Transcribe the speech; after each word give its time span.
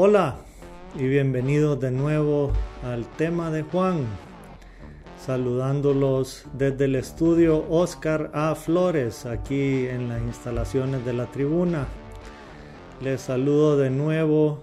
Hola 0.00 0.36
y 0.96 1.08
bienvenidos 1.08 1.80
de 1.80 1.90
nuevo 1.90 2.52
al 2.84 3.04
tema 3.16 3.50
de 3.50 3.64
Juan. 3.64 4.06
Saludándolos 5.20 6.44
desde 6.52 6.84
el 6.84 6.94
estudio 6.94 7.68
Oscar 7.68 8.30
A. 8.32 8.54
Flores, 8.54 9.26
aquí 9.26 9.88
en 9.88 10.08
las 10.08 10.22
instalaciones 10.22 11.04
de 11.04 11.14
la 11.14 11.26
tribuna. 11.26 11.88
Les 13.02 13.22
saludo 13.22 13.76
de 13.76 13.90
nuevo 13.90 14.62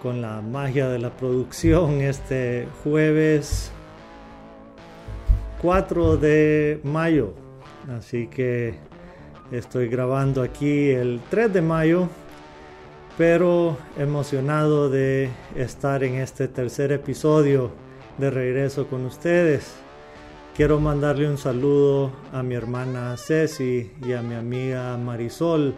con 0.00 0.22
la 0.22 0.40
magia 0.40 0.88
de 0.88 1.00
la 1.00 1.10
producción 1.10 2.00
este 2.00 2.68
jueves 2.84 3.72
4 5.62 6.16
de 6.16 6.78
mayo. 6.84 7.34
Así 7.98 8.28
que 8.28 8.76
estoy 9.50 9.88
grabando 9.88 10.42
aquí 10.42 10.90
el 10.90 11.20
3 11.28 11.52
de 11.52 11.60
mayo 11.60 12.08
pero 13.16 13.76
emocionado 13.96 14.90
de 14.90 15.30
estar 15.54 16.02
en 16.02 16.16
este 16.16 16.48
tercer 16.48 16.92
episodio 16.92 17.70
de 18.18 18.30
regreso 18.30 18.86
con 18.86 19.06
ustedes. 19.06 19.74
Quiero 20.56 20.80
mandarle 20.80 21.28
un 21.28 21.38
saludo 21.38 22.12
a 22.32 22.42
mi 22.42 22.54
hermana 22.54 23.16
Ceci 23.16 23.90
y 24.04 24.12
a 24.12 24.22
mi 24.22 24.34
amiga 24.34 24.96
Marisol 24.96 25.74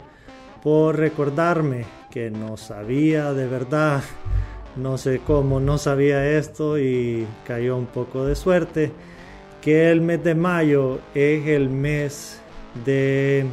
por 0.63 0.97
recordarme 0.97 1.85
que 2.11 2.31
no 2.31 2.57
sabía 2.57 3.33
de 3.33 3.47
verdad, 3.47 4.03
no 4.77 4.99
sé 4.99 5.21
cómo 5.27 5.61
no 5.61 5.79
sabía 5.79 6.27
esto 6.39 6.79
y 6.79 7.27
cayó 7.47 7.77
un 7.77 7.87
poco 7.87 8.27
de 8.27 8.35
suerte, 8.35 8.93
que 9.61 9.91
el 9.91 10.01
mes 10.01 10.23
de 10.25 10.35
mayo 10.35 11.01
es 11.15 11.47
el 11.47 11.69
mes 11.69 12.41
de 12.85 13.47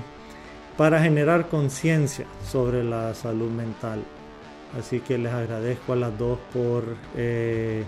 para 0.78 1.02
generar 1.02 1.50
conciencia 1.50 2.26
sobre 2.46 2.84
la 2.84 3.14
salud 3.14 3.50
mental. 3.50 4.04
Así 4.78 5.02
que 5.02 5.18
les 5.18 5.32
agradezco 5.32 5.94
a 5.94 5.96
las 5.96 6.18
dos 6.18 6.40
por 6.52 6.84
eh, 7.16 7.84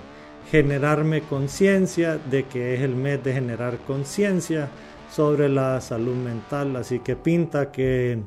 generarme 0.51 1.21
conciencia 1.21 2.17
de 2.17 2.43
que 2.43 2.75
es 2.75 2.81
el 2.81 2.95
mes 2.95 3.23
de 3.23 3.33
generar 3.33 3.77
conciencia 3.79 4.69
sobre 5.11 5.49
la 5.49 5.81
salud 5.81 6.15
mental. 6.15 6.75
Así 6.75 6.99
que 6.99 7.15
pinta 7.15 7.71
que 7.71 8.19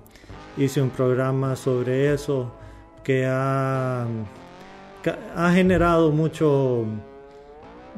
hice 0.57 0.83
un 0.83 0.91
programa 0.91 1.55
sobre 1.55 2.13
eso 2.13 2.53
que 3.05 3.27
ha, 3.27 4.07
ha 5.37 5.53
generado 5.53 6.11
mucho 6.11 6.85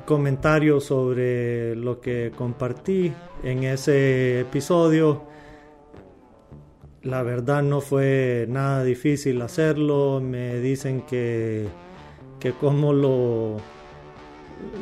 comentario 0.04 0.80
sobre 0.80 1.74
lo 1.74 2.00
que 2.00 2.32
compartí 2.36 3.12
en 3.42 3.64
ese 3.64 4.40
episodio 4.40 5.29
la 7.02 7.22
verdad 7.22 7.62
no 7.62 7.80
fue 7.80 8.46
nada 8.48 8.84
difícil 8.84 9.40
hacerlo. 9.42 10.20
Me 10.20 10.60
dicen 10.60 11.02
que, 11.02 11.66
que 12.38 12.52
como 12.52 12.92
lo, 12.92 13.56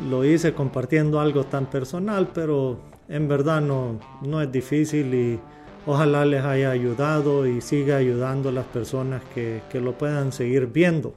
lo 0.09 0.25
hice 0.25 0.53
compartiendo 0.55 1.21
algo 1.21 1.45
tan 1.45 1.67
personal, 1.67 2.29
pero 2.35 2.79
en 3.09 3.29
verdad 3.29 3.61
no, 3.61 3.99
no 4.23 4.43
es 4.43 4.51
difícil 4.51 5.15
y 5.15 5.41
ojalá 5.87 6.25
les 6.25 6.45
haya 6.45 6.71
ayudado 6.71 7.47
y 7.47 7.61
siga 7.61 7.97
ayudando 7.97 8.51
a 8.51 8.53
las 8.53 8.67
personas 8.67 9.23
que, 9.35 9.63
que 9.71 9.81
lo 9.81 9.97
puedan 9.97 10.33
seguir 10.33 10.67
viendo. 10.67 11.15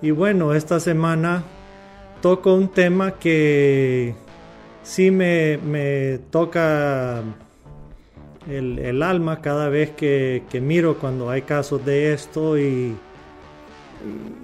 Y 0.00 0.10
bueno, 0.10 0.52
esta 0.52 0.80
semana 0.80 1.44
toco 2.20 2.54
un 2.54 2.68
tema 2.68 3.12
que 3.12 4.14
sí 4.82 5.12
me, 5.12 5.58
me 5.58 6.18
toca 6.30 7.22
el, 8.48 9.02
alma 9.02 9.40
cada 9.40 9.68
vez 9.68 9.90
que, 9.90 10.42
miro 10.62 10.98
cuando 10.98 11.30
hay 11.30 11.42
casos 11.42 11.84
de 11.84 12.12
esto 12.12 12.58
y, 12.58 12.94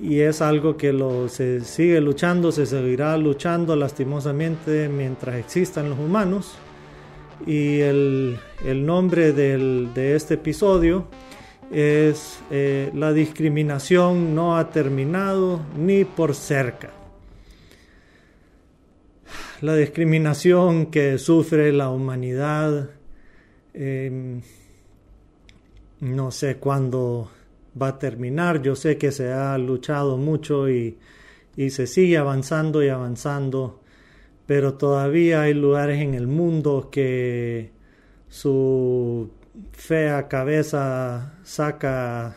y 0.00 0.20
es 0.20 0.41
algo 0.41 0.76
que 0.76 0.92
se 1.28 1.60
sigue 1.60 2.00
luchando, 2.00 2.53
se 2.53 2.66
seguirá 2.66 3.16
luchando 3.16 3.76
lastimosamente 3.76 4.88
mientras 4.88 5.36
existan 5.36 5.91
los 5.91 5.98
humanos. 5.98 6.54
Y 7.47 7.81
el, 7.81 8.38
nombre 8.84 9.32
de 9.32 10.16
este 10.16 10.34
episodio 10.34 11.06
es 11.70 12.41
eh, 12.50 12.91
La 12.94 13.12
discriminación 13.12 14.34
no 14.34 14.56
ha 14.56 14.70
terminado 14.70 15.60
ni 15.76 16.04
por 16.04 16.34
cerca. 16.34 16.91
La 19.60 19.75
discriminación 19.75 20.86
que 20.86 21.19
sufre 21.19 21.72
la 21.72 21.91
humanidad 21.91 22.91
Em, 23.81 24.41
no 26.00 26.33
sé 26.33 26.56
cuándo 26.56 27.31
va 27.81 27.89
a 27.89 27.99
terminar. 28.00 28.61
Yo 28.61 28.75
sé 28.75 28.99
que 28.99 29.12
se 29.12 29.33
ha 29.33 29.56
luchado 29.56 30.16
mucho 30.16 30.69
y, 30.69 30.99
se 31.71 31.87
sigue 31.87 32.19
avanzando 32.19 32.83
y 32.83 32.89
avanzando, 32.89 33.81
pero 34.47 34.75
todavía 34.75 35.43
hay 35.43 35.55
lugares 35.55 36.00
en 36.00 36.15
el 36.15 36.27
mundo 36.27 36.89
que 36.91 37.71
su 38.28 39.31
fea 39.72 40.28
cabeza 40.28 41.39
saca 41.45 42.37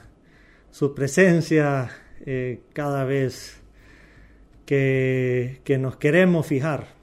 su 0.72 0.94
presencia 0.96 1.90
eh, 2.25 2.62
cada 2.73 3.03
vez 3.06 3.62
que 4.66 5.78
nos 5.79 5.97
queremos 5.97 6.47
fijar 6.47 7.00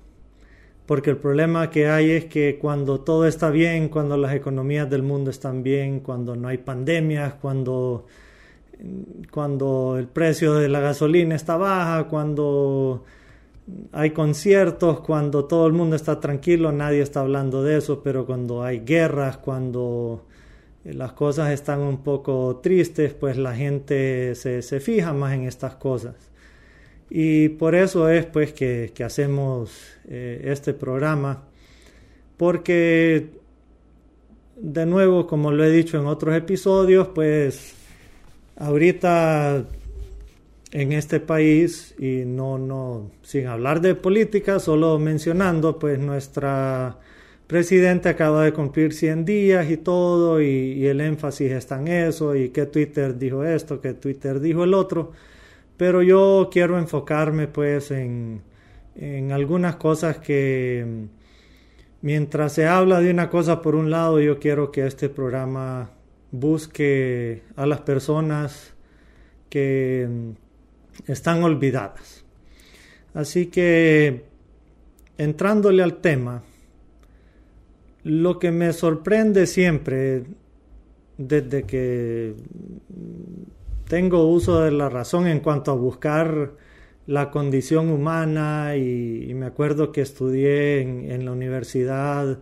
porque 0.88 1.10
el 1.10 1.19
problema 1.19 1.69
que 1.69 1.87
hay 1.87 2.12
es 2.12 2.25
que 2.25 2.59
cuando 2.59 3.00
todo 3.00 3.26
está 3.26 3.50
bien, 3.50 3.91
cuando 3.91 4.16
las 4.16 4.32
economías 4.32 4.88
del 4.88 5.03
mundo 5.03 5.31
están 5.31 5.62
bien, 5.62 6.00
cuando 6.00 6.34
no 6.34 6.49
hay 6.49 6.56
pandemias, 6.56 7.34
cuando, 7.34 8.06
cuando 9.31 9.97
el 9.99 10.06
precio 10.09 10.54
de 10.54 10.71
la 10.71 10.81
gasolina 10.81 11.34
está 11.34 11.59
baja, 11.59 12.04
cuando 12.09 13.04
hay 13.93 14.12
conciertos, 14.12 15.00
cuando 15.00 15.44
todo 15.44 15.66
el 15.66 15.75
mundo 15.75 15.94
está 15.94 16.21
tranquilo, 16.21 16.72
nadie 16.72 17.03
está 17.03 17.20
hablando 17.20 17.62
de 17.62 17.76
eso, 17.76 18.03
pero 18.03 18.25
cuando 18.25 18.62
hay 18.62 18.81
guerras, 18.81 19.37
cuando 19.37 20.25
las 20.84 21.12
cosas 21.12 21.50
están 21.50 21.81
un 21.81 21.99
poco 21.99 22.60
tristes, 22.62 23.12
pues 23.12 23.37
la 23.37 23.55
gente 23.55 24.34
se, 24.34 24.62
se 24.62 24.81
fija 24.81 25.12
más 25.12 25.34
en 25.34 25.44
estas 25.44 25.75
cosas. 25.75 26.15
Y 27.10 27.48
por 27.50 27.74
eso 27.74 28.08
es 28.08 28.26
pues 28.26 28.52
que, 28.52 28.92
hacemos 29.04 29.70
eh, 30.08 30.42
este 30.44 30.74
programa, 30.74 31.44
porque 32.36 33.30
de 34.56 34.86
nuevo, 34.86 35.26
como 35.26 35.50
lo 35.52 35.64
he 35.64 35.70
dicho 35.70 35.98
en 35.98 36.06
otros 36.06 36.36
episodios, 36.36 37.08
pues 37.08 37.74
ahorita 38.56 39.64
en 40.72 40.92
este 40.92 41.20
país, 41.20 41.94
y 41.98 42.24
no, 42.26 42.58
no, 42.58 43.10
sin 43.22 43.46
hablar 43.46 43.80
de 43.80 43.94
política, 43.94 44.60
solo 44.60 44.98
mencionando, 44.98 45.78
pues 45.78 45.98
nuestra 45.98 46.99
presidente 47.46 48.11
acaba 48.11 48.44
de 48.44 48.52
cumplir 48.52 48.93
100 48.93 49.25
días 49.25 49.70
y 49.70 49.78
todo, 49.78 50.43
y, 50.43 50.46
y 50.46 50.87
el 50.87 51.00
énfasis 51.00 51.52
está 51.52 51.81
en 51.81 51.88
eso, 51.88 52.37
y 52.37 52.50
que 52.50 52.66
Twitter 52.66 53.16
dijo 53.16 53.44
esto, 53.44 53.81
que 53.81 53.94
Twitter 53.94 54.40
dijo 54.40 54.64
el 54.64 54.75
otro. 54.75 55.12
Pero 55.78 56.02
yo 56.02 56.50
quiero 56.52 56.76
enfocarme 56.76 57.46
pues 57.46 57.92
en, 57.92 58.42
algunas 59.30 59.76
cosas 59.76 60.19
que 60.19 61.06
mientras 62.02 62.52
se 62.52 62.66
habla 62.66 63.00
de 63.00 63.12
una 63.12 63.30
cosa 63.30 63.62
por 63.62 63.76
un 63.76 63.88
lado, 63.88 64.20
yo 64.20 64.40
quiero 64.40 64.72
que 64.72 64.84
este 64.86 65.08
programa 65.08 65.92
busque 66.32 67.44
a 67.54 67.64
las 67.64 67.80
personas 67.82 68.75
que 69.48 70.08
están 71.06 71.44
olvidadas. 71.44 72.25
Así 73.14 73.46
que, 73.46 74.25
entrándole 75.16 75.84
al 75.84 76.00
tema, 76.00 76.42
lo 78.02 78.40
que 78.40 78.50
me 78.50 78.72
sorprende 78.72 79.46
siempre 79.46 80.25
desde 81.19 81.62
que 81.62 82.34
tengo 83.88 84.26
uso 84.26 84.61
de 84.61 84.70
la 84.70 84.88
razón 84.88 85.26
en 85.26 85.40
cuanto 85.40 85.73
a 85.73 85.75
buscar 85.75 86.52
la 87.06 87.31
condición 87.31 87.88
humana 87.90 88.76
y, 88.76 89.32
me 89.35 89.46
acuerdo 89.46 89.93
que 89.93 90.02
estudié 90.02 90.81
en, 90.82 91.25
la 91.25 91.32
universidad 91.32 92.38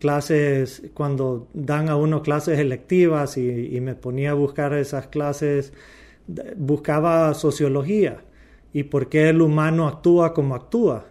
clases, 0.00 0.82
cuando 0.94 1.48
dan 1.54 1.88
a 1.88 1.96
uno 1.96 2.22
clases 2.22 2.58
electivas 2.58 3.36
y, 3.38 3.80
me 3.80 3.94
ponía 3.94 4.32
a 4.32 4.34
buscar 4.34 4.72
esas 4.74 5.06
clases, 5.06 5.72
buscaba 6.56 7.32
sociología 7.34 8.24
y 8.72 8.84
por 8.84 9.08
qué 9.08 9.28
el 9.30 9.42
humano 9.42 9.86
actúa 9.88 10.34
como 10.34 10.54
actúa. 10.56 11.06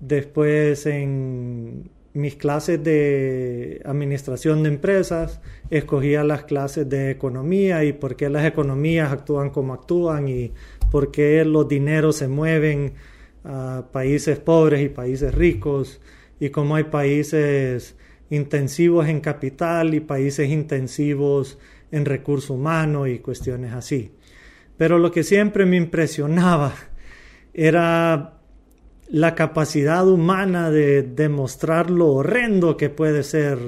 Después 0.00 0.86
en 0.86 1.90
mis 2.12 2.34
clases 2.34 2.82
de 2.82 3.80
administración 3.84 4.62
de 4.62 4.70
empresas, 4.70 5.40
escogía 5.70 6.24
las 6.24 6.44
clases 6.44 6.88
de 6.88 7.10
economía 7.10 7.84
y 7.84 7.92
por 7.92 8.16
qué 8.16 8.28
las 8.28 8.44
economías 8.44 9.12
actúan 9.12 9.50
como 9.50 9.74
actúan 9.74 10.28
y 10.28 10.52
por 10.90 11.12
qué 11.12 11.44
los 11.44 11.68
dineros 11.68 12.16
se 12.16 12.28
mueven 12.28 12.94
a 13.44 13.84
países 13.92 14.38
pobres 14.38 14.82
y 14.82 14.88
países 14.88 15.34
ricos 15.34 16.00
y 16.40 16.50
cómo 16.50 16.76
hay 16.76 16.84
países 16.84 17.96
intensivos 18.28 19.08
en 19.08 19.20
capital 19.20 19.94
y 19.94 20.00
países 20.00 20.50
intensivos 20.50 21.58
en 21.92 22.04
recursos 22.04 22.50
humanos 22.50 23.08
y 23.08 23.18
cuestiones 23.18 23.72
así. 23.72 24.12
Pero 24.76 24.98
lo 24.98 25.12
que 25.12 25.22
siempre 25.22 25.66
me 25.66 25.76
impresionaba 25.76 26.74
era 27.54 28.39
la 29.10 29.34
capacidad 29.34 30.06
humana 30.08 30.70
de 30.70 31.02
demostrar 31.02 31.90
lo 31.90 32.08
horrendo 32.08 32.76
que 32.76 32.90
puede 32.90 33.24
ser 33.24 33.58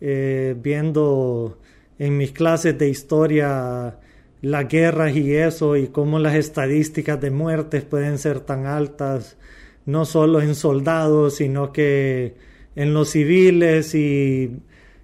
eh, 0.00 0.54
viendo 0.62 1.58
en 1.98 2.16
mis 2.16 2.30
clases 2.30 2.78
de 2.78 2.88
historia 2.88 3.98
las 4.40 4.68
guerras 4.68 5.16
y 5.16 5.34
eso 5.34 5.76
y 5.76 5.88
cómo 5.88 6.20
las 6.20 6.36
estadísticas 6.36 7.20
de 7.20 7.32
muertes 7.32 7.82
pueden 7.82 8.18
ser 8.18 8.38
tan 8.38 8.66
altas, 8.66 9.36
no 9.84 10.04
solo 10.04 10.40
en 10.40 10.54
soldados, 10.54 11.36
sino 11.36 11.72
que 11.72 12.36
en 12.76 12.94
los 12.94 13.10
civiles 13.10 13.96
y, 13.96 14.60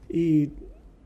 y 0.08 0.50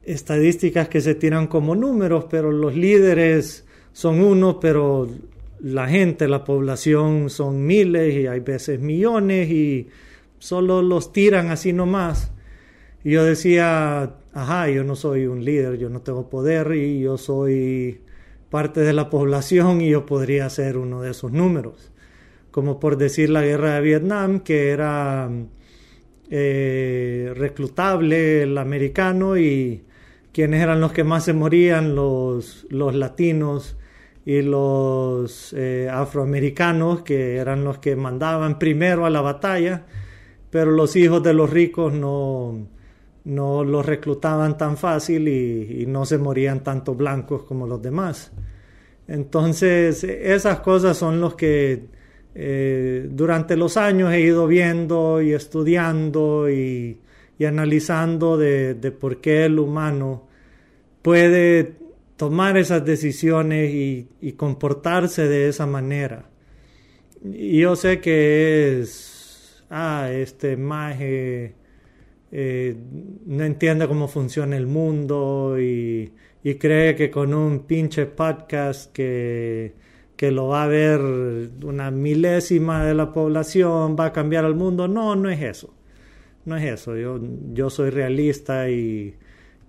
estadísticas 0.02 0.90
que 0.90 1.00
se 1.00 1.14
tiran 1.14 1.46
como 1.46 1.74
números, 1.74 2.26
pero 2.28 2.52
los 2.52 2.76
líderes 2.76 3.64
son 3.94 4.20
uno, 4.20 4.60
pero 4.60 5.08
la 5.60 5.88
gente, 5.88 6.28
la 6.28 6.44
población 6.44 7.30
son 7.30 7.66
miles 7.66 8.14
y 8.14 8.26
hay 8.26 8.40
veces 8.40 8.80
millones 8.80 9.50
y 9.50 9.88
solo 10.38 10.82
los 10.82 11.12
tiran 11.12 11.50
así 11.50 11.72
nomás. 11.72 12.32
Y 13.04 13.12
yo 13.12 13.24
decía, 13.24 14.16
ajá, 14.32 14.68
yo 14.68 14.84
no 14.84 14.96
soy 14.96 15.26
un 15.26 15.44
líder, 15.44 15.78
yo 15.78 15.88
no 15.88 16.02
tengo 16.02 16.28
poder 16.28 16.74
y 16.74 17.00
yo 17.00 17.16
soy 17.18 18.00
parte 18.50 18.80
de 18.80 18.92
la 18.92 19.10
población 19.10 19.80
y 19.80 19.90
yo 19.90 20.06
podría 20.06 20.48
ser 20.50 20.76
uno 20.76 21.02
de 21.02 21.10
esos 21.10 21.32
números. 21.32 21.92
Como 22.50 22.80
por 22.80 22.96
decir 22.96 23.30
la 23.30 23.42
guerra 23.42 23.74
de 23.74 23.80
Vietnam, 23.82 24.40
que 24.40 24.70
era 24.70 25.30
eh, 26.30 27.32
reclutable 27.36 28.42
el 28.42 28.58
americano 28.58 29.36
y 29.38 29.84
quienes 30.32 30.62
eran 30.62 30.80
los 30.80 30.92
que 30.92 31.04
más 31.04 31.24
se 31.24 31.32
morían, 31.32 31.94
los, 31.94 32.66
los 32.70 32.94
latinos 32.94 33.77
y 34.28 34.42
los 34.42 35.54
eh, 35.54 35.88
afroamericanos, 35.90 37.00
que 37.00 37.36
eran 37.36 37.64
los 37.64 37.78
que 37.78 37.96
mandaban 37.96 38.58
primero 38.58 39.06
a 39.06 39.10
la 39.10 39.22
batalla, 39.22 39.86
pero 40.50 40.70
los 40.70 40.96
hijos 40.96 41.22
de 41.22 41.32
los 41.32 41.48
ricos 41.48 41.94
no, 41.94 42.68
no 43.24 43.64
los 43.64 43.86
reclutaban 43.86 44.58
tan 44.58 44.76
fácil 44.76 45.28
y, 45.28 45.86
no 45.86 46.04
se 46.04 46.18
morían 46.18 46.62
tanto 46.62 46.94
blancos 46.94 47.44
como 47.44 47.66
los 47.66 47.80
demás. 47.80 48.30
Entonces, 49.06 50.04
esas 50.04 50.60
cosas 50.60 50.98
son 50.98 51.22
los 51.22 51.34
que 51.34 51.86
eh, 52.34 53.08
durante 53.10 53.56
los 53.56 53.78
años 53.78 54.12
he 54.12 54.20
ido 54.20 54.46
viendo 54.46 55.22
y 55.22 55.32
estudiando 55.32 56.50
y, 56.50 57.00
analizando 57.46 58.36
de, 58.36 58.74
por 59.00 59.22
qué 59.22 59.46
el 59.46 59.58
humano 59.58 60.28
puede 61.00 61.87
tomar 62.18 62.56
esas 62.58 62.84
decisiones 62.84 63.72
y, 63.72 64.32
comportarse 64.32 65.28
de 65.28 65.48
esa 65.48 65.66
manera. 65.66 66.28
Y 67.24 67.60
yo 67.60 67.76
sé 67.76 68.00
que 68.00 68.80
es, 68.80 69.64
ah, 69.70 70.10
este 70.12 70.56
maje 70.56 71.54
eh, 72.32 72.76
no 73.24 73.44
entiende 73.44 73.86
cómo 73.88 74.08
funciona 74.08 74.56
el 74.56 74.66
mundo 74.66 75.56
y, 75.58 76.12
cree 76.58 76.96
que 76.96 77.10
con 77.10 77.34
un 77.34 77.66
pinche 77.66 78.06
podcast 78.06 78.90
que, 78.92 79.74
que 80.16 80.30
lo 80.32 80.48
va 80.48 80.64
a 80.64 80.66
ver 80.66 80.98
una 81.00 81.90
milésima 81.90 82.86
de 82.86 82.94
la 82.94 83.12
población 83.12 83.96
va 83.98 84.06
a 84.06 84.12
cambiar 84.12 84.44
el 84.46 84.54
mundo. 84.54 84.88
No, 84.88 85.14
no 85.14 85.30
es 85.30 85.42
eso. 85.42 85.74
No 86.46 86.56
es 86.56 86.64
eso. 86.64 86.96
Yo, 86.96 87.20
yo 87.52 87.68
soy 87.68 87.90
realista 87.90 88.70
y 88.70 89.14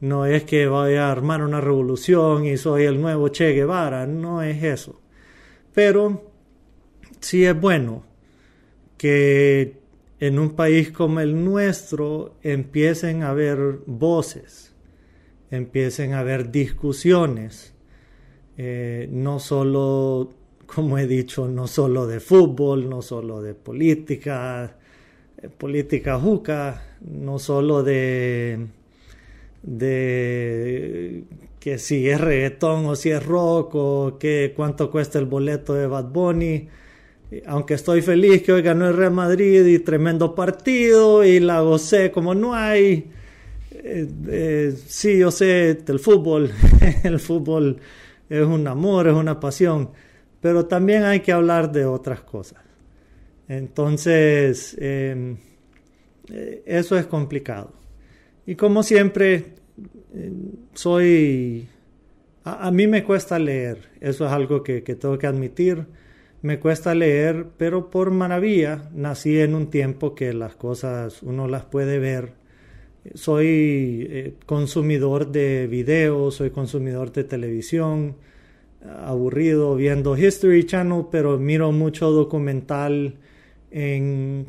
no 0.02 0.26
es 0.26 0.44
que 0.46 0.68
voy 0.68 0.96
a 0.96 1.12
armar 1.12 1.44
una 1.44 1.60
revolución 1.60 2.46
y 2.46 2.58
soy 2.58 2.84
el 2.84 3.02
nuevo 3.02 3.28
Che 3.30 3.52
Guevara. 3.52 4.08
No 4.08 4.42
es 4.42 4.64
eso. 4.64 5.02
Pero 5.74 6.32
sí 7.20 7.46
es 7.46 7.60
bueno 7.60 8.04
que 8.98 9.80
en 10.20 10.40
un 10.40 10.52
país 10.52 10.92
como 10.92 11.20
el 11.20 11.44
nuestro 11.44 12.36
empiecen 12.44 13.24
a 13.24 13.30
haber 13.30 13.80
voces, 13.86 14.74
empiecen 15.52 16.14
a 16.14 16.20
haber 16.20 16.52
discusiones, 16.52 17.74
eh, 18.58 19.08
no 19.12 19.40
solo, 19.40 20.34
como 20.66 20.98
he 20.98 21.08
dicho, 21.08 21.48
no 21.48 21.68
solo 21.68 22.08
de 22.08 22.20
fútbol, 22.20 22.90
no 22.90 23.02
solo 23.02 23.42
de 23.42 23.54
política, 23.54 24.78
eh, 25.38 25.48
política 25.50 26.20
juca, 26.20 26.98
no 27.02 27.40
solo 27.40 27.84
de, 27.84 28.68
de 29.64 31.24
que 31.60 31.78
si 31.78 32.10
es 32.10 32.20
reggaetón 32.20 32.86
o 32.86 32.96
si 32.96 33.12
es 33.12 33.26
rock 33.26 33.76
o 33.76 34.18
que 34.20 34.54
cuánto 34.56 34.90
cuesta 34.90 35.20
el 35.20 35.26
boleto 35.26 35.74
de 35.74 35.88
Bad 35.88 36.06
Bunny, 36.06 36.70
aunque 37.46 37.76
estoy 37.76 38.02
feliz 38.02 38.42
que 38.42 38.52
hoy 38.54 38.62
ganó 38.62 38.88
el 38.88 38.96
Real 38.96 39.12
Madrid 39.12 39.66
y 39.66 39.80
tremendo 39.80 40.34
partido 40.34 41.24
y 41.24 41.40
la 41.40 41.62
gocé 41.62 42.12
como 42.12 42.34
no 42.34 42.56
hay. 42.56 43.12
Eh, 43.72 44.08
eh, 44.28 44.76
sí, 44.88 45.20
yo 45.20 45.32
sé, 45.32 45.78
el 45.88 46.00
fútbol, 46.00 46.52
el 47.04 47.20
fútbol 47.20 47.78
es 48.30 48.46
un 48.46 48.68
amor, 48.68 49.08
es 49.08 49.14
una 49.14 49.40
pasión, 49.40 49.92
pero 50.42 50.66
también 50.66 51.04
hay 51.04 51.20
que 51.22 51.32
hablar 51.32 51.72
de 51.72 51.86
otras 51.86 52.22
cosas. 52.22 52.60
Entonces, 53.48 54.76
em, 54.80 55.38
eh, 56.32 56.64
eso 56.66 56.98
es 56.98 57.06
complicado. 57.08 57.79
Y 58.50 58.56
como 58.56 58.84
siempre, 58.84 59.54
soy... 60.74 61.68
A, 62.44 62.72
mí 62.72 62.88
me 62.88 63.04
cuesta 63.04 63.38
leer, 63.38 63.90
eso 64.02 64.26
es 64.26 64.32
algo 64.32 64.64
que 64.64 64.82
tengo 64.82 65.18
que 65.18 65.28
admitir 65.28 65.86
me 66.42 66.60
cuesta 66.60 66.96
leer, 66.96 67.48
pero 67.58 67.90
por 67.90 68.12
maravilla 68.12 68.90
nací 68.94 69.40
en 69.40 69.56
un 69.56 69.70
tiempo 69.70 70.16
que 70.16 70.34
las 70.34 70.56
cosas 70.56 71.22
uno 71.22 71.48
las 71.48 71.66
puede 71.66 72.00
ver. 72.00 72.34
Soy 73.14 74.08
eh, 74.10 74.34
consumidor 74.46 75.32
de 75.32 75.68
videos, 75.68 76.36
soy 76.36 76.52
consumidor 76.52 77.12
de 77.12 77.24
televisión, 77.26 78.16
aburrido 79.04 79.76
viendo 79.76 80.18
History 80.18 80.66
Channel, 80.66 81.06
pero 81.12 81.38
miro 81.38 81.72
mucho 81.72 82.12
documental 82.12 83.16
en 83.72 84.48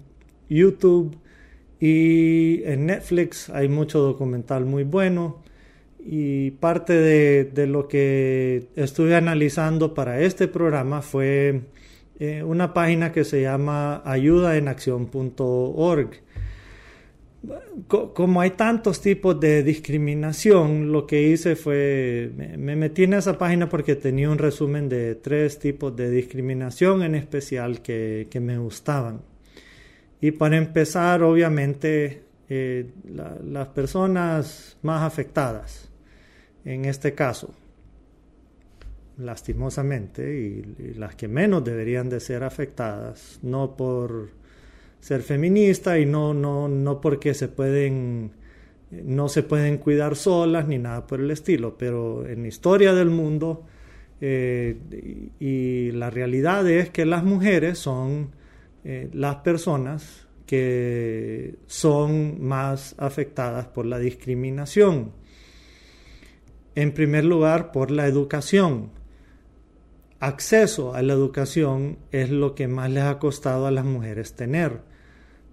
YouTube 0.48 1.16
y 1.80 2.62
en 2.64 2.86
Netflix 2.86 3.50
hay 3.50 3.68
mucho 3.68 4.00
documental 4.00 4.66
muy 4.66 4.84
bueno. 4.84 5.42
Y 5.98 6.52
parte 6.52 6.94
de, 6.94 7.44
de 7.44 7.66
lo 7.66 7.88
que 7.88 8.68
estuve 8.76 9.16
analizando 9.16 9.92
para 9.92 10.20
este 10.20 10.48
programa 10.48 11.02
fue 11.02 11.62
eh, 12.20 12.42
una 12.42 12.74
página 12.74 13.12
que 13.12 13.24
se 13.24 13.40
llama 13.40 14.02
ayudaenacción.org. 14.04 16.10
Como 17.88 18.42
hay 18.42 18.50
tantos 18.50 19.00
tipos 19.00 19.40
de 19.40 19.62
discriminación, 19.62 20.92
lo 20.92 21.06
que 21.06 21.22
hice 21.22 21.56
fue, 21.56 22.30
me 22.58 22.76
metí 22.76 23.04
en 23.04 23.14
esa 23.14 23.38
página 23.38 23.70
porque 23.70 23.96
tenía 23.96 24.28
un 24.28 24.36
resumen 24.36 24.90
de 24.90 25.14
tres 25.14 25.58
tipos 25.58 25.96
de 25.96 26.10
discriminación 26.10 27.02
en 27.02 27.14
especial 27.14 27.80
que, 27.80 28.28
me 28.38 28.58
gustaban. 28.58 29.22
Y 30.20 30.32
para 30.32 30.56
empezar, 30.56 31.22
obviamente, 31.22 32.22
eh, 32.48 32.90
las 33.44 33.68
personas 33.68 34.76
más 34.82 35.02
afectadas, 35.02 35.88
en 36.64 36.84
este 36.84 37.14
caso, 37.14 37.54
lastimosamente, 39.18 40.22
y, 40.38 40.94
las 40.94 41.14
que 41.14 41.28
menos 41.28 41.64
deberían 41.64 42.08
de 42.08 42.20
ser 42.20 42.42
afectadas, 42.44 43.38
no 43.42 43.76
por 43.76 44.30
ser 45.00 45.22
feminista 45.22 45.98
y 45.98 46.06
no, 46.06 46.34
no, 46.34 46.68
no 46.68 47.00
porque 47.00 47.32
se 47.34 47.48
pueden, 47.48 48.32
no 48.90 49.28
se 49.28 49.42
pueden 49.42 49.78
cuidar 49.78 50.16
solas 50.16 50.66
ni 50.68 50.78
nada 50.78 51.06
por 51.06 51.20
el 51.20 51.30
estilo, 51.30 51.76
pero 51.78 52.26
en 52.26 52.42
la 52.42 52.48
historia 52.48 52.92
del 52.94 53.10
mundo 53.10 53.66
Eh, 54.20 54.76
y 55.40 55.92
la 55.92 56.10
realidad 56.10 56.68
es 56.68 56.90
que 56.90 57.06
las 57.06 57.24
mujeres 57.24 57.78
son 57.78 58.32
eh, 58.84 59.10
las 59.12 59.36
personas 59.36 60.26
que 60.46 61.56
son 61.66 62.44
más 62.44 62.94
afectadas 62.98 63.66
por 63.66 63.86
la 63.86 63.98
discriminación. 63.98 65.12
En 66.74 66.92
primer 66.92 67.24
lugar, 67.24 67.72
por 67.72 67.90
la 67.90 68.06
educación. 68.06 68.90
Acceso 70.18 70.94
a 70.94 71.02
la 71.02 71.12
educación 71.12 71.98
es 72.10 72.30
lo 72.30 72.54
que 72.54 72.68
más 72.68 72.90
les 72.90 73.04
ha 73.04 73.18
costado 73.18 73.66
a 73.66 73.70
las 73.70 73.84
mujeres 73.84 74.34
tener. 74.34 74.80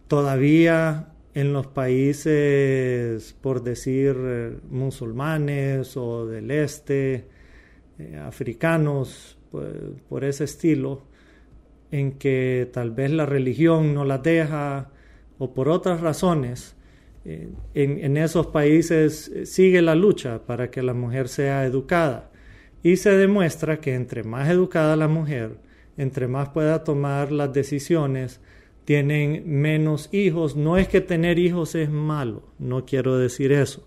Todavía 0.08 1.10
en 1.34 1.54
los 1.54 1.68
países, 1.68 3.36
por 3.40 3.62
decir, 3.62 4.16
eh, 4.20 4.58
musulmanes 4.72 5.96
o 5.96 6.26
del 6.26 6.50
este, 6.50 7.28
eh, 8.00 8.18
africanos, 8.18 9.38
pues, 9.52 9.72
por 10.10 10.24
ese 10.24 10.46
estilo, 10.46 11.04
en 11.92 12.14
que 12.14 12.70
tal 12.74 12.92
vez 12.92 13.12
la 13.12 13.26
religión 13.26 13.94
no 13.94 14.06
las 14.06 14.24
deja 14.24 14.90
o 15.38 15.54
por 15.54 15.70
otras 15.70 16.02
razones, 16.02 16.76
eh, 17.26 17.50
en, 17.74 18.18
esos 18.18 18.48
países 18.48 19.32
sigue 19.46 19.82
la 19.82 19.96
lucha 19.96 20.46
para 20.46 20.72
que 20.72 20.82
la 20.82 20.94
mujer 20.94 21.28
sea 21.28 21.66
educada 21.66 22.32
y 22.84 22.96
se 22.96 23.12
demuestra 23.12 23.82
que 23.82 23.96
entre 23.96 24.24
más 24.24 24.50
educada 24.50 24.96
la 24.96 25.08
mujer, 25.08 25.58
entre 25.98 26.28
más 26.28 26.50
pueda 26.50 26.84
tomar 26.84 27.32
las 27.32 27.52
decisiones, 27.52 28.40
tienen 28.86 29.44
menos 29.46 30.08
hijos. 30.14 30.56
No 30.56 30.78
es 30.78 30.88
que 30.88 31.02
tener 31.02 31.38
hijos 31.40 31.76
es 31.76 31.90
malo, 31.90 32.44
no 32.60 32.86
quiero 32.86 33.18
decir 33.18 33.52
eso, 33.52 33.86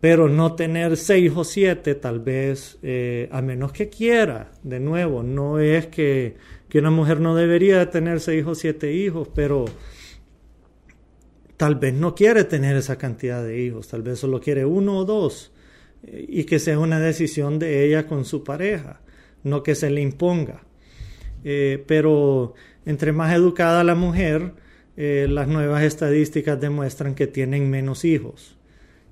pero 0.00 0.28
no 0.28 0.56
tener 0.56 0.96
seis 0.96 1.32
o 1.36 1.44
siete 1.44 1.94
tal 1.94 2.18
vez, 2.18 2.78
eh, 2.82 3.28
a 3.30 3.40
menos 3.40 3.72
que 3.72 3.88
quiera, 3.88 4.50
de 4.64 4.80
nuevo, 4.80 5.22
no 5.22 5.60
es 5.60 5.86
que, 5.86 6.36
que 6.74 6.80
una 6.80 6.90
mujer 6.90 7.20
no 7.20 7.36
debería 7.36 7.88
tener 7.88 8.18
seis 8.18 8.44
o 8.48 8.56
siete 8.56 8.92
hijos, 8.92 9.28
pero 9.32 9.64
tal 11.56 11.76
vez 11.76 11.94
no 11.94 12.16
quiere 12.16 12.42
tener 12.42 12.74
esa 12.74 12.98
cantidad 12.98 13.44
de 13.44 13.60
hijos, 13.60 13.86
tal 13.86 14.02
vez 14.02 14.18
solo 14.18 14.40
quiere 14.40 14.64
uno 14.64 14.98
o 14.98 15.04
dos 15.04 15.52
eh, 16.02 16.26
y 16.28 16.42
que 16.42 16.58
sea 16.58 16.80
una 16.80 16.98
decisión 16.98 17.60
de 17.60 17.84
ella 17.84 18.08
con 18.08 18.24
su 18.24 18.42
pareja, 18.42 19.02
no 19.44 19.62
que 19.62 19.76
se 19.76 19.88
le 19.88 20.00
imponga. 20.00 20.64
Eh, 21.44 21.84
pero 21.86 22.54
entre 22.86 23.12
más 23.12 23.32
educada 23.32 23.84
la 23.84 23.94
mujer, 23.94 24.54
las 24.96 25.46
nuevas 25.46 25.84
estadísticas 25.84 26.60
demuestran 26.60 27.14
que 27.14 27.28
tienen 27.28 27.70
menos 27.70 28.04
hijos 28.04 28.58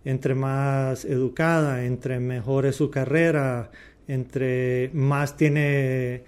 entre 0.04 0.34
más 0.34 1.04
educada, 1.04 1.84
entre 1.84 2.18
mejor 2.18 2.66
es 2.66 2.74
su 2.74 2.90
carrera, 2.90 3.70
entre 4.08 4.90
más 4.92 5.36
tiene 5.36 6.14
eh, 6.14 6.24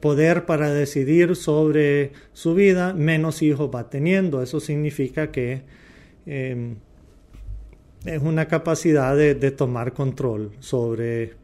poder 0.00 0.44
para 0.44 0.72
decidir 0.72 1.34
sobre 1.34 2.12
su 2.32 2.54
vida, 2.54 2.92
menos 2.92 3.42
hijos 3.42 3.70
va 3.74 3.88
teniendo. 3.88 4.42
Eso 4.42 4.60
significa 4.60 5.30
que 5.30 5.62
em, 6.26 6.76
es 8.04 8.22
una 8.22 8.46
capacidad 8.48 9.16
de, 9.16 9.50
tomar 9.50 9.92
control 9.92 10.52
sobre 10.60 11.34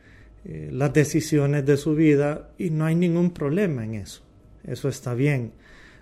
eh, 0.44 0.68
las 0.72 0.92
decisiones 0.92 1.64
de 1.64 1.76
su 1.76 1.94
vida 1.94 2.50
y 2.58 2.70
no 2.70 2.84
hay 2.84 2.94
ningún 2.94 3.30
problema 3.30 3.84
en 3.84 3.94
eso. 3.94 4.22
Eso 4.64 4.88
está 4.88 5.14
bien. 5.14 5.52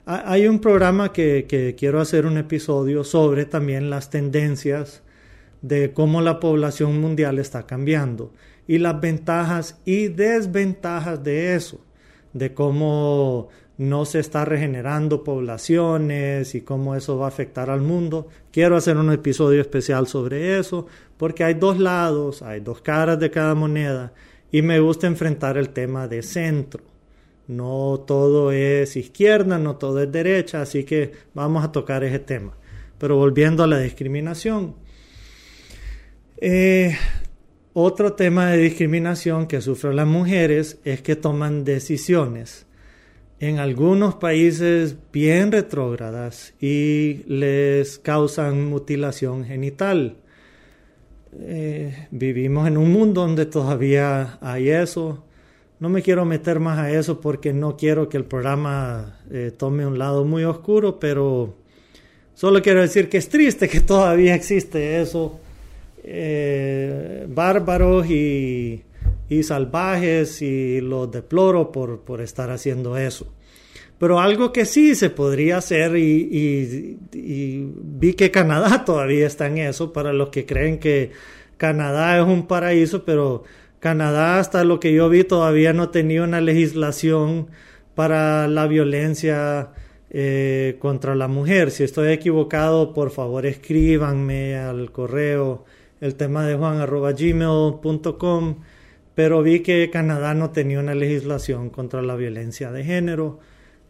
Hay 0.04 0.46
un 0.46 0.60
programa 0.60 1.12
que 1.12 1.74
quiero 1.76 2.00
hacer 2.00 2.26
un 2.26 2.38
episodio 2.38 3.02
sobre 3.02 3.44
también 3.44 3.90
las 3.90 4.08
tendencias 4.08 5.02
de 5.62 5.92
cómo 5.92 6.20
la 6.20 6.38
población 6.38 7.00
mundial 7.00 7.38
está 7.40 7.66
cambiando 7.66 8.32
y 8.66 8.78
las 8.78 9.00
ventajas 9.00 9.80
y 9.84 10.08
desventajas 10.08 11.22
de 11.22 11.54
eso, 11.54 11.80
de 12.36 12.52
cómo 12.52 13.48
no 13.78 14.04
se 14.04 14.20
está 14.20 14.44
regenerando 14.44 15.22
poblaciones 15.24 16.54
y 16.54 16.62
cómo 16.62 16.94
eso 16.94 17.18
va 17.18 17.26
a 17.26 17.28
afectar 17.28 17.70
al 17.70 17.82
mundo. 17.82 18.28
Quiero 18.50 18.76
hacer 18.76 18.96
un 18.96 19.12
episodio 19.12 19.60
especial 19.60 20.06
sobre 20.06 20.58
eso 20.58 20.86
porque 21.16 21.44
hay 21.44 21.54
dos 21.54 21.78
lados, 21.78 22.42
hay 22.42 22.60
dos 22.60 22.80
caras 22.80 23.18
de 23.18 23.30
cada 23.30 23.54
moneda 23.54 24.12
y 24.50 24.62
me 24.62 24.80
gusta 24.80 25.06
enfrentar 25.06 25.56
el 25.56 25.70
tema 25.70 26.08
de 26.08 26.22
centro. 26.22 26.82
No 27.48 28.04
todo 28.06 28.50
es 28.52 28.96
izquierda, 28.96 29.58
no 29.58 29.76
todo 29.76 30.02
es 30.02 30.10
derecha, 30.10 30.62
así 30.62 30.84
que 30.84 31.12
vamos 31.32 31.64
a 31.64 31.72
tocar 31.72 32.02
ese 32.04 32.18
tema. 32.18 32.54
Pero 32.98 33.16
volviendo 33.16 33.62
a 33.62 33.66
la 33.66 33.78
discriminación, 33.78 34.74
eh, 36.38 36.96
otro 37.78 38.14
tema 38.14 38.46
de 38.46 38.56
discriminación 38.56 39.46
que 39.46 39.60
sufren 39.60 39.96
las 39.96 40.06
mujeres 40.06 40.78
es 40.82 41.02
que 41.02 41.14
toman 41.14 41.62
decisiones 41.62 42.64
en 43.38 43.58
algunos 43.58 44.14
países 44.14 44.96
bien 45.12 45.52
retrógradas 45.52 46.54
y 46.58 47.22
les 47.26 47.98
causan 47.98 48.66
mutilación 48.66 49.44
genital. 49.44 50.16
Eh, 51.38 52.08
vivimos 52.12 52.66
en 52.66 52.78
un 52.78 52.90
mundo 52.90 53.20
donde 53.20 53.44
todavía 53.44 54.38
hay 54.40 54.70
eso. 54.70 55.26
No 55.78 55.90
me 55.90 56.00
quiero 56.00 56.24
meter 56.24 56.60
más 56.60 56.78
a 56.78 56.90
eso 56.90 57.20
porque 57.20 57.52
no 57.52 57.76
quiero 57.76 58.08
que 58.08 58.16
el 58.16 58.24
programa 58.24 59.20
eh, 59.30 59.52
tome 59.54 59.86
un 59.86 59.98
lado 59.98 60.24
muy 60.24 60.44
oscuro, 60.44 60.98
pero 60.98 61.58
solo 62.32 62.62
quiero 62.62 62.80
decir 62.80 63.10
que 63.10 63.18
es 63.18 63.28
triste 63.28 63.68
que 63.68 63.80
todavía 63.80 64.34
existe 64.34 65.02
eso 65.02 65.40
eh, 66.08 67.26
bárbaros 67.28 68.08
y, 68.08 68.84
salvajes 69.42 70.40
y 70.40 70.80
los 70.80 71.10
deploro 71.10 71.72
por, 71.72 72.20
estar 72.20 72.50
haciendo 72.50 72.96
eso. 72.96 73.26
Pero 73.98 74.20
algo 74.20 74.52
que 74.52 74.66
sí 74.66 74.94
se 74.94 75.10
podría 75.10 75.56
hacer 75.56 75.96
y, 75.96 76.96
vi 77.12 78.14
que 78.14 78.30
Canadá 78.30 78.84
todavía 78.86 79.26
está 79.26 79.48
en 79.48 79.58
eso, 79.58 79.92
para 79.92 80.12
los 80.12 80.28
que 80.28 80.46
creen 80.46 80.78
que 80.78 81.10
Canadá 81.56 82.18
es 82.18 82.24
un 82.24 82.46
paraíso, 82.46 83.04
pero 83.04 83.42
Canadá 83.80 84.38
hasta 84.38 84.62
lo 84.62 84.78
que 84.78 84.92
yo 84.92 85.08
vi 85.08 85.24
todavía 85.24 85.72
no 85.72 85.88
tenía 85.90 86.22
una 86.22 86.40
legislación 86.40 87.48
para 87.96 88.46
la 88.46 88.68
violencia 88.68 89.70
eh, 90.10 90.76
contra 90.78 91.16
la 91.16 91.26
mujer. 91.26 91.72
Si 91.72 91.82
estoy 91.82 92.12
equivocado, 92.12 92.94
por 92.94 93.10
favor 93.10 93.44
escríbanme 93.44 94.56
al 94.56 94.92
correo 94.92 95.64
el 96.00 96.14
tema 96.14 96.46
de 96.46 96.56
juan 96.56 96.78
pero 99.14 99.42
vi 99.42 99.60
que 99.60 99.88
Canadá 99.90 100.34
no 100.34 100.50
tenía 100.50 100.78
una 100.78 100.94
legislación 100.94 101.70
contra 101.70 102.02
la 102.02 102.16
violencia 102.16 102.70
de 102.70 102.84
género. 102.84 103.40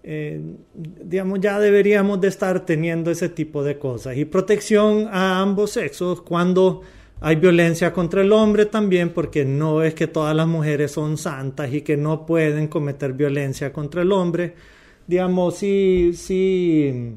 Eh, 0.04 0.40
digamos, 0.72 1.40
ya 1.40 1.58
deberíamos 1.58 2.20
de 2.20 2.28
estar 2.28 2.64
teniendo 2.64 3.10
ese 3.10 3.28
tipo 3.28 3.64
de 3.64 3.76
cosas. 3.76 4.16
Y 4.16 4.24
protección 4.24 5.08
a 5.10 5.40
ambos 5.40 5.72
sexos 5.72 6.22
cuando 6.22 6.82
hay 7.20 7.34
violencia 7.34 7.92
contra 7.92 8.22
el 8.22 8.30
hombre 8.30 8.66
también, 8.66 9.10
porque 9.10 9.44
no 9.44 9.82
es 9.82 9.94
que 9.94 10.06
todas 10.06 10.36
las 10.36 10.46
mujeres 10.46 10.92
son 10.92 11.18
santas 11.18 11.72
y 11.72 11.80
que 11.80 11.96
no 11.96 12.24
pueden 12.24 12.68
cometer 12.68 13.14
violencia 13.14 13.72
contra 13.72 14.02
el 14.02 14.12
hombre. 14.12 14.54
Digamos, 15.08 15.56
sí, 15.56 16.12
sí, 16.14 17.16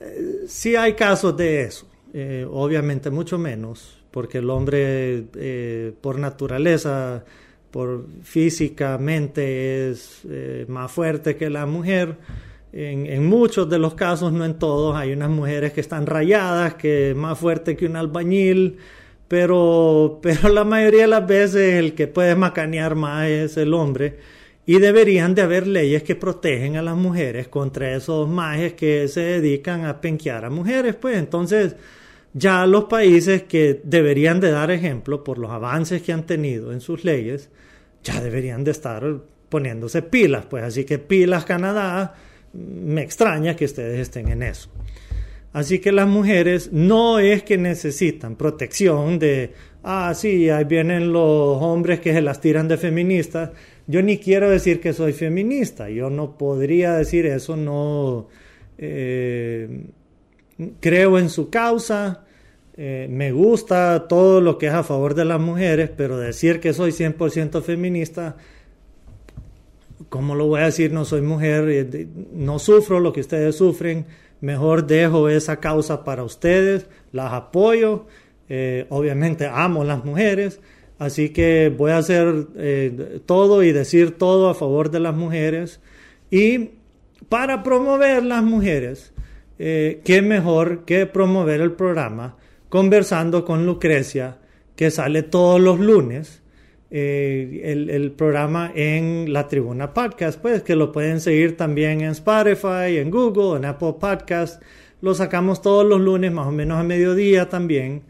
eh, 0.00 0.44
sí 0.46 0.76
hay 0.76 0.92
casos 0.92 1.34
de 1.34 1.62
eso. 1.62 1.88
Eh, 2.16 2.46
obviamente 2.48 3.10
mucho 3.10 3.38
menos, 3.38 4.00
porque 4.12 4.38
el 4.38 4.48
hombre 4.48 5.24
eh, 5.34 5.92
por 6.00 6.16
naturaleza, 6.16 7.24
por 7.72 8.06
físicamente 8.22 9.90
es 9.90 10.20
eh, 10.30 10.64
más 10.68 10.92
fuerte 10.92 11.34
que 11.34 11.50
la 11.50 11.66
mujer. 11.66 12.16
En, 12.72 13.26
muchos 13.26 13.68
de 13.68 13.78
los 13.80 13.94
casos, 13.94 14.32
no 14.32 14.44
en 14.44 14.60
todos, 14.60 14.96
hay 14.96 15.12
unas 15.12 15.30
mujeres 15.30 15.72
que 15.72 15.80
están 15.80 16.06
rayadas, 16.06 16.74
que 16.74 17.10
es 17.10 17.16
más 17.16 17.36
fuerte 17.36 17.76
que 17.76 17.86
un 17.86 17.96
albañil, 17.96 18.78
pero, 19.26 20.20
pero 20.22 20.48
la 20.50 20.62
mayoría 20.62 21.02
de 21.02 21.08
las 21.08 21.26
veces 21.26 21.74
el 21.74 21.94
que 21.94 22.06
puede 22.06 22.36
macanear 22.36 22.94
más 22.94 23.26
es 23.28 23.56
el 23.56 23.74
hombre. 23.74 24.18
Y 24.66 24.78
deberían 24.78 25.34
de 25.34 25.42
haber 25.42 25.66
leyes 25.66 26.04
que 26.04 26.14
protegen 26.14 26.76
a 26.76 26.82
las 26.82 26.96
mujeres 26.96 27.48
contra 27.48 27.94
esos 27.94 28.28
majes 28.28 28.74
que 28.74 29.08
se 29.08 29.20
dedican 29.20 29.84
a 29.84 30.00
penquear 30.00 30.44
a 30.44 30.50
mujeres, 30.50 30.94
pues 30.94 31.16
entonces 31.16 31.74
ya 32.34 32.66
los 32.66 32.84
países 32.84 33.44
que 33.44 33.80
deberían 33.84 34.40
de 34.40 34.50
dar 34.50 34.72
ejemplo 34.72 35.22
por 35.22 35.38
los 35.38 35.52
avances 35.52 36.02
que 36.02 36.12
han 36.12 36.26
tenido 36.26 36.72
en 36.72 36.80
sus 36.80 37.04
leyes, 37.04 37.48
ya 38.02 38.20
deberían 38.20 38.64
de 38.64 38.72
estar 38.72 39.20
poniéndose 39.48 40.02
pilas, 40.02 40.44
pues 40.46 40.64
así 40.64 40.84
que 40.84 40.98
pilas 40.98 41.44
Canadá, 41.44 42.14
me 42.52 43.02
extraña 43.02 43.54
que 43.54 43.64
ustedes 43.64 44.00
estén 44.00 44.28
en 44.28 44.42
eso. 44.42 44.68
Así 45.52 45.78
que 45.78 45.92
las 45.92 46.08
mujeres 46.08 46.72
no 46.72 47.20
es 47.20 47.44
que 47.44 47.56
necesitan 47.56 48.34
protección 48.34 49.20
de, 49.20 49.52
ah, 49.84 50.12
sí, 50.12 50.50
ahí 50.50 50.64
vienen 50.64 51.12
los 51.12 51.62
hombres 51.62 52.00
que 52.00 52.12
se 52.12 52.20
las 52.20 52.40
tiran 52.40 52.66
de 52.66 52.76
feministas. 52.76 53.50
Yo 53.86 54.02
ni 54.02 54.18
quiero 54.18 54.50
decir 54.50 54.80
que 54.80 54.92
soy 54.92 55.12
feminista, 55.12 55.88
yo 55.88 56.10
no 56.10 56.36
podría 56.36 56.94
decir 56.94 57.26
eso, 57.26 57.56
no... 57.56 58.26
Eh, 58.76 59.68
creo 60.80 61.18
en 61.18 61.28
su 61.28 61.50
causa, 61.50 62.24
eh, 62.76 63.06
me 63.08 63.30
gusta 63.30 64.08
todo 64.08 64.40
lo 64.40 64.58
que 64.58 64.66
es 64.66 64.72
a 64.72 64.82
favor 64.82 65.14
de 65.14 65.24
las 65.24 65.40
mujeres, 65.40 65.90
pero 65.96 66.18
decir 66.18 66.58
que 66.58 66.72
soy 66.72 66.90
100% 66.90 67.62
feminista, 67.62 68.36
¿cómo 70.08 70.34
lo 70.34 70.46
voy 70.46 70.60
a 70.60 70.64
decir? 70.64 70.92
No 70.92 71.04
soy 71.04 71.22
mujer, 71.22 71.68
eh, 71.68 72.08
no 72.32 72.58
sufro 72.58 72.98
lo 72.98 73.12
que 73.12 73.20
ustedes 73.20 73.56
sufren, 73.56 74.06
mejor 74.40 74.86
dejo 74.86 75.28
esa 75.28 75.60
causa 75.60 76.02
para 76.04 76.24
ustedes, 76.24 76.86
las 77.12 77.32
apoyo, 77.32 78.06
eh, 78.48 78.86
obviamente 78.88 79.46
amo 79.46 79.84
las 79.84 80.04
mujeres, 80.04 80.60
así 80.98 81.30
que 81.30 81.72
voy 81.76 81.92
a 81.92 81.98
hacer 81.98 82.46
todo 83.24 83.62
y 83.62 83.72
decir 83.72 84.18
todo 84.18 84.48
a 84.48 84.54
favor 84.54 84.90
de 84.90 85.00
las 85.00 85.14
mujeres 85.14 85.80
y 86.30 86.70
para 87.28 87.62
promover 87.62 88.24
las 88.24 88.42
mujeres, 88.42 89.13
qué 89.58 90.22
mejor 90.24 90.84
que 90.84 91.06
promover 91.06 91.60
el 91.60 91.72
programa 91.72 92.36
conversando 92.68 93.44
con 93.44 93.66
Lucrecia, 93.66 94.38
que 94.74 94.90
sale 94.90 95.22
todos 95.22 95.60
los 95.60 95.78
lunes. 95.78 96.42
Eh, 96.90 97.62
el, 97.64 98.12
programa 98.12 98.70
en 98.74 99.32
la 99.32 99.48
Tribuna 99.48 99.94
Podcast, 99.94 100.40
pues 100.40 100.62
que 100.62 100.76
lo 100.76 100.92
pueden 100.92 101.20
seguir 101.20 101.56
también 101.56 102.00
en 102.00 102.10
Spotify, 102.10 102.98
en 102.98 103.10
Google, 103.10 103.58
en 103.58 103.64
Apple 103.64 103.94
Podcast. 104.00 104.62
Lo 105.00 105.14
sacamos 105.14 105.62
todos 105.62 105.84
los 105.84 106.00
lunes, 106.00 106.32
más 106.32 106.46
o 106.46 106.52
menos 106.52 106.78
a 106.78 106.82
mediodía 106.82 107.48
también, 107.48 108.02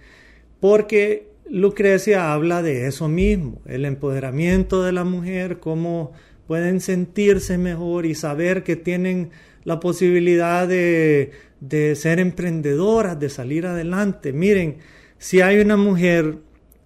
porque 0.61 1.29
Lucrecia 1.49 2.33
habla 2.33 2.63
de 2.63 2.87
eso 2.87 3.09
mismo, 3.09 3.61
el 3.67 3.85
empoderamiento 3.85 4.83
de 4.83 4.93
la 4.93 5.05
mujer, 5.05 5.61
cómo 5.61 6.13
pueden 6.47 6.81
sentirse 6.81 7.59
mejor 7.59 8.07
y 8.07 8.15
saber 8.15 8.63
que 8.65 8.77
tienen 8.77 9.31
la 9.65 9.81
posibilidad 9.81 10.69
de 10.69 11.33
de 11.69 11.97
ser 11.97 12.21
emprendedoras, 12.21 13.19
de 13.19 13.31
salir 13.31 13.67
adelante. 13.67 14.33
Miren, 14.33 14.79
si 15.19 15.41
hay 15.41 15.59
una 15.61 15.77
mujer 15.77 16.39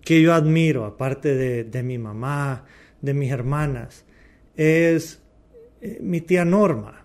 que 0.05 0.23
yo 0.23 0.33
admiro, 0.33 0.85
aparte 0.85 1.35
de, 1.65 1.83
mi 1.83 1.99
mamá, 1.99 2.65
de 3.01 3.13
mis 3.13 3.31
hermanas, 3.31 4.05
es 4.57 5.21
eh, 5.81 5.99
mi 6.01 6.21
tía 6.21 6.45
Norma. 6.45 7.05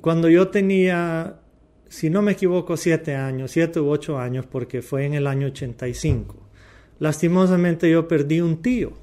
Cuando 0.00 0.30
yo 0.30 0.48
tenía, 0.48 1.40
si 1.88 2.08
no 2.08 2.22
me 2.22 2.32
equivoco, 2.32 2.76
siete 2.78 3.14
años, 3.14 3.50
siete 3.50 3.78
u 3.78 3.88
ocho 3.88 4.18
años, 4.18 4.46
porque 4.46 4.80
fue 4.80 5.04
en 5.04 5.12
el 5.12 5.26
año 5.26 5.48
85, 5.48 6.48
lastimosamente 6.98 7.90
yo 7.90 8.08
perdí 8.08 8.40
un 8.40 8.62
tío. 8.62 9.01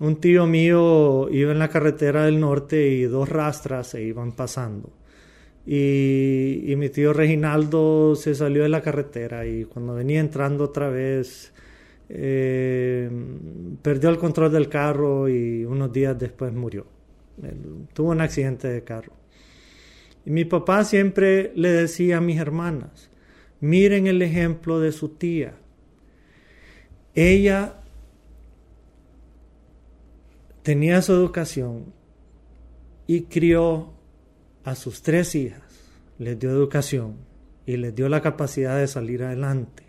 Un 0.00 0.16
tío 0.16 0.46
mío 0.46 1.28
iba 1.30 1.52
en 1.52 1.58
la 1.58 1.68
carretera 1.68 2.24
del 2.24 2.40
norte 2.40 2.88
y 2.88 3.02
dos 3.02 3.28
rastras 3.28 3.88
se 3.88 4.02
iban 4.02 4.32
pasando. 4.32 4.90
Y, 5.66 6.74
mi 6.78 6.88
tío 6.88 7.12
Reginaldo 7.12 8.16
se 8.16 8.34
salió 8.34 8.62
de 8.62 8.70
la 8.70 8.80
carretera 8.80 9.46
y 9.46 9.66
cuando 9.66 9.94
venía 9.94 10.20
entrando 10.20 10.64
otra 10.64 10.88
vez 10.88 11.52
eh, 12.08 13.10
perdió 13.82 14.08
el 14.08 14.16
control 14.16 14.50
del 14.50 14.70
carro 14.70 15.28
y 15.28 15.66
unos 15.66 15.92
días 15.92 16.18
después 16.18 16.50
murió. 16.52 16.86
tuvo 17.92 18.10
un 18.10 18.22
accidente 18.22 18.68
de 18.68 18.82
carro. 18.82 19.12
Y 20.24 20.30
mi 20.30 20.46
papá 20.46 20.82
siempre 20.84 21.52
le 21.54 21.70
decía 21.70 22.16
a 22.16 22.20
mis 22.22 22.38
hermanas, 22.40 23.10
miren 23.60 24.06
el 24.06 24.22
ejemplo 24.22 24.80
de 24.80 24.92
su 24.92 25.10
tía. 25.10 25.56
Ella 27.14 27.79
tenía 30.62 31.02
su 31.02 31.12
educación 31.12 31.92
y 33.06 33.22
crió 33.22 33.92
a 34.64 34.74
sus 34.74 35.02
tres 35.02 35.34
hijas, 35.34 35.62
les 36.18 36.38
dio 36.38 36.50
educación 36.50 37.16
y 37.66 37.76
les 37.76 37.94
dio 37.94 38.08
la 38.08 38.20
capacidad 38.20 38.78
de 38.78 38.86
salir 38.86 39.22
adelante. 39.22 39.84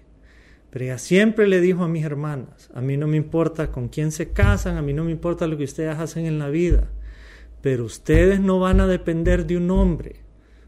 Pero 0.69 0.85
ella 0.85 0.97
siempre 0.97 1.47
le 1.47 1.59
dijo 1.59 1.83
a 1.83 1.89
mis 1.89 2.05
hermanas, 2.05 2.69
a 2.73 2.81
mí 2.81 2.95
no 2.95 3.07
me 3.07 3.17
importa 3.17 3.71
con 3.71 3.89
quién 3.89 4.11
se 4.11 4.31
casan, 4.31 4.77
a 4.77 4.81
mí 4.81 4.93
no 4.93 5.03
me 5.03 5.11
importa 5.11 5.45
lo 5.47 5.57
que 5.57 5.65
ustedes 5.65 5.97
hacen 5.97 6.25
en 6.25 6.39
la 6.39 6.49
vida, 6.49 6.87
pero 7.61 7.83
ustedes 7.83 8.39
no 8.39 8.59
van 8.59 8.79
a 8.79 8.87
depender 8.87 9.45
de 9.45 9.57
un 9.57 9.69
hombre. 9.69 10.21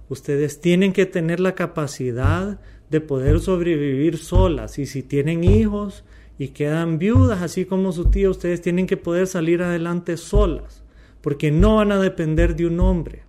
Ustedes 0.09 0.59
tienen 0.59 0.91
que 0.91 1.05
tener 1.05 1.39
la 1.39 1.55
capacidad 1.55 2.59
de 2.89 3.01
poder 3.01 3.39
sobrevivir 3.39 4.17
solas 4.17 4.77
y 4.77 4.85
si 4.85 5.01
tienen 5.01 5.43
hijos 5.43 6.03
y 6.37 6.49
quedan 6.49 6.97
viudas, 6.97 7.41
así 7.41 7.65
como 7.65 7.91
su 7.91 8.05
tía, 8.05 8.29
ustedes 8.29 8.61
tienen 8.61 8.87
que 8.87 8.97
poder 8.97 9.27
salir 9.27 9.61
adelante 9.61 10.17
solas, 10.17 10.83
porque 11.21 11.51
no 11.51 11.77
van 11.77 11.91
a 11.91 11.99
depender 11.99 12.55
de 12.55 12.65
un 12.65 12.79
hombre. 12.79 13.23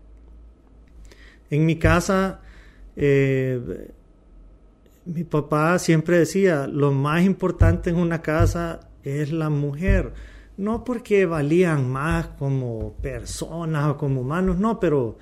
En 1.51 1.67
mi 1.67 1.77
casa, 1.77 2.41
eh, 2.97 3.91
mi 5.05 5.25
papá 5.25 5.79
siempre 5.79 6.19
decía, 6.19 6.67
lo 6.67 6.93
más 6.93 7.23
importante 7.25 7.91
en 7.91 7.97
una 7.97 8.23
casa 8.23 8.89
es 9.03 9.33
la 9.33 9.51
mujer. 9.51 10.13
No 10.57 10.85
porque 10.85 11.27
valían 11.27 11.91
más 11.91 12.29
como 12.39 12.95
personas 13.03 13.91
o 13.91 13.97
como 13.97 14.23
humanos, 14.23 14.59
no, 14.59 14.81
pero, 14.81 15.19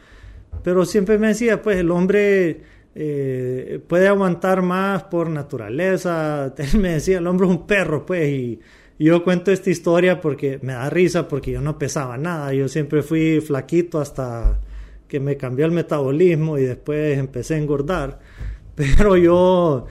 pero 0.62 0.84
siempre 0.84 1.18
me 1.18 1.28
decía, 1.28 1.62
pues 1.62 1.78
el 1.78 1.90
hombre 1.90 2.62
eh, 2.94 3.80
puede 3.86 4.08
aguantar 4.08 4.62
más 4.62 5.04
por 5.04 5.28
naturaleza. 5.30 6.54
Él 6.58 6.78
me 6.78 6.94
decía, 6.94 7.18
el 7.18 7.26
hombre 7.26 7.46
es 7.46 7.52
un 7.52 7.66
perro, 7.66 8.04
pues, 8.06 8.28
y, 8.28 8.60
yo 8.98 9.24
cuento 9.24 9.50
esta 9.50 9.68
historia 9.68 10.20
porque 10.20 10.60
me 10.62 10.74
da 10.74 10.88
risa, 10.88 11.26
porque 11.26 11.50
yo 11.50 11.60
no 11.60 11.76
pesaba 11.76 12.16
nada. 12.18 12.52
Yo 12.54 12.68
siempre 12.68 13.02
fui 13.02 13.40
flaquito 13.40 13.98
hasta 13.98 14.60
que 15.08 15.18
me 15.18 15.36
cambió 15.36 15.66
el 15.66 15.72
metabolismo 15.72 16.56
y 16.56 16.62
después 16.62 17.18
empecé 17.18 17.54
a 17.54 17.58
engordar. 17.58 18.20
Pero 18.76 19.16
yo 19.16 19.86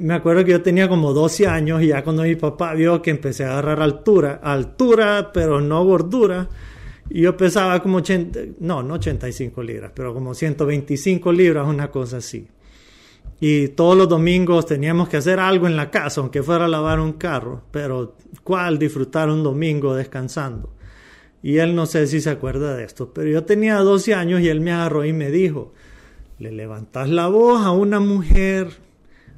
me 0.00 0.14
acuerdo 0.14 0.44
que 0.44 0.52
yo 0.52 0.62
tenía 0.62 0.88
como 0.88 1.12
12 1.12 1.46
años 1.46 1.82
y 1.82 1.88
ya 1.88 2.02
cuando 2.02 2.22
mi 2.22 2.34
papá 2.34 2.74
vio 2.74 3.00
que 3.02 3.10
empecé 3.10 3.44
a 3.44 3.52
agarrar 3.52 3.80
altura, 3.80 4.40
altura 4.42 5.30
pero 5.32 5.60
no 5.60 5.84
gordura, 5.84 6.48
yo 7.10 7.36
pesaba 7.36 7.82
como 7.82 7.98
80, 7.98 8.40
no, 8.60 8.82
no 8.82 8.94
85 8.94 9.62
libras, 9.62 9.92
pero 9.94 10.14
como 10.14 10.34
125 10.34 11.32
libras, 11.32 11.66
una 11.66 11.90
cosa 11.90 12.18
así. 12.18 12.48
Y 13.40 13.68
todos 13.68 13.96
los 13.96 14.08
domingos 14.08 14.66
teníamos 14.66 15.08
que 15.08 15.18
hacer 15.18 15.38
algo 15.38 15.66
en 15.66 15.76
la 15.76 15.90
casa, 15.90 16.20
aunque 16.20 16.42
fuera 16.42 16.68
lavar 16.68 17.00
un 17.00 17.14
carro, 17.14 17.64
pero 17.70 18.16
¿cuál 18.42 18.78
disfrutar 18.78 19.28
un 19.28 19.42
domingo 19.42 19.94
descansando? 19.94 20.74
Y 21.42 21.58
él 21.58 21.74
no 21.74 21.84
sé 21.84 22.06
si 22.06 22.22
se 22.22 22.30
acuerda 22.30 22.74
de 22.74 22.84
esto, 22.84 23.12
pero 23.12 23.28
yo 23.28 23.44
tenía 23.44 23.76
12 23.76 24.14
años 24.14 24.40
y 24.40 24.48
él 24.48 24.60
me 24.60 24.72
agarró 24.72 25.04
y 25.04 25.12
me 25.12 25.30
dijo, 25.30 25.74
le 26.38 26.52
levantas 26.52 27.10
la 27.10 27.28
voz 27.28 27.64
a 27.66 27.70
una 27.70 28.00
mujer, 28.00 28.68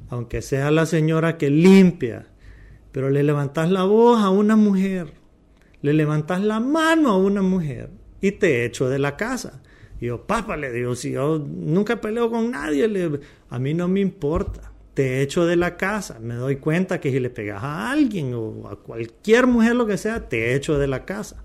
aunque 0.09 0.41
sea 0.41 0.71
la 0.71 0.85
señora 0.85 1.37
que 1.37 1.49
limpia, 1.49 2.27
pero 2.93 3.09
le 3.09 3.23
levantas 3.23 3.69
la 3.69 3.83
voz 3.83 4.21
a 4.21 4.29
una 4.29 4.55
mujer, 4.55 5.15
le 5.87 5.93
levantas 5.93 6.41
la 6.41 6.59
mano 6.59 7.11
a 7.11 7.17
una 7.17 7.41
mujer 7.41 7.89
y 8.21 8.33
te 8.33 8.65
echo 8.65 8.89
de 8.89 8.99
la 8.99 9.15
casa. 9.15 9.61
Y 9.99 10.07
yo, 10.07 10.27
papá, 10.27 10.57
le 10.57 10.71
digo, 10.71 10.95
si 10.95 11.11
yo 11.11 11.39
nunca 11.39 12.01
peleo 12.01 12.29
con 12.29 12.51
nadie, 12.51 13.19
a 13.49 13.59
mí 13.59 13.73
no 13.73 13.87
me 13.87 14.01
importa. 14.01 14.71
Te 14.93 15.21
echo 15.21 15.45
de 15.45 15.55
la 15.55 15.77
casa. 15.77 16.19
Me 16.19 16.35
doy 16.35 16.57
cuenta 16.57 16.99
que 16.99 17.11
si 17.11 17.19
le 17.19 17.29
pegas 17.29 17.63
a 17.63 17.91
alguien 17.91 18.33
o 18.33 18.67
a 18.67 18.75
cualquier 18.75 19.47
mujer, 19.47 19.75
lo 19.75 19.85
que 19.85 19.97
sea, 19.97 20.27
te 20.27 20.55
echo 20.55 20.77
de 20.77 20.87
la 20.87 21.05
casa. 21.05 21.43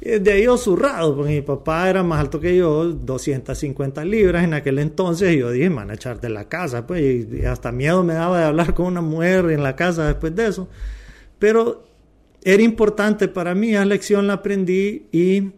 De 0.00 0.32
ahí 0.32 0.44
yo 0.44 0.56
zurrado, 0.56 1.14
porque 1.14 1.32
mi 1.32 1.42
papá 1.42 1.88
era 1.90 2.02
más 2.02 2.20
alto 2.20 2.40
que 2.40 2.56
yo, 2.56 2.86
250 2.86 4.02
libras 4.04 4.44
en 4.44 4.54
aquel 4.54 4.78
entonces, 4.78 5.34
y 5.34 5.38
yo 5.38 5.50
dije, 5.50 5.68
man, 5.68 5.90
a 5.90 5.94
echar 5.94 6.20
de 6.22 6.30
la 6.30 6.48
casa, 6.48 6.86
pues, 6.86 7.26
y 7.30 7.44
hasta 7.44 7.70
miedo 7.70 8.02
me 8.02 8.14
daba 8.14 8.38
de 8.38 8.44
hablar 8.46 8.72
con 8.72 8.86
una 8.86 9.02
mujer 9.02 9.50
en 9.50 9.62
la 9.62 9.76
casa 9.76 10.06
después 10.06 10.34
de 10.34 10.46
eso. 10.46 10.68
Pero 11.38 11.89
era 12.42 12.62
importante 12.62 13.28
para 13.28 13.54
mí, 13.54 13.70
esa 13.72 13.84
lección 13.84 14.26
la 14.26 14.34
aprendí 14.34 15.06
y 15.12 15.52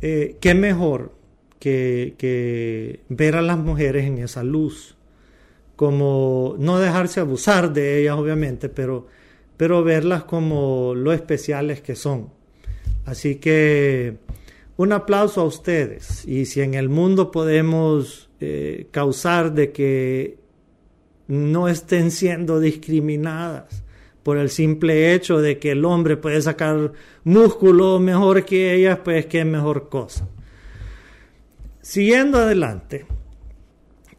eh, 0.00 0.36
qué 0.40 0.54
mejor 0.54 1.12
que, 1.58 3.00
ver 3.08 3.36
a 3.36 3.42
las 3.42 3.58
mujeres 3.58 4.06
en 4.06 4.18
esa 4.18 4.44
luz, 4.44 4.96
como 5.74 6.54
no 6.58 6.78
dejarse 6.78 7.20
abusar 7.20 7.72
de 7.72 8.00
ellas, 8.00 8.16
obviamente, 8.16 8.68
pero, 8.68 9.06
pero 9.56 9.82
verlas 9.82 10.24
como 10.24 10.94
lo 10.94 11.12
especiales 11.12 11.80
que 11.80 11.96
son 11.96 12.36
Así 13.06 13.36
que 13.36 14.18
un 14.76 14.92
aplauso 14.92 15.40
a 15.40 15.44
ustedes. 15.44 16.26
Y 16.26 16.44
si 16.46 16.60
en 16.60 16.74
el 16.74 16.88
mundo 16.88 17.30
podemos 17.30 18.28
eh, 18.40 18.88
causar 18.90 19.54
de 19.54 19.70
que 19.72 20.38
no 21.28 21.68
estén 21.68 22.10
siendo 22.10 22.60
discriminadas 22.60 23.84
por 24.26 24.38
el 24.38 24.50
simple 24.50 25.14
hecho 25.14 25.40
de 25.40 25.60
que 25.60 25.70
el 25.70 25.84
hombre 25.84 26.16
puede 26.16 26.42
sacar 26.42 26.90
músculo 27.22 28.00
mejor 28.00 28.44
que 28.44 28.74
ellas, 28.74 28.98
pues 29.04 29.26
qué 29.26 29.44
mejor 29.44 29.88
cosa. 29.88 30.28
Siguiendo 31.80 32.38
adelante, 32.38 33.06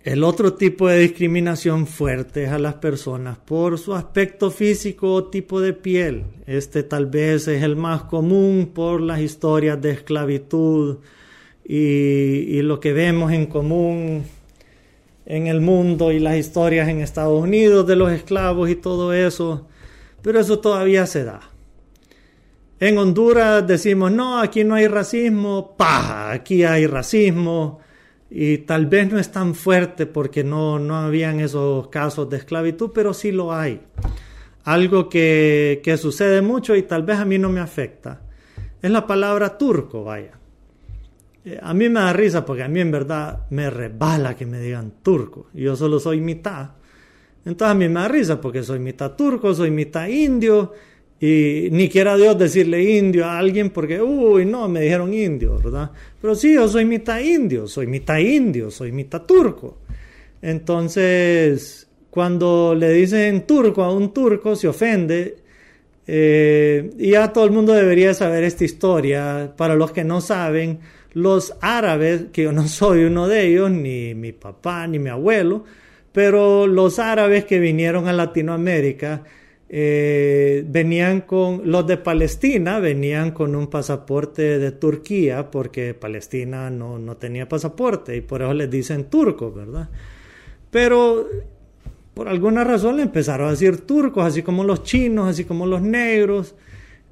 el 0.06 0.24
otro 0.24 0.54
tipo 0.54 0.88
de 0.88 1.00
discriminación 1.00 1.88
fuerte 1.88 2.46
es 2.46 2.52
a 2.52 2.58
las 2.58 2.76
personas 2.76 3.38
por 3.38 3.78
su 3.78 3.96
aspecto 3.96 4.50
físico 4.50 5.12
o 5.14 5.26
tipo 5.26 5.60
de 5.60 5.74
piel. 5.74 6.24
Este 6.46 6.84
tal 6.84 7.08
vez 7.08 7.50
es 7.50 7.62
el 7.62 7.76
más 7.76 8.04
común 8.04 8.72
por 8.74 9.02
las 9.02 9.20
historias 9.20 9.82
de 9.82 9.92
esclavitud 9.92 11.00
y, 11.66 12.62
lo 12.62 12.80
que 12.80 12.94
vemos 12.94 13.34
en 13.34 13.48
común 13.48 14.24
en 15.26 15.48
el 15.48 15.60
mundo 15.60 16.14
y 16.14 16.20
las 16.20 16.38
historias 16.38 16.88
en 16.88 17.02
Estados 17.02 17.44
Unidos 17.44 17.86
de 17.86 17.98
los 17.98 18.10
esclavos 18.14 18.70
y 18.70 18.76
todo 18.78 19.12
eso, 19.12 19.68
pero 20.28 20.42
eso 20.42 20.60
todavía 20.60 21.06
se 21.06 21.24
da. 21.24 21.40
En 22.82 22.98
Honduras 22.98 23.66
decimos, 23.66 24.12
no, 24.12 24.42
aquí 24.42 24.66
no 24.66 24.76
hay 24.76 24.86
racismo, 24.90 25.78
paja, 25.78 26.34
aquí 26.34 26.66
hay 26.66 26.86
racismo 26.86 27.80
y 28.30 28.58
tal 28.58 28.88
vez 28.88 29.10
no 29.10 29.20
es 29.20 29.32
tan 29.32 29.56
fuerte 29.56 30.06
porque 30.06 30.44
no, 30.44 30.80
no 30.80 30.98
habían 30.98 31.40
esos 31.40 31.88
casos 31.88 32.30
de 32.30 32.36
esclavitud, 32.36 32.92
pero 32.94 33.14
sí 33.14 33.32
lo 33.32 33.54
hay. 33.54 33.80
Algo 34.66 35.08
que, 35.08 35.80
que 35.82 35.96
sucede 35.96 36.42
mucho 36.42 36.76
y 36.76 36.84
tal 36.84 37.04
vez 37.04 37.20
a 37.20 37.24
mí 37.24 37.40
no 37.40 37.48
me 37.48 37.62
afecta. 37.62 38.20
Es 38.82 38.92
la 38.92 39.08
palabra 39.08 39.58
turco, 39.58 40.04
vaya. 40.04 40.34
Eh, 41.46 41.58
a 41.64 41.74
mí 41.74 41.88
me 41.88 42.02
da 42.02 42.12
risa 42.12 42.44
porque 42.44 42.64
a 42.64 42.68
mí 42.68 42.82
en 42.82 42.92
verdad 42.92 43.46
me 43.50 43.70
rebala 43.70 44.36
que 44.36 44.46
me 44.46 44.60
digan 44.60 44.92
turco. 45.02 45.48
Yo 45.54 45.78
solo 45.78 46.02
soy 46.02 46.20
mitad. 46.20 46.72
Entonces 47.48 47.72
a 47.72 47.76
mí 47.76 47.88
me 47.88 48.02
da 48.02 48.10
risa 48.10 48.42
porque 48.42 48.62
soy 48.62 48.80
mitad 48.80 49.16
turco, 49.16 49.54
soy 49.54 49.72
mitad 49.72 50.06
indio 50.08 50.74
y 51.18 51.70
ni 51.72 51.88
quiera 51.88 52.18
Dios 52.18 52.38
decirle 52.38 52.84
indio 52.98 53.24
a 53.26 53.40
alguien 53.40 53.70
porque, 53.70 54.02
uy, 54.02 54.46
no, 54.46 54.68
me 54.68 54.82
dijeron 54.82 55.14
indio, 55.14 55.58
¿verdad? 55.58 55.92
Pero 56.22 56.36
sí, 56.36 56.54
yo 56.54 56.68
soy 56.68 56.84
mitad 56.84 57.22
indio, 57.22 57.66
soy 57.66 57.88
mitad 57.88 58.18
indio, 58.18 58.70
soy 58.70 58.92
mitad 58.92 59.22
turco. 59.22 59.78
Entonces, 60.42 61.88
cuando 62.10 62.76
le 62.76 62.92
dicen 62.92 63.48
turco 63.48 63.82
a 63.82 63.94
un 63.94 64.14
turco, 64.14 64.58
se 64.58 64.68
ofende. 64.68 65.38
Eh, 66.06 66.92
y 67.00 67.12
ya 67.12 67.32
todo 67.32 67.46
el 67.46 67.52
mundo 67.52 67.72
debería 67.72 68.14
saber 68.14 68.44
esta 68.44 68.66
historia. 68.66 69.54
Para 69.56 69.76
los 69.76 69.92
que 69.92 70.04
no 70.04 70.20
saben, 70.20 70.80
los 71.14 71.56
árabes, 71.62 72.26
que 72.34 72.44
yo 72.44 72.52
no 72.52 72.68
soy 72.68 73.06
uno 73.06 73.30
de 73.30 73.48
ellos, 73.48 73.72
ni 73.72 74.14
mi 74.14 74.34
papá, 74.34 74.86
ni 74.86 75.00
mi 75.00 75.10
abuelo, 75.10 75.64
pero 76.18 76.66
los 76.66 76.98
árabes 76.98 77.46
que 77.46 77.60
vinieron 77.60 78.08
a 78.08 78.12
Latinoamérica, 78.12 79.22
eh, 79.70 80.66
venían 80.68 81.22
con, 81.22 81.62
los 81.70 81.86
de 81.86 81.98
Palestina 81.98 82.80
venían 82.80 83.30
con 83.30 83.56
un 83.56 83.68
pasaporte 83.68 84.58
de 84.58 84.72
Turquía 84.72 85.52
porque 85.52 85.94
Palestina 85.94 86.72
no, 86.72 86.98
no 86.98 87.18
tenía 87.18 87.48
pasaporte 87.48 88.16
y 88.16 88.22
por 88.22 88.42
eso 88.42 88.52
les 88.56 88.68
dicen 88.68 89.12
turcos, 89.12 89.54
¿verdad? 89.54 89.90
Pero 90.72 91.30
por 92.16 92.28
alguna 92.28 92.64
razón 92.64 92.98
le 92.98 93.04
empezaron 93.04 93.50
a 93.50 93.52
decir 93.52 93.82
turcos, 93.82 94.26
así 94.26 94.42
como 94.42 94.64
los 94.64 94.82
chinos, 94.82 95.30
así 95.30 95.44
como 95.44 95.68
los 95.68 95.84
negros, 95.84 96.56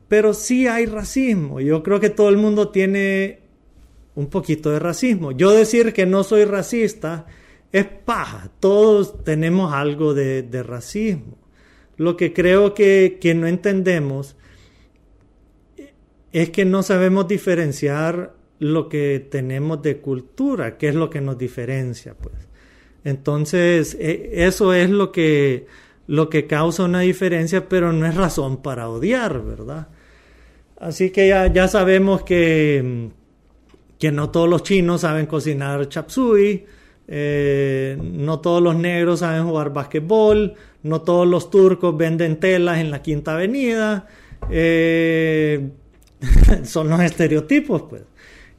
pero 0.08 0.34
sí 0.34 0.66
hay 0.66 0.88
racismo. 0.88 1.62
Yo 1.62 1.84
creo 1.84 2.00
que 2.00 2.10
todo 2.10 2.30
el 2.30 2.38
mundo 2.38 2.70
tiene 2.70 3.38
un 4.16 4.32
poquito 4.32 4.72
de 4.72 4.80
racismo. 4.80 5.32
Yo 5.32 5.52
decir 5.52 5.94
que 5.94 6.08
no 6.08 6.24
soy 6.24 6.46
racista 6.46 7.28
es 7.76 7.88
paja, 7.88 8.50
todos 8.62 9.22
tenemos 9.26 9.74
algo 9.74 10.14
de, 10.14 10.64
racismo. 10.64 11.38
Lo 11.98 12.16
que 12.16 12.32
creo 12.32 12.74
que, 12.74 13.20
no 13.36 13.48
entendemos 13.48 14.38
es 16.32 16.52
que 16.52 16.64
no 16.64 16.84
sabemos 16.84 17.28
diferenciar 17.28 18.34
lo 18.60 18.88
que 18.88 19.28
tenemos 19.30 19.82
de 19.82 19.98
cultura, 19.98 20.78
qué 20.78 20.88
es 20.88 20.96
lo 20.96 21.10
que 21.10 21.20
nos 21.20 21.38
diferencia, 21.38 22.14
pues. 22.14 22.36
Entonces, 23.04 23.98
e, 24.00 24.46
eso 24.46 24.72
es 24.74 24.90
lo 24.90 25.12
que, 25.12 25.68
lo 26.08 26.30
que 26.30 26.48
causa 26.48 26.86
una 26.86 27.02
diferencia, 27.02 27.68
pero 27.68 27.92
no 27.92 28.08
es 28.08 28.16
razón 28.16 28.62
para 28.62 28.88
odiar, 28.88 29.44
¿verdad? 29.44 29.90
Así 30.78 31.10
que 31.10 31.28
ya, 31.28 31.52
ya 31.52 31.68
sabemos 31.68 32.24
que, 32.24 33.10
que 34.00 34.14
no 34.14 34.30
todos 34.30 34.48
los 34.48 34.64
chinos 34.64 35.02
saben 35.02 35.26
cocinar 35.26 35.90
chapsui, 35.90 36.66
eh, 37.08 37.98
no 38.02 38.40
todos 38.40 38.62
los 38.62 38.76
negros 38.76 39.20
saben 39.20 39.46
jugar 39.46 39.74
basquetbol, 39.74 40.56
no 40.84 41.02
todos 41.02 41.28
los 41.28 41.50
turcos 41.50 41.96
venden 41.96 42.40
telas 42.40 42.80
en 42.80 42.92
la 42.92 43.02
Quinta 43.02 43.34
Avenida. 43.34 44.08
Eh, 44.50 45.70
son 46.64 46.90
los 46.90 47.00
estereotipos, 47.02 47.84
pues. 47.84 48.04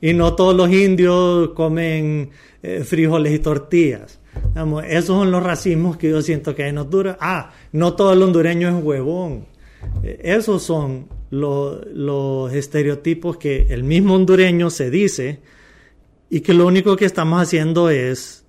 Y 0.00 0.12
no 0.12 0.34
todos 0.34 0.54
los 0.54 0.70
indios 0.70 1.50
comen 1.50 2.30
eh, 2.62 2.84
frijoles 2.84 3.32
y 3.32 3.38
tortillas. 3.38 4.20
esos 4.88 5.06
son 5.06 5.30
los 5.30 5.42
racismos 5.42 5.96
que 5.96 6.10
yo 6.10 6.22
siento 6.22 6.54
que 6.54 6.64
hay 6.64 6.70
en 6.70 6.78
Honduras. 6.78 7.16
Ah, 7.20 7.52
no 7.72 7.94
todo 7.94 8.12
el 8.12 8.22
hondureño 8.22 8.68
es 8.68 8.84
huevón. 8.84 9.46
esos 10.02 10.62
son 10.62 11.08
los 11.30 12.52
estereotipos 12.52 13.36
que 13.38 13.66
el 13.70 13.82
mismo 13.82 14.14
hondureño 14.14 14.70
se 14.70 14.90
dice 14.90 15.40
y 16.28 16.40
que 16.40 16.54
lo 16.54 16.66
único 16.66 16.96
que 16.96 17.04
estamos 17.04 17.40
haciendo 17.40 17.90
es 17.90 18.44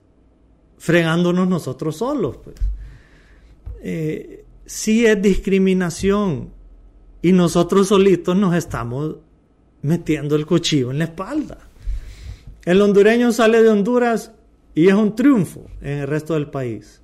fregándonos 0.77 1.47
nosotros 1.47 1.97
solos. 1.97 2.37
Pues. 2.43 2.55
Eh, 3.81 4.45
sí 4.65 5.05
es 5.05 5.21
discriminación 5.21 6.51
y 7.21 7.31
nosotros 7.31 7.89
solitos 7.89 8.35
nos 8.35 8.55
estamos 8.55 9.17
metiendo 9.81 10.35
el 10.35 10.45
cuchillo 10.45 10.91
en 10.91 10.99
la 10.99 11.05
espalda. 11.05 11.59
El 12.65 12.81
hondureño 12.81 13.31
sale 13.31 13.61
de 13.61 13.69
Honduras 13.69 14.31
y 14.75 14.87
es 14.87 14.93
un 14.93 15.15
triunfo 15.15 15.67
en 15.81 15.99
el 15.99 16.07
resto 16.07 16.33
del 16.33 16.49
país. 16.49 17.01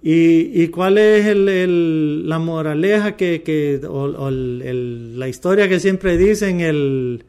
¿Y, 0.00 0.68
cuál 0.68 0.96
es 0.96 1.36
la 1.36 2.38
moraleja 2.38 3.16
que, 3.16 3.80
o, 3.88 4.30
la 4.30 5.28
historia 5.28 5.68
que 5.68 5.80
siempre 5.80 6.16
dicen, 6.16 6.60
el, 6.60 7.24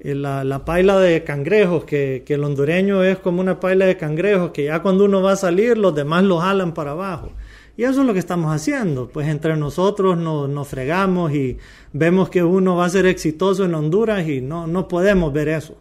la, 0.00 0.44
la, 0.44 0.64
paila 0.64 0.98
de 0.98 1.24
cangrejos, 1.24 1.84
que, 1.84 2.22
que, 2.24 2.34
el 2.34 2.44
hondureño 2.44 3.02
es 3.02 3.18
como 3.18 3.40
una 3.40 3.58
paila 3.58 3.86
de 3.86 3.96
cangrejos, 3.96 4.50
que 4.50 4.64
ya 4.64 4.80
cuando 4.80 5.04
uno 5.04 5.22
va 5.22 5.32
a 5.32 5.36
salir, 5.36 5.76
los 5.76 5.94
demás 5.94 6.24
lo 6.24 6.38
jalan 6.38 6.74
para 6.74 6.92
abajo. 6.92 7.32
Y 7.76 7.84
eso 7.84 8.00
es 8.00 8.06
lo 8.08 8.12
que 8.12 8.18
estamos 8.18 8.52
haciendo, 8.52 9.08
pues 9.08 9.28
entre 9.28 9.56
nosotros 9.56 10.18
nos, 10.18 10.48
nos 10.48 10.66
fregamos 10.66 11.32
y 11.32 11.58
vemos 11.92 12.28
que 12.28 12.42
uno 12.42 12.74
va 12.74 12.86
a 12.86 12.90
ser 12.90 13.06
exitoso 13.06 13.64
en 13.64 13.74
Honduras 13.74 14.26
y 14.28 14.40
no, 14.40 14.66
no 14.66 14.88
podemos 14.88 15.32
ver 15.32 15.48
eso. 15.48 15.76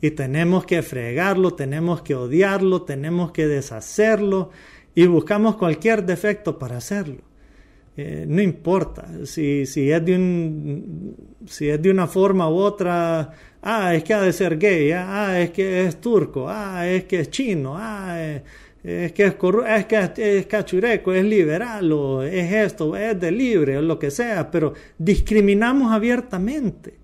Y 0.00 0.12
tenemos 0.12 0.64
que 0.64 0.80
fregarlo, 0.82 1.50
tenemos 1.50 2.00
que 2.00 2.14
odiarlo, 2.14 2.82
tenemos 2.82 3.32
que 3.32 3.46
deshacerlo 3.46 4.50
y 4.94 5.06
buscamos 5.06 5.56
cualquier 5.56 6.06
defecto 6.06 6.58
para 6.58 6.78
hacerlo. 6.78 7.27
Eh, 8.00 8.26
no 8.28 8.40
importa 8.40 9.08
si, 9.24 9.66
si, 9.66 9.90
es 9.90 10.04
de 10.04 10.14
un, 10.14 11.16
si 11.48 11.68
es 11.68 11.82
de 11.82 11.90
una 11.90 12.06
forma 12.06 12.48
u 12.48 12.54
otra, 12.54 13.32
ah, 13.60 13.92
es 13.92 14.04
que 14.04 14.14
ha 14.14 14.22
de 14.22 14.32
ser 14.32 14.56
gay, 14.56 14.92
ah, 14.92 15.30
ah 15.30 15.40
es 15.40 15.50
que 15.50 15.84
es 15.84 16.00
turco, 16.00 16.46
ah, 16.48 16.86
es 16.86 17.06
que 17.06 17.18
es 17.18 17.30
chino, 17.30 17.74
ah, 17.76 18.16
es, 18.84 19.12
que 19.12 19.24
es, 19.24 19.34
es 19.34 19.86
que 19.86 20.38
es 20.38 20.46
cachureco, 20.46 21.12
es 21.12 21.24
liberal, 21.24 21.90
o 21.90 22.22
es 22.22 22.52
esto, 22.52 22.94
es 22.96 23.18
de 23.18 23.32
libre, 23.32 23.78
o 23.78 23.82
lo 23.82 23.98
que 23.98 24.12
sea, 24.12 24.48
pero 24.48 24.74
discriminamos 24.96 25.90
abiertamente. 25.90 26.94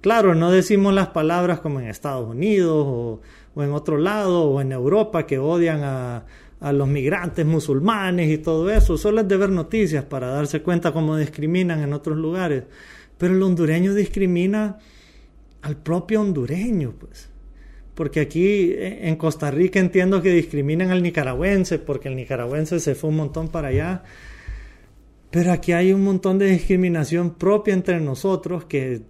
Claro, 0.00 0.34
no 0.34 0.50
decimos 0.50 0.94
las 0.94 1.08
palabras 1.08 1.60
como 1.60 1.78
en 1.80 1.88
Estados 1.88 2.26
Unidos 2.26 2.86
o, 2.86 3.20
o 3.54 3.62
en 3.62 3.72
otro 3.72 3.98
lado 3.98 4.44
o 4.44 4.62
en 4.62 4.72
Europa 4.72 5.26
que 5.26 5.38
odian 5.38 5.82
a, 5.84 6.24
a 6.60 6.72
los 6.72 6.88
migrantes 6.88 7.46
musulmanes 7.46 8.30
y 8.30 8.38
todo 8.38 8.70
eso. 8.70 8.96
Solo 8.96 9.20
es 9.20 9.28
de 9.28 9.36
ver 9.36 9.50
noticias 9.50 10.04
para 10.04 10.28
darse 10.28 10.62
cuenta 10.62 10.92
cómo 10.92 11.16
discriminan 11.16 11.80
en 11.82 11.92
otros 11.92 12.16
lugares. 12.16 12.64
Pero 13.16 13.34
el 13.34 13.42
hondureño 13.42 13.94
discrimina 13.94 14.78
al 15.62 15.76
propio 15.76 16.20
hondureño, 16.20 16.94
pues. 16.98 17.28
Porque 17.94 18.20
aquí 18.20 18.74
en 18.78 19.16
Costa 19.16 19.50
Rica 19.50 19.80
entiendo 19.80 20.22
que 20.22 20.30
discriminan 20.30 20.90
al 20.90 21.02
nicaragüense, 21.02 21.80
porque 21.80 22.08
el 22.08 22.16
nicaragüense 22.16 22.78
se 22.78 22.94
fue 22.94 23.10
un 23.10 23.16
montón 23.16 23.48
para 23.48 23.68
allá. 23.68 24.04
Pero 25.30 25.52
aquí 25.52 25.72
hay 25.72 25.92
un 25.92 26.04
montón 26.04 26.38
de 26.38 26.46
discriminación 26.46 27.34
propia 27.34 27.74
entre 27.74 28.00
nosotros 28.00 28.64
que 28.64 29.02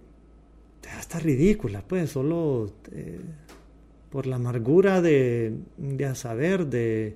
está 0.99 1.19
ridícula, 1.19 1.83
pues, 1.87 2.09
solo 2.09 2.71
eh, 2.91 3.19
por 4.09 4.25
la 4.25 4.37
amargura 4.37 5.01
de, 5.01 5.53
de 5.77 6.15
saber, 6.15 6.65
de, 6.65 7.15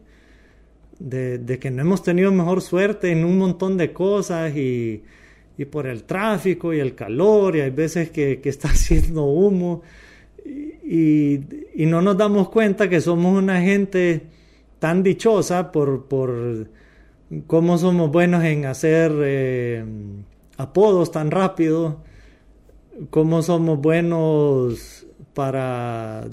de, 1.00 1.60
que 1.60 1.72
no 1.72 1.82
hemos 1.82 2.04
tenido 2.04 2.32
mejor 2.32 2.62
suerte 2.62 3.12
en 3.12 3.26
un 3.26 3.38
montón 3.38 3.78
de 3.78 3.94
cosas 3.94 4.56
y, 4.56 5.04
por 5.72 5.88
el 5.88 6.04
tráfico 6.04 6.74
y 6.74 6.80
el 6.80 6.94
calor 6.94 7.56
y 7.56 7.62
hay 7.62 7.70
veces 7.70 8.10
que, 8.12 8.42
está 8.44 8.68
haciendo 8.70 9.26
humo. 9.26 9.82
Y, 10.46 11.40
no 11.78 12.02
nos 12.02 12.18
damos 12.18 12.50
cuenta 12.50 12.90
que 12.90 13.02
somos 13.02 13.38
una 13.38 13.62
gente 13.62 14.24
tan 14.80 15.04
dichosa 15.04 15.72
por, 15.72 16.06
por 16.06 16.68
cómo 17.48 17.78
somos 17.78 18.12
buenos 18.12 18.44
en 18.44 18.66
hacer 18.66 19.12
eh, 19.22 19.86
apodos 20.58 21.12
tan 21.12 21.32
rápido, 21.32 22.04
cómo 23.10 23.42
somos 23.42 23.80
buenos 23.80 25.06
para 25.34 26.26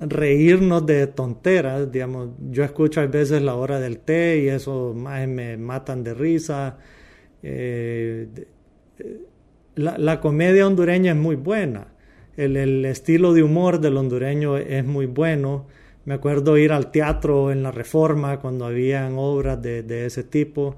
reírnos 0.00 0.86
de 0.86 1.06
tonteras, 1.08 1.90
digamos, 1.90 2.30
yo 2.50 2.64
escucho 2.64 3.00
a 3.00 3.06
veces 3.06 3.42
la 3.42 3.54
hora 3.54 3.80
del 3.80 3.98
té 3.98 4.40
y 4.44 4.48
eso 4.48 4.94
me 4.94 5.56
matan 5.56 6.04
de 6.04 6.14
risa. 6.14 6.78
Eh, 7.42 8.28
la, 9.74 10.20
comedia 10.20 10.66
hondureña 10.66 11.12
es 11.12 11.18
muy 11.18 11.36
buena, 11.36 11.88
el, 12.36 12.84
estilo 12.84 13.32
de 13.32 13.42
humor 13.42 13.80
del 13.80 13.96
hondureño 13.96 14.56
es 14.56 14.84
muy 14.84 15.06
bueno, 15.06 15.66
me 16.04 16.14
acuerdo 16.14 16.56
ir 16.56 16.72
al 16.72 16.90
teatro 16.90 17.52
en 17.52 17.62
la 17.62 17.70
Reforma 17.70 18.40
cuando 18.40 18.66
habían 18.66 19.14
obras 19.18 19.60
de, 19.60 20.06
ese 20.06 20.24
tipo. 20.24 20.76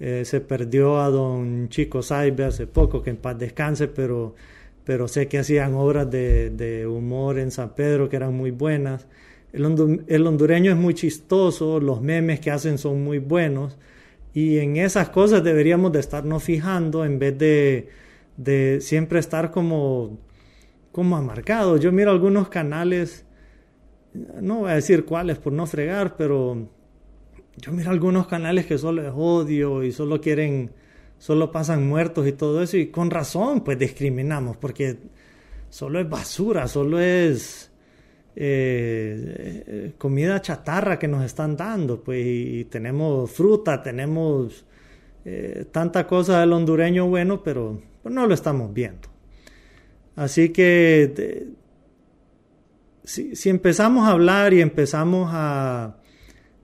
Eh, 0.00 0.24
se 0.24 0.40
perdió 0.40 0.98
a 0.98 1.10
don 1.10 1.68
Chico 1.68 2.00
Saibe 2.02 2.44
hace 2.46 2.66
poco, 2.66 3.02
que 3.02 3.10
en 3.10 3.18
paz 3.18 3.38
descanse, 3.38 3.88
pero, 3.88 4.34
pero 4.84 5.08
sé 5.08 5.28
que 5.28 5.38
hacían 5.38 5.74
obras 5.74 6.10
de, 6.10 6.86
humor 6.88 7.38
en 7.38 7.50
San 7.50 7.74
Pedro 7.74 8.08
que 8.08 8.16
eran 8.16 8.34
muy 8.34 8.50
buenas. 8.50 9.06
El, 9.52 9.64
hondureño 10.26 10.70
es 10.70 10.76
muy 10.76 10.94
chistoso, 10.94 11.80
los 11.80 12.00
memes 12.00 12.40
que 12.40 12.50
hacen 12.50 12.78
son 12.78 13.02
muy 13.02 13.18
buenos 13.18 13.78
y 14.32 14.58
en 14.58 14.76
esas 14.76 15.10
cosas 15.10 15.42
deberíamos 15.42 15.92
de 15.92 16.00
estarnos 16.00 16.42
fijando 16.44 17.04
en 17.04 17.18
vez 17.18 17.36
de, 17.36 17.88
de 18.36 18.80
siempre 18.80 19.18
estar 19.18 19.50
como, 19.50 20.18
como. 20.92 21.34
Yo 21.78 21.92
miro 21.92 22.10
algunos 22.10 22.48
canales 22.48 23.24
no 24.14 24.60
voy 24.60 24.70
a 24.70 24.74
decir 24.74 25.04
cuáles 25.04 25.38
por 25.38 25.52
no 25.52 25.66
fregar, 25.66 26.16
pero 26.16 26.68
yo 27.56 27.72
miro 27.72 27.90
algunos 27.90 28.26
canales 28.26 28.66
que 28.66 28.78
solo 28.78 29.02
es 29.02 29.12
odio 29.14 29.84
y 29.84 29.92
solo 29.92 30.20
quieren, 30.20 30.72
solo 31.20 31.52
pasan 31.52 31.86
muertos 31.86 32.26
y 32.26 32.32
todo 32.32 32.62
eso, 32.62 32.78
y 32.78 32.88
con 32.88 33.10
razón, 33.10 33.60
pues 33.60 33.78
discriminamos, 33.78 34.56
porque 34.56 34.96
solo 35.68 36.00
es 36.00 36.08
basura, 36.08 36.66
solo 36.66 36.98
es 36.98 37.70
eh, 38.34 39.92
comida 39.98 40.40
chatarra 40.40 40.98
que 40.98 41.06
nos 41.06 41.22
están 41.24 41.56
dando, 41.56 42.02
pues, 42.02 42.24
y, 42.24 42.64
tenemos 42.64 43.30
fruta, 43.30 43.82
tenemos 43.82 44.64
eh, 45.24 45.66
tanta 45.70 46.06
cosa 46.06 46.40
del 46.40 46.54
hondureño 46.54 47.06
bueno, 47.06 47.42
pero 47.42 47.80
no 48.02 48.26
lo 48.26 48.34
estamos 48.34 48.72
viendo. 48.72 49.08
Así 50.16 50.48
que 50.48 51.52
si, 53.04 53.50
empezamos 53.50 54.08
a 54.08 54.12
hablar 54.12 54.54
y 54.54 54.60
empezamos 54.62 55.30
a, 55.32 55.96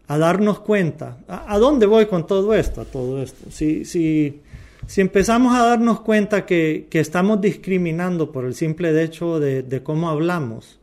darnos 0.09 0.61
cuenta, 0.61 1.19
¿a, 1.29 1.59
dónde 1.59 1.85
voy 1.87 2.07
con 2.07 2.27
todo 2.27 2.55
esto? 2.55 2.81
A 2.81 2.85
todo 2.85 3.23
esto. 3.23 3.51
Si, 3.51 3.85
si, 3.85 4.41
si 4.87 5.01
empezamos 5.01 5.55
a 5.55 5.65
darnos 5.65 6.01
cuenta 6.01 6.47
que, 6.47 6.89
estamos 6.93 7.41
discriminando 7.41 8.33
por 8.33 8.45
el 8.45 8.55
simple 8.55 9.03
hecho 9.03 9.41
de, 9.41 9.83
cómo 9.83 10.09
hablamos, 10.09 10.81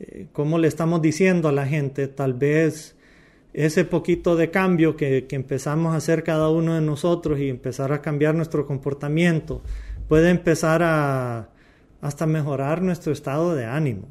eh, 0.00 0.26
cómo 0.32 0.58
le 0.58 0.68
estamos 0.68 1.02
diciendo 1.02 1.48
a 1.48 1.52
la 1.52 1.66
gente, 1.66 2.08
tal 2.08 2.34
vez 2.34 2.96
ese 3.52 3.84
poquito 3.84 4.36
de 4.36 4.50
cambio 4.50 4.96
que, 4.96 5.26
que, 5.26 5.36
empezamos 5.36 5.94
a 5.94 5.96
hacer 5.96 6.24
cada 6.24 6.48
uno 6.48 6.74
de 6.74 6.80
nosotros 6.80 7.38
y 7.38 7.48
empezar 7.48 7.92
a 7.92 8.02
cambiar 8.02 8.34
nuestro 8.34 8.66
comportamiento, 8.66 9.62
puede 10.08 10.30
empezar 10.30 10.82
a 10.82 11.48
hasta 12.00 12.26
mejorar 12.26 12.82
nuestro 12.82 13.12
estado 13.12 13.54
de 13.54 13.64
ánimo 13.64 14.08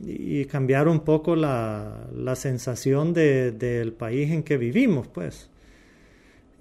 y 0.00 0.46
cambiar 0.46 0.88
un 0.88 1.00
poco 1.00 1.36
la, 1.36 2.08
la 2.16 2.34
sensación 2.34 3.12
de, 3.12 3.52
del 3.52 3.92
país 3.92 4.30
en 4.30 4.42
que 4.42 4.56
vivimos, 4.56 5.06
pues. 5.06 5.50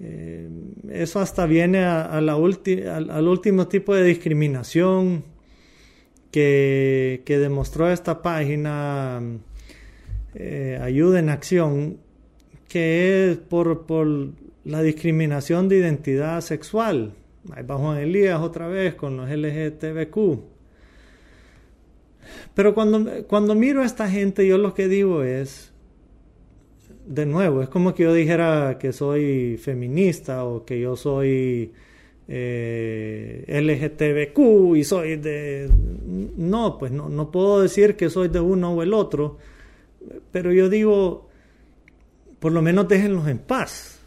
Eh, 0.01 0.49
eso 0.89 1.19
hasta 1.19 1.45
viene 1.45 1.83
al, 1.83 2.29
último 2.29 3.67
tipo 3.67 3.93
de 3.93 4.03
discriminación 4.03 5.23
que, 6.31 7.21
que 7.25 7.37
demostró 7.37 7.89
esta 7.91 8.21
página 8.21 9.21
eh, 10.35 10.79
Ayuda 10.81 11.19
en 11.19 11.29
Acción, 11.29 11.97
que 12.67 13.31
es 13.31 13.37
por, 13.37 13.85
por 13.85 14.07
la 14.63 14.81
discriminación 14.81 15.67
de 15.67 15.77
identidad 15.77 16.41
sexual. 16.41 17.13
Ahí 17.51 17.63
va 17.63 17.77
Juan 17.77 17.97
Elías 17.97 18.39
otra 18.39 18.67
vez 18.67 18.95
con 18.95 19.17
los 19.17 19.29
LGTBQ. 19.29 20.39
Pero 22.53 22.73
cuando, 22.73 23.25
cuando 23.27 23.55
miro 23.55 23.81
a 23.81 23.85
esta 23.85 24.09
gente, 24.09 24.47
yo 24.47 24.57
lo 24.57 24.73
que 24.73 24.87
digo 24.87 25.23
es, 25.23 25.68
de 27.09 27.25
nuevo, 27.25 27.63
es 27.63 27.69
como 27.69 27.95
que 27.95 28.03
yo 28.03 28.13
dijera 28.13 28.77
que 28.79 28.93
soy 28.93 29.57
feminista 29.57 30.45
o 30.45 30.63
que 30.63 30.79
yo 30.79 30.95
soy 30.95 31.71
eh, 32.27 33.45
LGTBQ 33.47 34.77
y 34.77 34.83
soy 34.83 35.15
de... 35.15 35.71
No, 36.37 36.77
pues 36.77 36.91
no, 36.91 37.09
no 37.09 37.31
puedo 37.31 37.63
decir 37.63 37.95
que 37.95 38.11
soy 38.11 38.27
de 38.27 38.39
uno 38.39 38.73
o 38.73 38.83
el 38.83 38.93
otro, 38.93 39.39
pero 40.31 40.53
yo 40.53 40.69
digo, 40.69 41.27
por 42.39 42.51
lo 42.51 42.61
menos 42.61 42.87
déjenlos 42.87 43.27
en 43.27 43.39
paz, 43.39 44.01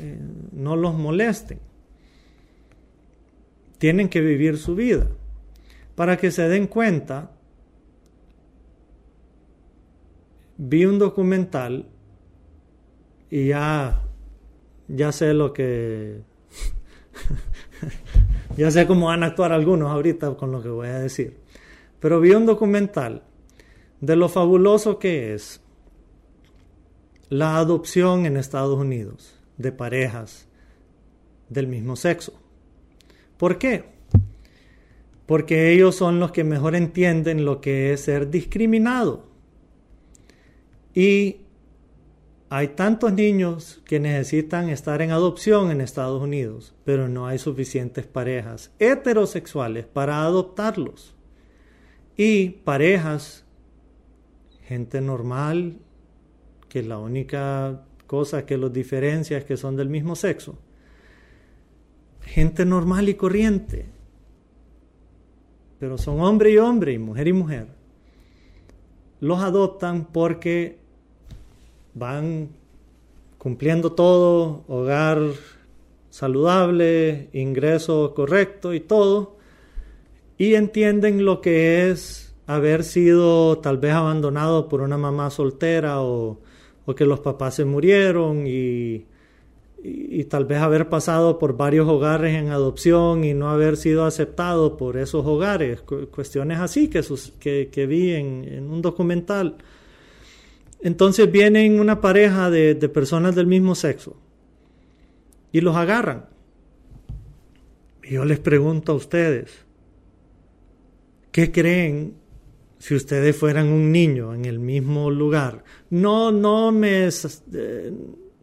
eh, 0.00 0.18
no 0.50 0.74
los 0.74 0.94
molesten. 0.94 1.60
Tienen 3.78 4.08
que 4.08 4.20
vivir 4.20 4.58
su 4.58 4.74
vida 4.74 5.06
para 5.94 6.16
que 6.16 6.32
se 6.32 6.48
den 6.48 6.66
cuenta 6.66 7.30
vi 10.56 10.86
un 10.86 10.98
documental 10.98 11.86
y 13.30 13.48
ya, 13.48 14.02
ya 14.88 15.12
sé 15.12 15.34
lo 15.34 15.52
que... 15.52 16.22
ya 18.56 18.70
sé 18.70 18.86
cómo 18.86 19.06
van 19.06 19.22
a 19.22 19.26
actuar 19.26 19.52
algunos 19.52 19.90
ahorita 19.90 20.34
con 20.36 20.52
lo 20.52 20.62
que 20.62 20.68
voy 20.68 20.88
a 20.88 20.98
decir. 20.98 21.38
Pero 22.00 22.20
vi 22.20 22.30
un 22.30 22.46
documental 22.46 23.22
de 24.00 24.16
lo 24.16 24.28
fabuloso 24.28 24.98
que 24.98 25.34
es 25.34 25.60
la 27.28 27.58
adopción 27.58 28.26
en 28.26 28.36
Estados 28.36 28.78
Unidos 28.78 29.38
de 29.58 29.72
parejas 29.72 30.48
del 31.48 31.66
mismo 31.66 31.96
sexo. 31.96 32.40
¿Por 33.36 33.58
qué? 33.58 33.84
Porque 35.26 35.72
ellos 35.72 35.94
son 35.94 36.20
los 36.20 36.32
que 36.32 36.44
mejor 36.44 36.74
entienden 36.74 37.44
lo 37.44 37.60
que 37.60 37.92
es 37.92 38.00
ser 38.00 38.30
discriminado. 38.30 39.26
Y 40.94 41.42
hay 42.50 42.68
tantos 42.68 43.12
niños 43.12 43.82
que 43.84 44.00
necesitan 44.00 44.70
estar 44.70 45.02
en 45.02 45.10
adopción 45.10 45.70
en 45.70 45.82
Estados 45.82 46.22
Unidos, 46.22 46.74
pero 46.84 47.08
no 47.08 47.26
hay 47.26 47.38
suficientes 47.38 48.06
parejas 48.06 48.72
heterosexuales 48.78 49.84
para 49.86 50.22
adoptarlos. 50.22 51.14
Y 52.16 52.50
parejas, 52.50 53.44
gente 54.62 55.00
normal, 55.02 55.78
que 56.68 56.82
la 56.82 56.98
única 56.98 57.84
cosa 58.06 58.46
que 58.46 58.56
los 58.56 58.72
diferencia 58.72 59.36
es 59.36 59.44
que 59.44 59.58
son 59.58 59.76
del 59.76 59.90
mismo 59.90 60.16
sexo. 60.16 60.58
Gente 62.22 62.64
normal 62.64 63.08
y 63.10 63.14
corriente, 63.14 63.86
pero 65.78 65.98
son 65.98 66.20
hombre 66.20 66.52
y 66.52 66.58
hombre 66.58 66.92
y 66.94 66.98
mujer 66.98 67.28
y 67.28 67.32
mujer. 67.32 67.68
Los 69.20 69.40
adoptan 69.42 70.06
porque 70.06 70.77
van 71.98 72.50
cumpliendo 73.38 73.92
todo, 73.92 74.64
hogar 74.68 75.18
saludable, 76.10 77.28
ingreso 77.32 78.12
correcto 78.14 78.74
y 78.74 78.80
todo, 78.80 79.36
y 80.36 80.54
entienden 80.54 81.24
lo 81.24 81.40
que 81.40 81.90
es 81.90 82.34
haber 82.46 82.82
sido 82.82 83.58
tal 83.58 83.78
vez 83.78 83.92
abandonado 83.92 84.68
por 84.68 84.80
una 84.80 84.96
mamá 84.96 85.30
soltera 85.30 86.00
o, 86.02 86.40
que 86.96 87.04
los 87.04 87.20
papás 87.20 87.56
se 87.56 87.66
murieron 87.66 88.46
y, 88.46 89.04
y, 89.84 90.24
tal 90.24 90.46
vez 90.46 90.58
haber 90.58 90.88
pasado 90.88 91.38
por 91.38 91.54
varios 91.54 91.86
hogares 91.86 92.34
en 92.34 92.48
adopción 92.48 93.24
y 93.24 93.34
no 93.34 93.50
haber 93.50 93.76
sido 93.76 94.06
aceptado 94.06 94.78
por 94.78 94.96
esos 94.96 95.26
hogares, 95.26 95.82
cuestiones 96.10 96.60
así 96.60 96.88
que, 96.88 97.04
que, 97.38 97.68
que 97.70 97.86
vi 97.86 98.12
en, 98.12 98.44
en 98.50 98.70
un 98.70 98.80
documental. 98.80 99.58
Entonces 100.80 101.30
vienen 101.30 101.80
una 101.80 102.00
pareja 102.00 102.50
de, 102.50 102.74
personas 102.88 103.34
del 103.34 103.46
mismo 103.46 103.74
sexo 103.74 104.16
y 105.52 105.60
los 105.60 105.76
agarran. 105.76 106.26
Y 108.04 108.14
yo 108.14 108.24
les 108.24 108.38
pregunto 108.38 108.92
a 108.92 108.94
ustedes, 108.94 109.66
¿qué 111.32 111.50
creen 111.50 112.14
si 112.78 112.94
ustedes 112.94 113.36
fueran 113.36 113.68
un 113.68 113.90
niño 113.90 114.34
en 114.34 114.44
el 114.44 114.58
mismo 114.58 115.10
lugar? 115.10 115.64
No, 115.90 116.30
no 116.30 116.70
me... 116.70 117.08
Eh, 117.08 117.92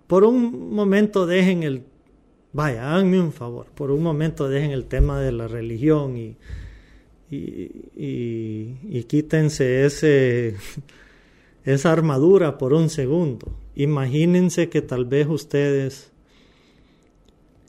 por 0.07 0.23
un 0.23 0.73
momento 0.73 1.25
dejen 1.25 1.63
el... 1.63 1.83
Vaya, 2.51 2.93
háganme 2.93 3.19
un 3.19 3.33
favor, 3.33 3.67
por 3.75 3.91
un 3.91 4.01
momento 4.01 4.47
dejen 4.47 4.71
el 4.71 4.85
tema 4.85 5.19
de 5.19 5.33
la 5.33 5.47
religión 5.47 6.15
y, 6.15 6.37
y, 7.29 7.71
y 7.97 9.03
quítense 9.09 9.85
ese 9.85 10.55
esa 11.65 11.91
armadura 11.91 12.57
por 12.57 12.73
un 12.73 12.89
segundo. 12.89 13.57
Imagínense 13.75 14.69
que 14.69 14.81
tal 14.81 15.05
vez 15.05 15.27
ustedes 15.27 16.11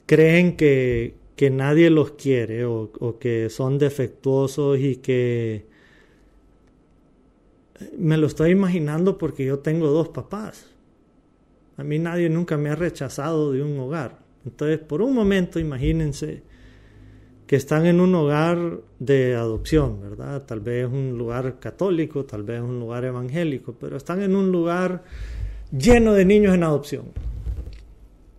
creen 0.05 0.55
que, 0.55 1.15
que 1.35 1.49
nadie 1.49 1.89
los 1.89 2.11
quiere 2.11 2.65
o, 2.65 2.91
o, 2.99 3.19
que 3.19 3.49
son 3.49 3.77
defectuosos 3.77 4.79
y 4.79 4.97
que 4.97 5.65
me 7.97 8.17
lo 8.17 8.27
estoy 8.27 8.51
imaginando 8.51 9.17
porque 9.17 9.45
yo 9.45 9.59
tengo 9.59 9.87
dos 9.87 10.09
papás. 10.09 10.67
A 11.75 11.83
mí 11.83 11.99
nadie 11.99 12.29
nunca 12.29 12.57
me 12.57 12.69
ha 12.69 12.75
rechazado 12.75 13.51
de 13.51 13.61
un 13.61 13.77
hogar. 13.79 14.19
Entonces, 14.45 14.79
por 14.79 15.01
un 15.01 15.13
momento, 15.13 15.59
imagínense 15.59 16.41
que 17.47 17.55
están 17.55 17.85
en 17.85 18.01
un 18.01 18.13
hogar 18.13 18.81
de 18.99 19.35
adopción, 19.35 20.01
¿verdad? 20.01 20.43
Tal 20.45 20.59
vez 20.59 20.85
un 20.85 21.17
lugar 21.17 21.59
católico, 21.59 22.25
tal 22.25 22.43
vez 22.43 22.61
un 22.61 22.77
lugar 22.77 23.05
evangélico, 23.05 23.73
pero 23.79 23.95
están 23.95 24.21
en 24.21 24.35
un 24.35 24.51
lugar 24.51 25.05
lleno 25.71 26.13
de 26.13 26.25
niños 26.25 26.53
en 26.53 26.63
adopción. 26.63 27.05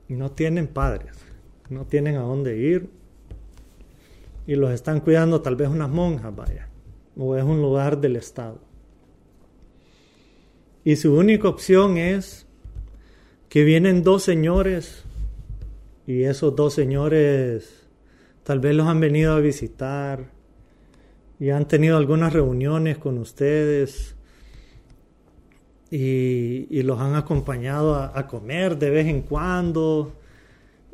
Y 0.09 0.15
no 0.15 0.31
tienen 0.33 0.67
padres, 0.67 1.13
no 1.71 1.87
tienen 1.87 2.17
a 2.17 2.21
dónde 2.21 2.59
ir 2.59 2.91
y 4.47 4.57
los 4.57 4.73
están 4.73 5.01
cuidando 5.01 5.41
tal 5.41 5.57
vez 5.57 5.69
unas 5.69 5.89
monjas, 5.89 6.35
vaya, 6.37 6.69
o 7.17 7.35
es 7.35 7.45
un 7.45 7.63
lugar 7.63 8.01
del 8.01 8.17
Estado. 8.17 8.61
Y 10.85 10.97
su 10.97 11.15
única 11.15 11.49
opción 11.49 11.97
es 11.97 12.47
que 13.49 13.65
vienen 13.65 14.03
dos 14.03 14.23
señores 14.23 15.05
y 16.07 16.25
esos 16.25 16.55
dos 16.55 16.75
señores 16.75 17.78
Tal 18.49 18.61
vez 18.61 18.75
los 18.75 18.87
han 18.87 18.99
venido 18.99 19.35
a 19.35 19.41
visitar 19.41 20.31
y 21.39 21.51
han 21.51 21.69
tenido 21.69 21.99
algunas 21.99 22.33
reuniones 22.33 22.97
con 22.97 23.19
ustedes 23.19 24.17
y, 25.91 26.83
los 26.83 26.99
han 26.99 27.15
acompañado 27.15 27.95
a, 27.97 28.27
comer 28.27 28.79
de 28.79 28.89
vez 28.89 29.07
en 29.07 29.21
cuando 29.21 30.15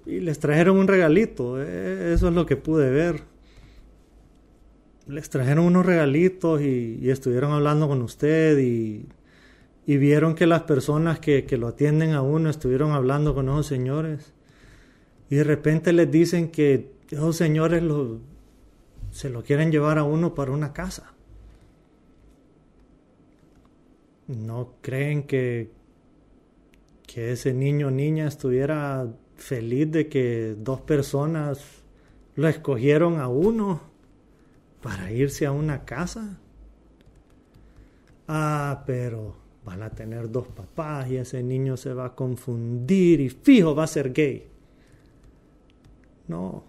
y 0.04 0.18
les 0.18 0.40
trajeron 0.40 0.78
un 0.78 0.88
regalito. 0.88 1.62
E, 1.62 2.12
eso 2.12 2.26
es 2.26 2.34
lo 2.34 2.44
que 2.44 2.56
pude 2.56 2.90
ver. 2.90 3.22
Les 5.06 5.30
trajeron 5.30 5.64
unos 5.66 5.86
regalitos 5.86 6.60
y, 6.60 7.08
estuvieron 7.08 7.52
hablando 7.52 7.86
con 7.86 8.02
usted 8.02 8.58
y, 8.58 9.06
vieron 9.86 10.34
que 10.34 10.48
las 10.48 10.62
personas 10.62 11.20
que, 11.20 11.44
que, 11.44 11.56
lo 11.56 11.68
atienden 11.68 12.14
a 12.14 12.22
uno 12.22 12.50
estuvieron 12.50 12.90
hablando 12.90 13.32
con 13.32 13.48
esos 13.48 13.68
señores 13.68 14.34
y 15.30 15.36
de 15.36 15.44
repente 15.44 15.92
les 15.92 16.10
dicen 16.10 16.50
que 16.50 16.93
esos 17.10 17.36
señores 17.36 17.82
se 19.10 19.30
lo 19.30 19.42
quieren 19.42 19.70
llevar 19.70 19.98
a 19.98 20.04
uno 20.04 20.34
para 20.34 20.52
una 20.52 20.72
casa. 20.72 21.12
No 24.26 24.74
creen 24.80 25.24
que, 25.24 25.70
que 27.06 27.32
ese 27.32 27.52
niño 27.52 27.88
o 27.88 27.90
niña 27.90 28.26
estuviera 28.26 29.06
feliz 29.36 29.90
de 29.90 30.08
que 30.08 30.56
dos 30.58 30.80
personas 30.80 31.60
lo 32.34 32.48
escogieron 32.48 33.20
a 33.20 33.28
uno 33.28 33.80
para 34.82 35.12
irse 35.12 35.46
a 35.46 35.52
una 35.52 35.84
casa. 35.84 36.38
Ah, 38.26 38.82
pero 38.86 39.36
van 39.64 39.82
a 39.82 39.90
tener 39.90 40.30
dos 40.30 40.48
papás 40.48 41.10
y 41.10 41.16
ese 41.16 41.42
niño 41.42 41.76
se 41.76 41.92
va 41.92 42.06
a 42.06 42.14
confundir 42.14 43.20
y 43.20 43.28
fijo 43.28 43.74
va 43.74 43.84
a 43.84 43.86
ser 43.86 44.12
gay. 44.12 44.48
No, 46.28 46.64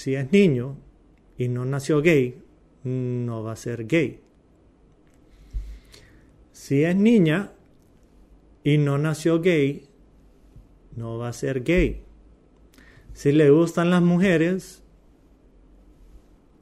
si 0.00 0.14
es 0.14 0.32
niño 0.32 0.78
y 1.36 1.48
no 1.48 1.66
nació 1.66 2.00
gay, 2.00 2.40
no 2.84 3.42
va 3.42 3.52
a 3.52 3.56
ser 3.56 3.86
gay. 3.86 4.20
Si 6.52 6.84
es 6.84 6.96
niña 6.96 7.52
y 8.64 8.78
no 8.78 8.96
nació 8.96 9.42
gay, 9.42 9.86
no 10.96 11.18
va 11.18 11.28
a 11.28 11.32
ser 11.34 11.62
gay. 11.64 12.02
Si 13.12 13.30
le 13.32 13.50
gustan 13.50 13.90
las 13.90 14.00
mujeres, 14.00 14.82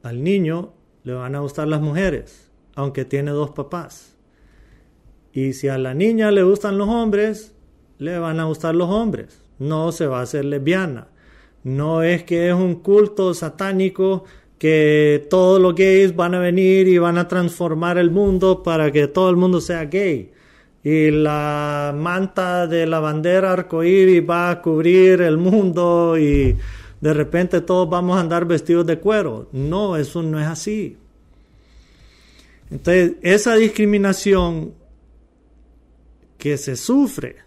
al 0.03 0.21
niño 0.21 0.73
le 1.03 1.13
van 1.13 1.33
a 1.35 1.39
gustar 1.39 1.69
las 1.69 1.79
mujeres, 1.79 2.51
aunque 2.75 3.05
tiene 3.05 3.31
dos 3.31 3.51
papás. 3.51 4.17
Y 5.31 5.53
si 5.53 5.69
a 5.69 5.77
la 5.77 5.93
niña 5.93 6.31
le 6.31 6.43
gustan 6.43 6.77
los 6.77 6.89
hombres, 6.89 7.55
le 7.99 8.19
van 8.19 8.41
a 8.41 8.45
gustar 8.45 8.75
los 8.75 8.89
hombres. 8.89 9.41
No 9.59 9.93
se 9.93 10.07
va 10.07 10.19
a 10.19 10.23
hacer 10.23 10.43
lesbiana. 10.43 11.07
No 11.63 12.03
es 12.03 12.23
que 12.23 12.49
es 12.49 12.53
un 12.53 12.75
culto 12.75 13.33
satánico 13.33 14.23
que 14.57 15.25
todos 15.29 15.61
los 15.61 15.73
gays 15.73 16.15
van 16.15 16.35
a 16.35 16.39
venir 16.39 16.87
y 16.87 16.97
van 16.97 17.17
a 17.17 17.27
transformar 17.27 17.97
el 17.97 18.11
mundo 18.11 18.61
para 18.61 18.91
que 18.91 19.07
todo 19.07 19.29
el 19.29 19.37
mundo 19.37 19.61
sea 19.61 19.85
gay. 19.85 20.31
Y 20.83 21.11
la 21.11 21.93
manta 21.95 22.67
de 22.67 22.85
la 22.85 22.99
bandera 22.99 23.53
arcoíris 23.53 24.27
va 24.29 24.49
a 24.49 24.61
cubrir 24.61 25.21
el 25.21 25.37
mundo 25.37 26.17
y 26.17 26.55
de 27.01 27.13
repente 27.13 27.61
todos 27.61 27.89
vamos 27.89 28.17
a 28.17 28.21
andar 28.21 28.45
vestidos 28.45 28.85
de 28.85 28.99
cuero. 28.99 29.49
No, 29.51 29.97
eso 29.97 30.21
no 30.21 30.39
es 30.39 30.47
así. 30.47 30.97
Entonces, 32.69 33.13
esa 33.21 33.55
discriminación 33.55 34.73
que 36.37 36.57
se 36.57 36.75
sufre 36.75 37.37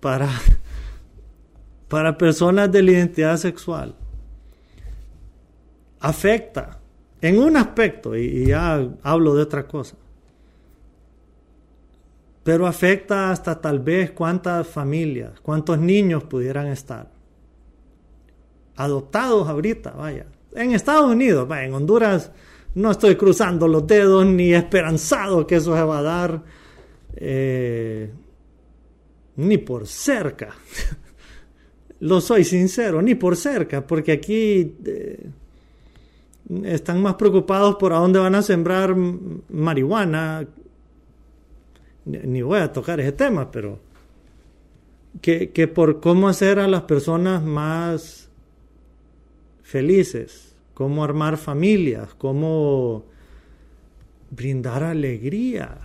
para 0.00 0.28
para 1.92 2.16
personas 2.16 2.72
de 2.72 2.80
la 2.80 2.92
identidad 2.92 3.36
sexual 3.36 3.94
afecta 6.00 6.80
en 7.20 7.38
un 7.38 7.54
aspecto, 7.54 8.16
y, 8.16 8.46
ya 8.46 8.88
hablo 9.02 9.34
de 9.34 9.42
otra 9.42 9.66
cosa, 9.66 9.96
pero 12.42 12.66
afecta 12.66 13.30
hasta 13.30 13.60
tal 13.60 13.80
vez 13.80 14.10
cuántas 14.12 14.66
familias, 14.66 15.38
cuántos 15.42 15.78
niños 15.78 16.24
pudieran 16.24 16.68
estar 16.68 17.10
adoptados 18.74 19.46
ahorita, 19.46 19.90
vaya. 19.90 20.24
En 20.54 20.72
Estados 20.72 21.10
Unidos, 21.10 21.46
vaya, 21.46 21.64
en 21.64 21.74
Honduras 21.74 22.30
no 22.74 22.90
estoy 22.90 23.16
cruzando 23.16 23.68
los 23.68 23.86
dedos 23.86 24.24
ni 24.24 24.54
esperanzado 24.54 25.46
que 25.46 25.56
eso 25.56 25.76
se 25.76 25.82
va 25.82 25.98
a 25.98 26.02
dar, 26.02 26.42
eh, 27.16 28.10
ni 29.36 29.58
por 29.58 29.86
cerca. 29.86 30.54
lo 32.02 32.20
soy 32.20 32.42
sincero, 32.42 33.00
ni 33.00 33.14
por 33.14 33.36
cerca, 33.36 33.86
porque 33.86 34.10
aquí 34.10 34.74
eh, 34.84 35.24
están 36.64 37.00
más 37.00 37.14
preocupados 37.14 37.76
por 37.76 37.92
a 37.92 37.98
dónde 37.98 38.18
van 38.18 38.34
a 38.34 38.42
sembrar 38.42 38.96
marihuana. 38.96 40.44
Ni 42.04 42.42
voy 42.42 42.58
a 42.58 42.72
tocar 42.72 42.98
ese 42.98 43.12
tema, 43.12 43.52
pero 43.52 43.78
que, 45.20 45.50
que 45.50 45.68
por 45.68 46.00
cómo 46.00 46.28
hacer 46.28 46.58
a 46.58 46.66
las 46.66 46.82
personas 46.82 47.40
más 47.44 48.28
felices, 49.62 50.56
cómo 50.74 51.04
armar 51.04 51.36
familias, 51.36 52.14
cómo 52.14 53.04
brindar 54.28 54.82
alegría, 54.82 55.78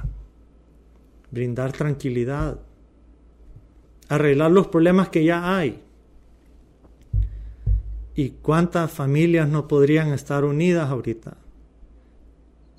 brindar 1.30 1.73
tranquilidad, 1.73 2.60
arreglar 4.10 4.49
los 4.49 4.67
problemas 4.69 5.10
que 5.10 5.23
ya 5.23 5.56
hay. 5.56 5.84
¿Y 8.17 8.32
cuántas 8.41 8.91
familias 8.91 9.47
no 9.47 9.67
podrían 9.67 10.12
estar 10.12 10.43
unidas 10.43 10.89
ahorita? 10.89 11.38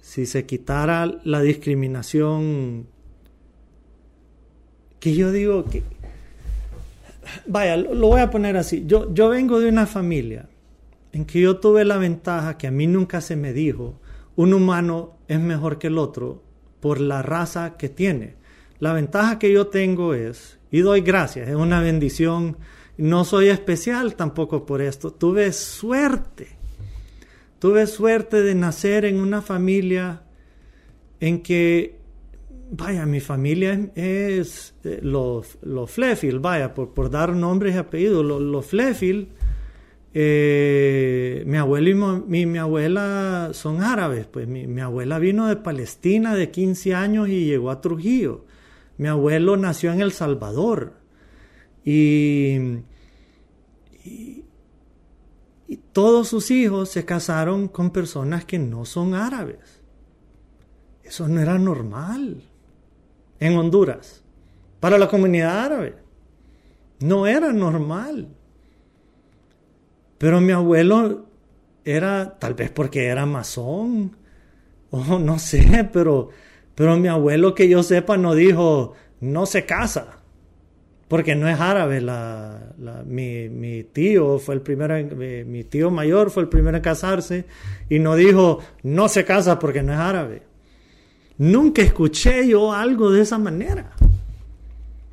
Si 0.01 0.27
se 0.27 0.44
quitara 0.46 1.20
la 1.22 1.40
discriminación, 1.42 2.88
que 4.98 5.14
yo 5.14 5.31
digo 5.31 5.64
que, 5.66 5.85
vaya, 7.46 7.77
lo 7.77 8.09
voy 8.09 8.20
a 8.20 8.33
poner 8.33 8.57
así, 8.57 8.83
yo, 8.85 9.14
yo 9.14 9.29
vengo 9.29 9.61
de 9.61 9.68
una 9.68 9.87
familia 9.87 10.48
en 11.12 11.24
que 11.24 11.40
yo 11.40 11.59
tuve 11.59 11.85
la 11.85 11.98
ventaja 11.98 12.59
que 12.59 12.66
a 12.66 12.72
mí 12.72 12.88
nunca 12.88 13.20
se 13.20 13.37
me 13.37 13.53
dijo, 13.53 14.01
un 14.35 14.53
humano 14.53 15.18
es 15.29 15.38
mejor 15.38 15.79
que 15.79 15.87
el 15.87 15.98
otro 15.98 16.42
por 16.81 17.01
la 17.01 17.22
raza 17.22 17.77
que 17.77 17.88
tiene. 17.88 18.35
La 18.81 18.92
ventaja 18.92 19.38
que 19.38 19.53
yo 19.53 19.68
tengo 19.68 20.14
es, 20.14 20.59
y 20.72 20.81
doy 20.81 21.01
gracias, 21.01 21.48
es 21.48 21.55
una 21.55 21.81
bendición 21.81 22.57
no 22.99 23.25
soy 23.25 23.49
especial 23.49 24.17
tampoco 24.17 24.67
por 24.67 24.83
esto. 24.83 25.13
Tuve 25.13 25.53
suerte. 25.53 26.49
Tuve 27.61 27.87
suerte 27.87 28.43
de 28.43 28.55
nacer 28.55 29.05
en 29.05 29.21
una 29.21 29.41
familia 29.41 30.23
en 31.21 31.43
que, 31.43 31.97
vaya, 32.71 33.07
mi 33.07 33.21
familia 33.21 33.91
es 33.95 34.75
eh, 34.85 35.01
los 35.03 35.59
lo 35.63 35.87
Flefield, 35.87 36.41
vaya, 36.41 36.75
por, 36.75 36.95
por, 36.95 37.11
dar 37.11 37.35
nombres 37.35 37.75
y 37.75 37.79
apellidos, 37.79 38.25
los 38.25 38.43
lo 38.43 38.63
Flefield. 38.63 39.29
Eh, 40.15 41.45
mi 41.47 41.57
abuelo 41.57 42.25
y 42.29 42.47
mi, 42.47 42.59
abuela 42.59 43.51
son 43.53 43.83
árabes, 43.83 44.27
pues 44.27 44.49
mi, 44.49 44.67
mi, 44.67 44.81
abuela 44.81 45.19
vino 45.19 45.47
de 45.47 45.57
Palestina 45.57 46.35
de 46.35 46.51
15 46.51 46.95
años 46.95 47.29
y 47.29 47.45
llegó 47.45 47.71
a 47.71 47.81
Trujillo. 47.81 48.45
Mi 48.97 49.07
abuelo 49.09 49.57
nació 49.57 49.93
en 49.93 50.01
El 50.01 50.13
Salvador. 50.13 50.98
Y, 51.90 52.83
todos 55.94 56.29
sus 56.29 56.51
hijos 56.51 56.90
se 56.90 57.07
casaron 57.07 57.66
con 57.66 57.90
personas 57.92 58.45
que 58.45 58.59
no 58.59 58.84
son 58.84 59.14
árabes. 59.14 59.80
Eso 61.03 61.28
no 61.28 61.41
era 61.41 61.59
normal 61.59 62.43
en 63.41 63.57
Honduras. 63.57 64.22
Para 64.80 64.99
la 64.99 65.09
comunidad 65.09 65.64
árabe. 65.64 65.97
No 67.01 67.26
era 67.26 67.55
normal. 67.55 68.28
Pero 70.18 70.43
mi 70.43 70.53
abuelo 70.53 71.26
era, 71.86 72.39
tal 72.39 72.53
vez 72.53 72.70
porque 72.70 73.07
era 73.07 73.24
masón, 73.24 74.14
o 74.91 75.18
no 75.18 75.39
sé, 75.39 75.89
pero, 75.91 76.28
pero 76.74 76.99
mi 76.99 77.09
abuelo 77.09 77.55
que 77.55 77.66
yo 77.66 77.82
sepa 77.82 78.18
no 78.18 78.34
dijo, 78.34 78.93
no 79.20 79.47
se 79.47 79.64
casa 79.64 80.18
porque 81.09 81.35
no 81.35 81.49
es 81.49 81.59
árabe. 81.59 82.01
La, 82.01 82.61
mi, 83.07 83.85
tío 83.93 84.39
fue 84.39 84.55
el 84.55 84.61
primero, 84.61 84.95
mi, 85.47 85.65
tío 85.65 85.91
mayor 85.91 86.31
fue 86.31 86.43
el 86.43 86.49
primero 86.49 86.77
en 86.77 86.83
casarse 86.83 87.47
y 87.89 87.99
no 87.99 88.15
dijo, 88.15 88.61
no 88.83 89.09
se 89.09 89.25
casa 89.25 89.59
porque 89.59 89.83
no 89.83 89.93
es 89.93 89.99
árabe. 89.99 90.43
Nunca 91.39 91.83
escuché 91.83 92.47
yo 92.47 92.73
algo 92.73 93.11
de 93.11 93.23
esa 93.23 93.39
manera. 93.39 93.93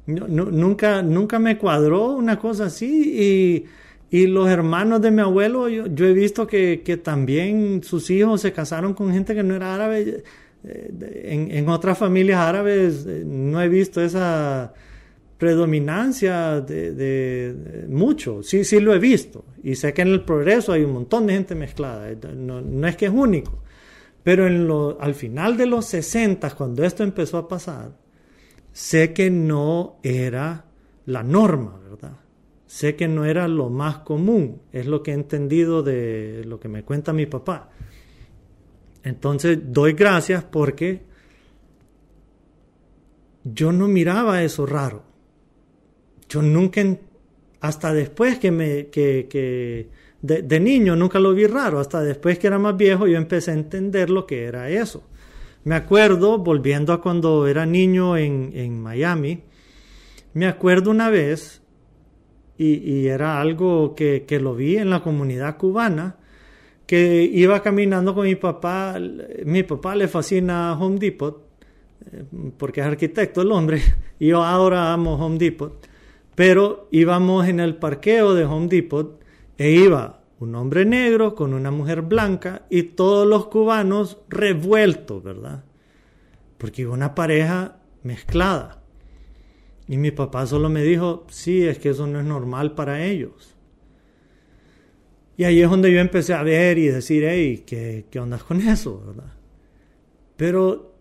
nunca, 0.06 1.02
nunca 1.02 1.39
me 1.39 1.58
cuadró 1.58 2.12
una 2.12 2.38
cosa 2.38 2.66
así 2.66 3.66
y, 4.12 4.18
y 4.18 4.28
los 4.28 4.50
hermanos 4.50 5.02
de 5.02 5.12
mi 5.12 5.22
abuelo, 5.22 5.70
yo, 5.70 5.88
yo 5.88 6.06
he 6.06 6.14
visto 6.14 6.46
que, 6.46 6.82
que, 6.84 6.98
también 6.98 7.82
sus 7.84 8.10
hijos 8.10 8.41
se 8.41 8.52
casaron 8.52 8.93
con 8.93 9.12
gente 9.12 9.34
que 9.34 9.43
no 9.43 9.56
era 9.56 9.74
árabe. 9.74 10.24
Eh, 10.64 11.24
en, 11.26 11.52
en 11.52 11.70
otras 11.70 11.98
familias 11.98 12.39
árabes 12.39 13.06
eh, 13.08 13.24
no 13.24 13.62
he 13.62 13.70
visto 13.70 14.02
esa 14.02 14.74
predominancia 15.38 16.61
de, 16.61 17.86
mucho, 17.89 18.41
sí, 18.41 18.63
sí 18.63 18.79
lo 18.79 18.93
he 18.93 18.99
visto, 18.99 19.45
y 19.63 19.75
sé 19.75 19.93
que 19.93 20.01
en 20.01 20.09
el 20.09 20.23
progreso 20.23 20.71
hay 20.71 20.83
un 20.83 20.93
montón 20.93 21.27
de 21.27 21.33
gente 21.33 21.55
mezclada, 21.55 22.09
no, 22.36 22.88
es 22.88 22.95
que 22.95 23.07
es 23.07 23.11
único, 23.11 23.61
pero 24.23 24.97
al 24.99 25.13
final 25.13 25.57
de 25.57 25.65
los 25.65 25.86
60, 25.86 26.49
cuando 26.51 26.83
esto 26.83 27.03
empezó 27.03 27.38
a 27.38 27.47
pasar, 27.47 27.97
sé 28.71 29.13
que 29.13 29.29
no 29.29 29.99
era 30.03 30.65
la 31.05 31.21
norma, 31.21 31.79
¿verdad? 31.83 32.17
Sé 32.65 32.95
que 32.95 33.07
no 33.07 33.25
era 33.25 33.47
lo 33.47 33.69
más 33.69 33.99
común, 33.99 34.61
es 34.71 34.88
lo 34.88 35.03
que 35.03 35.11
he 35.11 35.13
entendido 35.13 35.83
de 35.83 36.43
lo 36.45 36.59
que 36.59 36.67
me 36.67 36.83
cuenta 36.83 37.13
mi 37.13 37.27
papá. 37.27 37.69
Entonces 39.03 39.59
doy 39.63 39.93
gracias 39.93 40.43
porque 40.43 41.03
yo 43.43 43.71
no 43.71 43.88
miraba 43.88 44.41
eso 44.41 44.65
raro 44.65 45.05
yo 46.30 46.41
nunca, 46.41 46.82
hasta 47.61 47.93
después 47.93 48.39
que 48.39 48.51
me, 48.51 48.88
que, 48.88 49.28
que 49.30 49.89
de, 50.21 50.59
niño 50.59 50.95
nunca 50.95 51.19
lo 51.19 51.34
vi 51.34 51.47
raro, 51.47 51.80
hasta 51.80 52.01
después 52.01 52.39
que 52.39 52.47
era 52.47 52.59
más 52.59 52.76
viejo 52.76 53.07
yo 53.07 53.17
empecé 53.17 53.51
a 53.51 53.55
entender 53.55 54.09
lo 54.09 54.26
que 54.26 54.43
era 54.43 54.69
eso. 54.69 55.03
Me 55.63 55.76
acuerdo, 55.76 56.38
volviendo 56.38 56.93
a 56.93 57.01
cuando 57.01 57.47
era 57.47 57.65
niño 57.65 58.17
en, 58.17 58.51
en 58.53 58.82
Miami, 58.82 59.41
me 60.34 60.47
acuerdo 60.47 60.91
una 60.91 61.09
vez, 61.09 61.61
y, 62.57 62.76
y 62.76 63.07
era 63.07 63.41
algo 63.41 63.95
que, 63.95 64.26
que, 64.28 64.39
lo 64.39 64.55
vi 64.55 64.78
en 64.78 64.89
la 64.89 65.01
comunidad 65.01 65.57
cubana, 65.57 66.17
que 66.86 67.23
iba 67.23 67.61
caminando 67.61 68.13
con 68.13 68.26
mi 68.26 68.36
papá, 68.36 68.99
mi 69.45 69.63
papá 69.63 69.95
le 69.95 70.07
fascina 70.07 70.78
Home 70.80 70.99
Depot, 70.99 71.47
eh, 72.11 72.23
porque 72.57 72.82
es 72.82 72.88
arquitecto 72.88 73.41
el 73.41 73.51
hombre, 73.51 73.82
y 74.19 74.28
yo 74.28 74.43
ahora 74.43 74.93
amo 74.93 75.15
Home 75.15 75.38
Depot. 75.38 75.88
Pero 76.36 76.88
íbamos 76.91 77.47
en 77.47 77.59
el 77.59 77.77
parqueo 77.77 78.33
de 78.33 78.45
Home 78.45 78.67
Depot 78.67 79.19
e 79.57 79.71
iba 79.71 80.21
un 80.39 80.53
hombre 80.55 80.86
negro 80.86 81.33
con 81.33 81.53
una 81.53 81.71
mujer 81.71 82.01
blanca 82.01 82.65
y 82.69 82.83
todos 82.83 83.25
los 83.25 83.47
cubanos 83.47 84.17
revueltos, 84.27 85.23
¿verdad? 85.23 85.63
Porque 86.57 86.83
iba 86.83 86.93
una 86.93 87.15
pareja 87.15 87.77
mezclada. 88.03 88.83
Y 89.88 89.97
mi 89.97 90.11
papá 90.11 90.45
solo 90.45 90.67
me 90.69 90.83
dijo, 90.83 91.25
sí, 91.29 91.65
es 91.65 91.79
que 91.79 91.89
eso 91.89 92.05
no 92.07 92.19
es 92.19 92.25
normal 92.25 92.73
para 92.75 93.05
ellos. 93.05 93.55
Y 95.38 95.43
ahí 95.43 95.61
es 95.61 95.69
donde 95.69 95.91
yo 95.91 95.99
empecé 95.99 96.33
a 96.33 96.43
ver 96.43 96.77
y 96.77 96.88
decir, 96.88 97.23
hey, 97.27 97.63
¿qué, 97.65 98.05
qué 98.09 98.19
onda 98.19 98.38
con 98.39 98.61
eso? 98.61 99.03
¿verdad? 99.05 99.33
Pero 100.38 100.95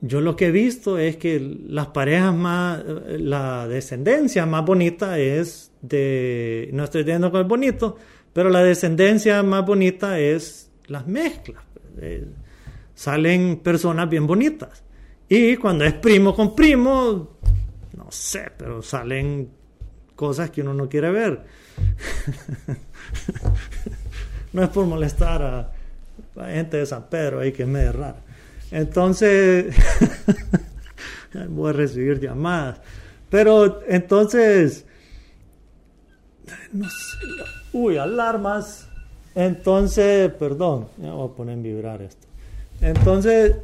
yo 0.00 0.20
lo 0.20 0.34
que 0.34 0.46
he 0.46 0.50
visto 0.50 0.98
es 0.98 1.16
que 1.16 1.38
las 1.66 1.88
parejas 1.88 2.34
más, 2.34 2.82
la 3.06 3.68
descendencia 3.68 4.46
más 4.46 4.64
bonita 4.64 5.18
es 5.18 5.72
de, 5.82 6.70
no 6.72 6.84
estoy 6.84 7.04
diciendo 7.04 7.30
que 7.30 7.40
es 7.40 7.46
bonito, 7.46 7.96
pero 8.32 8.48
la 8.48 8.62
descendencia 8.62 9.42
más 9.42 9.66
bonita 9.66 10.18
es 10.18 10.70
las 10.86 11.06
mezclas. 11.06 11.62
Eh, 11.98 12.26
salen 12.94 13.60
personas 13.62 14.08
bien 14.08 14.26
bonitas. 14.26 14.82
Y 15.28 15.56
cuando 15.56 15.84
es 15.84 15.94
primo 15.94 16.34
con 16.34 16.54
primo, 16.54 17.38
no 17.96 18.06
sé, 18.10 18.50
pero 18.56 18.82
salen 18.82 19.50
cosas 20.16 20.50
que 20.50 20.62
uno 20.62 20.74
no 20.74 20.88
quiere 20.88 21.10
ver. 21.10 21.44
no 24.52 24.62
es 24.62 24.68
por 24.70 24.86
molestar 24.86 25.42
a 25.42 25.72
la 26.34 26.48
gente 26.48 26.78
de 26.78 26.86
San 26.86 27.08
Pedro 27.08 27.40
ahí 27.40 27.52
que 27.52 27.62
es 27.64 27.68
medio 27.68 27.92
rara. 27.92 28.22
Entonces, 28.70 29.74
voy 31.48 31.70
a 31.70 31.72
recibir 31.72 32.20
llamadas. 32.20 32.80
Pero 33.28 33.80
entonces, 33.86 34.84
no 36.72 36.88
sé, 36.88 37.26
uy, 37.72 37.96
alarmas. 37.96 38.88
Entonces, 39.34 40.32
perdón, 40.32 40.88
ya 40.98 41.12
voy 41.12 41.28
a 41.30 41.32
poner 41.32 41.54
en 41.54 41.62
vibrar 41.62 42.02
esto. 42.02 42.26
Entonces, 42.80 43.56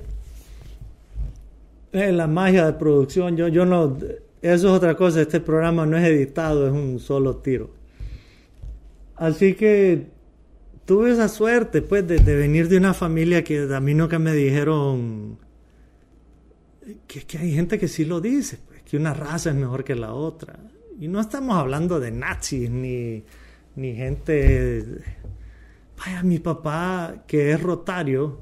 en 1.92 2.16
la 2.16 2.26
magia 2.26 2.66
de 2.66 2.72
producción, 2.74 3.36
yo, 3.36 3.48
yo 3.48 3.64
no, 3.64 3.96
eso 4.42 4.68
es 4.68 4.72
otra 4.72 4.94
cosa, 4.94 5.22
este 5.22 5.40
programa 5.40 5.86
no 5.86 5.96
es 5.96 6.06
editado, 6.06 6.66
es 6.66 6.72
un 6.72 7.00
solo 7.00 7.36
tiro. 7.36 7.70
Así 9.16 9.54
que 9.54 10.06
tuve 10.86 11.10
esa 11.10 11.28
suerte, 11.28 11.82
pues, 11.82 12.06
de, 12.06 12.18
venir 12.18 12.68
de 12.68 12.78
una 12.78 12.94
familia 12.94 13.44
que 13.44 13.68
a 13.74 13.80
mí 13.80 13.92
nunca 13.92 14.18
me 14.18 14.32
dijeron 14.32 15.38
que, 17.06 17.38
hay 17.38 17.52
gente 17.52 17.78
que 17.78 17.88
sí 17.88 18.04
lo 18.04 18.20
dice, 18.20 18.58
pues, 18.66 18.82
que 18.82 18.96
una 18.96 19.12
raza 19.12 19.50
es 19.50 19.56
mejor 19.56 19.84
que 19.84 19.96
la 19.96 20.14
otra. 20.14 20.58
Y 20.98 21.08
no 21.08 21.20
estamos 21.20 21.56
hablando 21.56 22.00
de 22.00 22.12
nazis 22.12 22.70
ni, 22.70 23.22
ni 23.74 23.94
gente. 23.94 25.02
Vaya, 25.98 26.22
mi 26.22 26.38
papá, 26.38 27.24
que 27.26 27.50
es 27.50 27.60
rotario, 27.60 28.40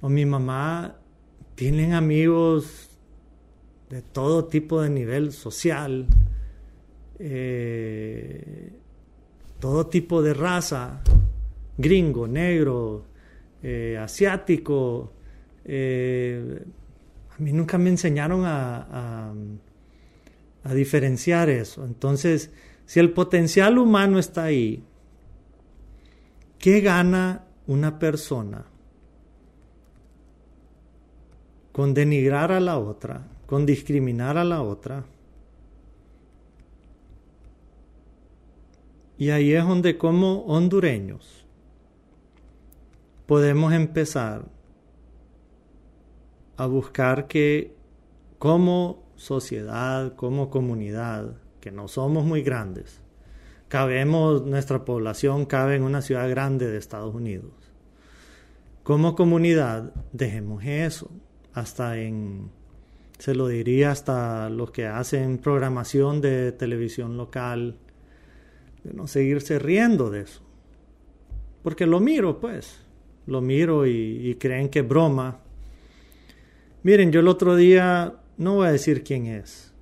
o 0.00 0.08
mi 0.08 0.24
mamá, 0.24 0.96
tienen 1.56 1.92
amigos 1.92 2.88
de 3.90 4.00
todo 4.00 4.44
tipo 4.44 4.80
de 4.80 4.90
nivel 4.90 5.32
social, 5.32 6.06
eh, 7.18 8.72
todo 9.58 9.86
tipo 9.88 10.22
de 10.22 10.34
raza 10.34 11.02
gringo, 11.82 12.26
negro, 12.26 13.04
eh, 13.62 13.98
asiático. 14.00 15.12
Eh, 15.64 16.64
a 17.30 17.42
mí 17.42 17.52
nunca 17.52 17.76
me 17.76 17.90
enseñaron 17.90 18.44
a, 18.44 19.32
a, 20.64 20.74
diferenciar 20.74 21.50
eso. 21.50 21.84
Entonces, 21.84 22.50
si 22.86 23.00
el 23.00 23.10
potencial 23.12 23.78
humano 23.78 24.18
está 24.18 24.44
ahí, 24.44 24.84
¿qué 26.58 26.80
gana 26.80 27.44
una 27.66 27.98
persona 27.98 28.64
con 31.72 31.94
denigrar 31.94 32.52
a 32.52 32.60
la 32.60 32.78
otra, 32.78 33.26
con 33.46 33.66
discriminar 33.66 34.38
a 34.38 34.44
la 34.44 34.62
otra? 34.62 35.04
Y 39.18 39.30
ahí 39.30 39.52
es 39.52 39.64
donde 39.64 39.98
como 39.98 40.42
hondureños 40.46 41.41
podemos 43.26 43.72
empezar 43.72 44.46
a 46.56 46.66
buscar 46.66 47.26
que 47.28 47.74
como 48.38 49.04
sociedad, 49.16 50.14
como 50.16 50.50
comunidad, 50.50 51.36
que 51.60 51.70
no 51.70 51.88
somos 51.88 52.24
muy 52.24 52.42
grandes, 52.42 53.00
cabemos, 53.68 54.44
nuestra 54.44 54.84
población 54.84 55.46
cabe 55.46 55.76
en 55.76 55.82
una 55.82 56.02
ciudad 56.02 56.28
grande 56.28 56.70
de 56.70 56.78
Estados 56.78 57.14
Unidos. 57.14 57.52
Como 58.82 59.14
comunidad, 59.14 59.94
dejemos 60.12 60.64
eso, 60.64 61.10
hasta 61.54 61.98
en, 61.98 62.50
se 63.18 63.34
lo 63.34 63.46
diría 63.46 63.92
hasta 63.92 64.50
los 64.50 64.72
que 64.72 64.86
hacen 64.86 65.38
programación 65.38 66.20
de 66.20 66.50
televisión 66.52 67.16
local, 67.16 67.78
de 68.82 68.92
no 68.92 69.06
seguirse 69.06 69.60
riendo 69.60 70.10
de 70.10 70.22
eso. 70.22 70.42
Porque 71.62 71.86
lo 71.86 72.00
miro, 72.00 72.40
pues 72.40 72.82
lo 73.26 73.40
miro 73.40 73.86
y, 73.86 74.36
creen 74.40 74.68
que 74.68 74.80
es 74.80 74.88
broma. 74.88 75.40
Miren, 76.82 77.12
yo 77.12 77.20
el 77.20 77.28
otro 77.28 77.56
día, 77.56 78.14
no 78.36 78.56
voy 78.56 78.68
a 78.68 78.72
decir 78.72 79.04
quién 79.04 79.26
es, 79.26 79.72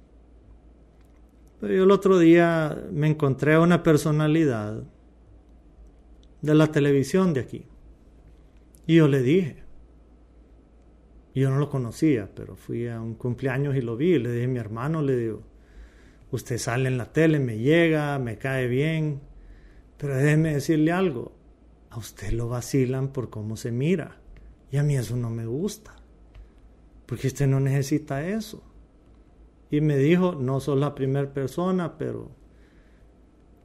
pero 1.60 1.74
yo 1.74 1.84
el 1.84 1.90
otro 1.90 2.18
día 2.18 2.84
me 2.92 3.06
encontré 3.08 3.54
a 3.54 3.60
una 3.60 3.82
personalidad 3.82 4.82
de 6.40 6.54
la 6.54 6.68
televisión 6.68 7.34
de 7.34 7.40
aquí. 7.40 7.64
Y 8.86 8.96
yo 8.96 9.08
le 9.08 9.22
dije, 9.22 9.62
yo 11.34 11.50
no 11.50 11.58
lo 11.58 11.70
conocía, 11.70 12.28
pero 12.34 12.56
fui 12.56 12.88
a 12.88 13.00
un 13.00 13.14
cumpleaños 13.14 13.76
y 13.76 13.80
lo 13.80 13.96
vi. 13.96 14.18
Le 14.18 14.32
dije 14.32 14.44
a 14.44 14.48
mi 14.48 14.58
hermano, 14.58 15.02
le 15.02 15.16
digo, 15.16 15.42
usted 16.30 16.58
sale 16.58 16.88
en 16.88 16.98
la 16.98 17.12
tele, 17.12 17.38
me 17.38 17.58
llega, 17.58 18.18
me 18.18 18.36
cae 18.36 18.66
bien, 18.66 19.20
pero 19.96 20.16
déjeme 20.16 20.54
decirle 20.54 20.92
algo, 20.92 21.32
a 21.90 21.98
usted 21.98 22.32
lo 22.32 22.48
vacilan 22.48 23.08
por 23.08 23.30
cómo 23.30 23.56
se 23.56 23.72
mira. 23.72 24.16
Y 24.70 24.76
a 24.76 24.82
mí 24.82 24.96
eso 24.96 25.16
no 25.16 25.30
me 25.30 25.46
gusta. 25.46 25.96
Porque 27.06 27.26
usted 27.26 27.46
no 27.46 27.60
necesita 27.60 28.26
eso. 28.26 28.62
Y 29.70 29.80
me 29.80 29.96
dijo, 29.96 30.34
no 30.34 30.60
sos 30.60 30.78
la 30.78 30.94
primera 30.94 31.32
persona, 31.32 31.98
pero 31.98 32.30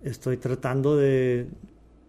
estoy 0.04 0.38
tratando 0.38 0.98
de, 0.98 1.48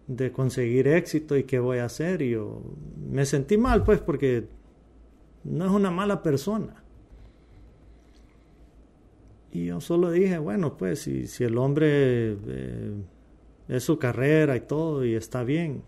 de 0.07 0.31
conseguir 0.31 0.87
éxito 0.87 1.37
y 1.37 1.43
qué 1.43 1.59
voy 1.59 1.77
a 1.79 1.85
hacer. 1.85 2.21
Y 2.21 2.31
yo 2.31 2.61
me 3.09 3.25
sentí 3.25 3.57
mal, 3.57 3.83
pues, 3.83 3.99
porque 3.99 4.47
no 5.43 5.65
es 5.65 5.71
una 5.71 5.91
mala 5.91 6.23
persona. 6.23 6.83
Y 9.51 9.65
yo 9.65 9.81
solo 9.81 10.11
dije, 10.11 10.37
bueno, 10.37 10.77
pues 10.77 10.99
si, 11.01 11.27
si 11.27 11.43
el 11.43 11.57
hombre 11.57 12.33
eh, 12.47 12.93
es 13.67 13.83
su 13.83 13.97
carrera 13.97 14.55
y 14.55 14.61
todo 14.61 15.05
y 15.05 15.15
está 15.15 15.43
bien, 15.43 15.83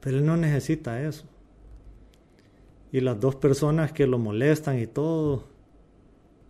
pero 0.00 0.18
él 0.18 0.26
no 0.26 0.36
necesita 0.36 1.02
eso. 1.02 1.24
Y 2.92 3.00
las 3.00 3.20
dos 3.20 3.36
personas 3.36 3.92
que 3.92 4.06
lo 4.06 4.18
molestan 4.18 4.78
y 4.78 4.86
todo, 4.86 5.48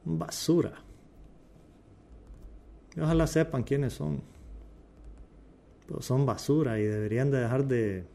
basura. 0.04 0.74
ojalá 3.00 3.26
sepan 3.26 3.62
quiénes 3.62 3.94
son. 3.94 4.22
Pero 5.86 6.02
son 6.02 6.26
basura 6.26 6.78
y 6.78 6.84
deberían 6.84 7.30
de 7.30 7.40
dejar 7.40 7.66
de 7.66 8.06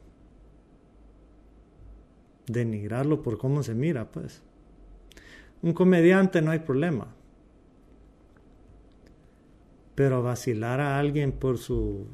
denigrarlo 2.46 3.22
por 3.22 3.38
cómo 3.38 3.64
se 3.64 3.74
mira, 3.74 4.12
pues. 4.12 4.42
Un 5.62 5.74
comediante 5.74 6.42
no 6.42 6.52
hay 6.52 6.60
problema. 6.60 7.08
Pero 9.96 10.24
vacilar 10.24 10.80
a 10.80 11.00
alguien 11.00 11.32
por 11.32 11.58
su 11.58 12.08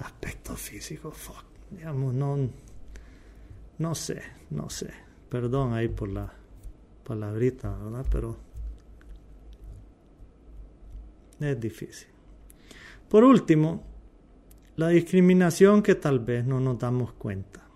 aspecto 0.00 0.56
físico, 0.56 1.10
fuck, 1.10 1.44
digamos, 1.70 2.14
no, 2.14 3.94
sé, 3.94 4.22
no 4.50 4.70
sé. 4.70 4.90
Perdón 5.28 5.74
ahí 5.74 5.88
por 5.88 6.08
la 6.08 6.32
palabrita, 7.04 7.76
¿verdad? 7.76 8.06
Pero 8.10 8.36
es 11.40 11.60
difícil. 11.60 12.08
Por 13.08 13.24
último, 13.24 13.82
la 14.76 14.88
discriminación 14.88 15.82
que 15.82 15.94
tal 15.94 16.20
vez 16.20 16.44
no 16.44 16.60
nos 16.60 16.78
damos 16.78 17.12
cuenta. 17.12 17.66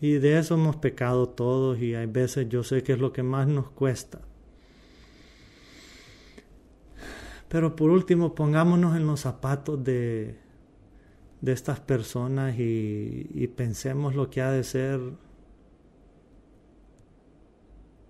Y 0.00 0.14
de 0.14 0.38
eso 0.38 0.54
hemos 0.54 0.76
pecado 0.76 1.28
todos 1.28 1.78
y 1.78 1.94
hay 1.94 2.06
veces 2.06 2.48
yo 2.48 2.64
sé 2.64 2.82
que 2.82 2.94
es 2.94 2.98
lo 2.98 3.12
que 3.12 3.22
más 3.22 3.46
nos 3.46 3.70
cuesta. 3.70 4.20
Pero 7.50 7.76
por 7.76 7.90
último, 7.90 8.34
pongámonos 8.34 8.96
en 8.96 9.06
los 9.06 9.20
zapatos 9.20 9.84
de, 9.84 10.36
de 11.42 11.52
estas 11.52 11.80
personas 11.80 12.54
y, 12.58 13.46
pensemos 13.54 14.14
lo 14.14 14.30
que 14.30 14.40
ha 14.40 14.50
de 14.50 14.64
ser. 14.64 15.00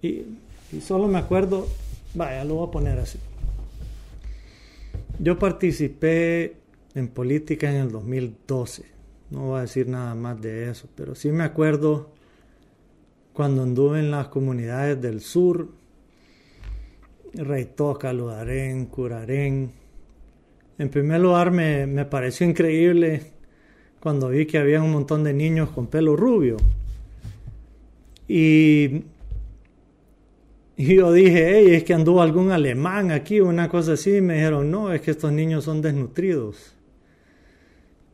Y, 0.03 0.27
y 0.71 0.81
solo 0.81 1.09
me 1.09 1.19
acuerdo, 1.19 1.67
vaya, 2.15 2.45
lo 2.45 2.55
voy 2.55 2.69
a 2.69 2.71
poner 2.71 2.99
así. 3.01 3.19
Yo 5.19 5.37
participé 5.39 6.57
en 6.95 7.09
política 7.09 7.69
en 7.69 7.77
el 7.77 7.91
2012 7.91 9.01
no 9.31 9.47
voy 9.47 9.59
a 9.59 9.63
decir 9.63 9.89
nada 9.89 10.15
más 10.15 10.41
de 10.41 10.69
eso, 10.71 10.89
pero 10.97 11.15
sí 11.15 11.31
me 11.31 11.45
acuerdo 11.45 12.11
cuando 13.33 13.63
anduve 13.63 14.01
en 14.01 14.11
las 14.11 14.29
comunidades 14.29 15.01
del 15.01 15.21
sur, 15.21 15.69
Reitoca, 17.35 18.13
Ludarén, 18.13 18.87
Curarén. 18.87 19.71
En 20.79 20.89
primer 20.89 21.21
lugar 21.21 21.51
me, 21.51 21.87
me 21.87 22.05
pareció 22.05 22.47
increíble 22.47 23.23
cuando 24.01 24.31
vi 24.31 24.47
que 24.47 24.59
había 24.59 24.83
un 24.83 24.93
montón 24.93 25.23
de 25.25 25.35
niños 25.35 25.69
con 25.71 25.87
pelo 25.87 26.17
rubio. 26.17 26.57
Y, 28.27 29.03
y 30.77 30.95
yo 30.95 31.13
dije, 31.13 31.59
hey, 31.59 31.75
es 31.75 31.85
que 31.85 31.95
anduvo 31.95 32.23
algún 32.23 32.51
alemán 32.51 33.11
aquí, 33.11 33.41
una 33.41 33.69
cosa 33.69 33.93
así. 33.93 34.17
Y 34.17 34.21
me 34.21 34.35
dijeron, 34.35 34.71
no, 34.71 34.93
es 34.93 35.01
que 35.03 35.11
estos 35.11 35.33
niños 35.33 35.65
son 35.65 35.83
desnutridos. 35.83 36.75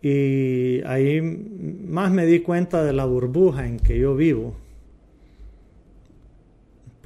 Y 0.02 0.82
ahí 0.84 1.20
más 1.20 2.10
me 2.12 2.26
di 2.26 2.40
cuenta 2.40 2.84
de 2.84 2.92
la 2.92 3.04
burbuja 3.04 3.66
en 3.66 3.78
que 3.78 3.98
yo 3.98 4.16
vivo. 4.16 4.56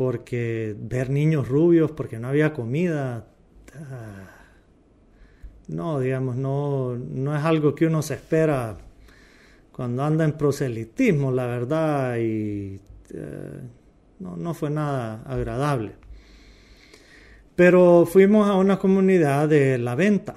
Porque 0.00 0.74
ver 0.78 1.10
niños 1.10 1.46
rubios, 1.46 1.90
porque 1.90 2.18
no 2.18 2.28
había 2.28 2.54
comida, 2.54 3.26
ah, 3.74 4.30
no, 5.68 6.00
digamos, 6.00 6.36
no, 6.36 6.96
no 6.96 7.36
es 7.36 7.44
algo 7.44 7.74
que 7.74 7.84
uno 7.84 8.00
se 8.00 8.14
espera 8.14 8.78
cuando 9.70 10.02
anda 10.02 10.24
en 10.24 10.32
proselitismo, 10.32 11.30
la 11.30 11.44
verdad, 11.44 12.16
y 12.16 12.80
eh, 13.12 13.60
no, 14.20 14.38
no 14.38 14.54
fue 14.54 14.70
nada 14.70 15.22
agradable. 15.26 15.92
Pero 17.54 18.06
fuimos 18.06 18.48
a 18.48 18.54
una 18.54 18.78
comunidad 18.78 19.50
de 19.50 19.76
la 19.76 19.96
venta 19.96 20.36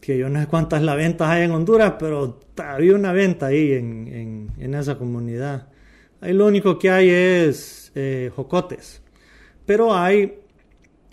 que 0.00 0.18
yo 0.18 0.28
no 0.28 0.40
sé 0.40 0.48
cuántas 0.48 0.82
la 0.82 0.96
ventas 0.96 1.28
hay 1.28 1.44
en 1.44 1.52
Honduras, 1.52 1.94
pero 1.96 2.40
había 2.56 2.96
una 2.96 3.12
venta 3.12 3.46
ahí 3.46 3.70
en, 3.70 4.50
en, 4.58 4.74
esa 4.74 4.98
comunidad. 4.98 5.68
Ahí 6.20 6.34
lo 6.34 6.46
único 6.46 6.78
que 6.78 6.90
hay 6.90 7.08
es 7.08 7.92
eh, 7.94 8.30
jocotes, 8.34 9.02
pero 9.64 9.94
hay 9.94 10.38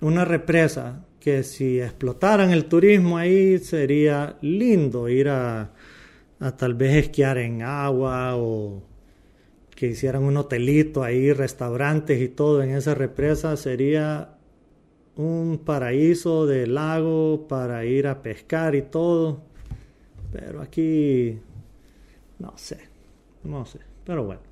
una 0.01 0.25
represa 0.25 1.05
que 1.19 1.43
si 1.43 1.79
explotaran 1.81 2.51
el 2.51 2.65
turismo 2.65 3.17
ahí 3.17 3.57
sería 3.59 4.37
lindo 4.41 5.09
ir 5.09 5.29
a, 5.29 5.71
a 6.39 6.57
tal 6.57 6.73
vez 6.73 7.05
esquiar 7.05 7.37
en 7.37 7.61
agua 7.61 8.35
o 8.35 8.83
que 9.75 9.87
hicieran 9.87 10.23
un 10.23 10.37
hotelito 10.37 11.03
ahí, 11.03 11.31
restaurantes 11.31 12.21
y 12.21 12.29
todo 12.29 12.63
en 12.63 12.71
esa 12.71 12.95
represa 12.95 13.55
sería 13.57 14.37
un 15.15 15.59
paraíso 15.63 16.45
de 16.45 16.67
lago 16.67 17.47
para 17.47 17.85
ir 17.85 18.07
a 18.07 18.21
pescar 18.21 18.75
y 18.75 18.83
todo. 18.83 19.41
Pero 20.31 20.61
aquí, 20.61 21.39
no 22.39 22.53
sé, 22.57 22.79
no 23.43 23.65
sé, 23.65 23.79
pero 24.03 24.23
bueno. 24.25 24.46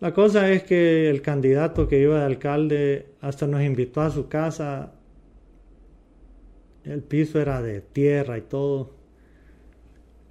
La 0.00 0.12
cosa 0.12 0.50
es 0.50 0.64
que 0.64 1.08
el 1.08 1.22
candidato 1.22 1.88
que 1.88 2.00
iba 2.00 2.18
de 2.18 2.24
alcalde 2.24 3.06
hasta 3.20 3.46
nos 3.46 3.62
invitó 3.62 4.00
a 4.00 4.10
su 4.10 4.28
casa. 4.28 4.92
El 6.84 7.02
piso 7.02 7.40
era 7.40 7.62
de 7.62 7.80
tierra 7.80 8.36
y 8.36 8.42
todo. 8.42 8.94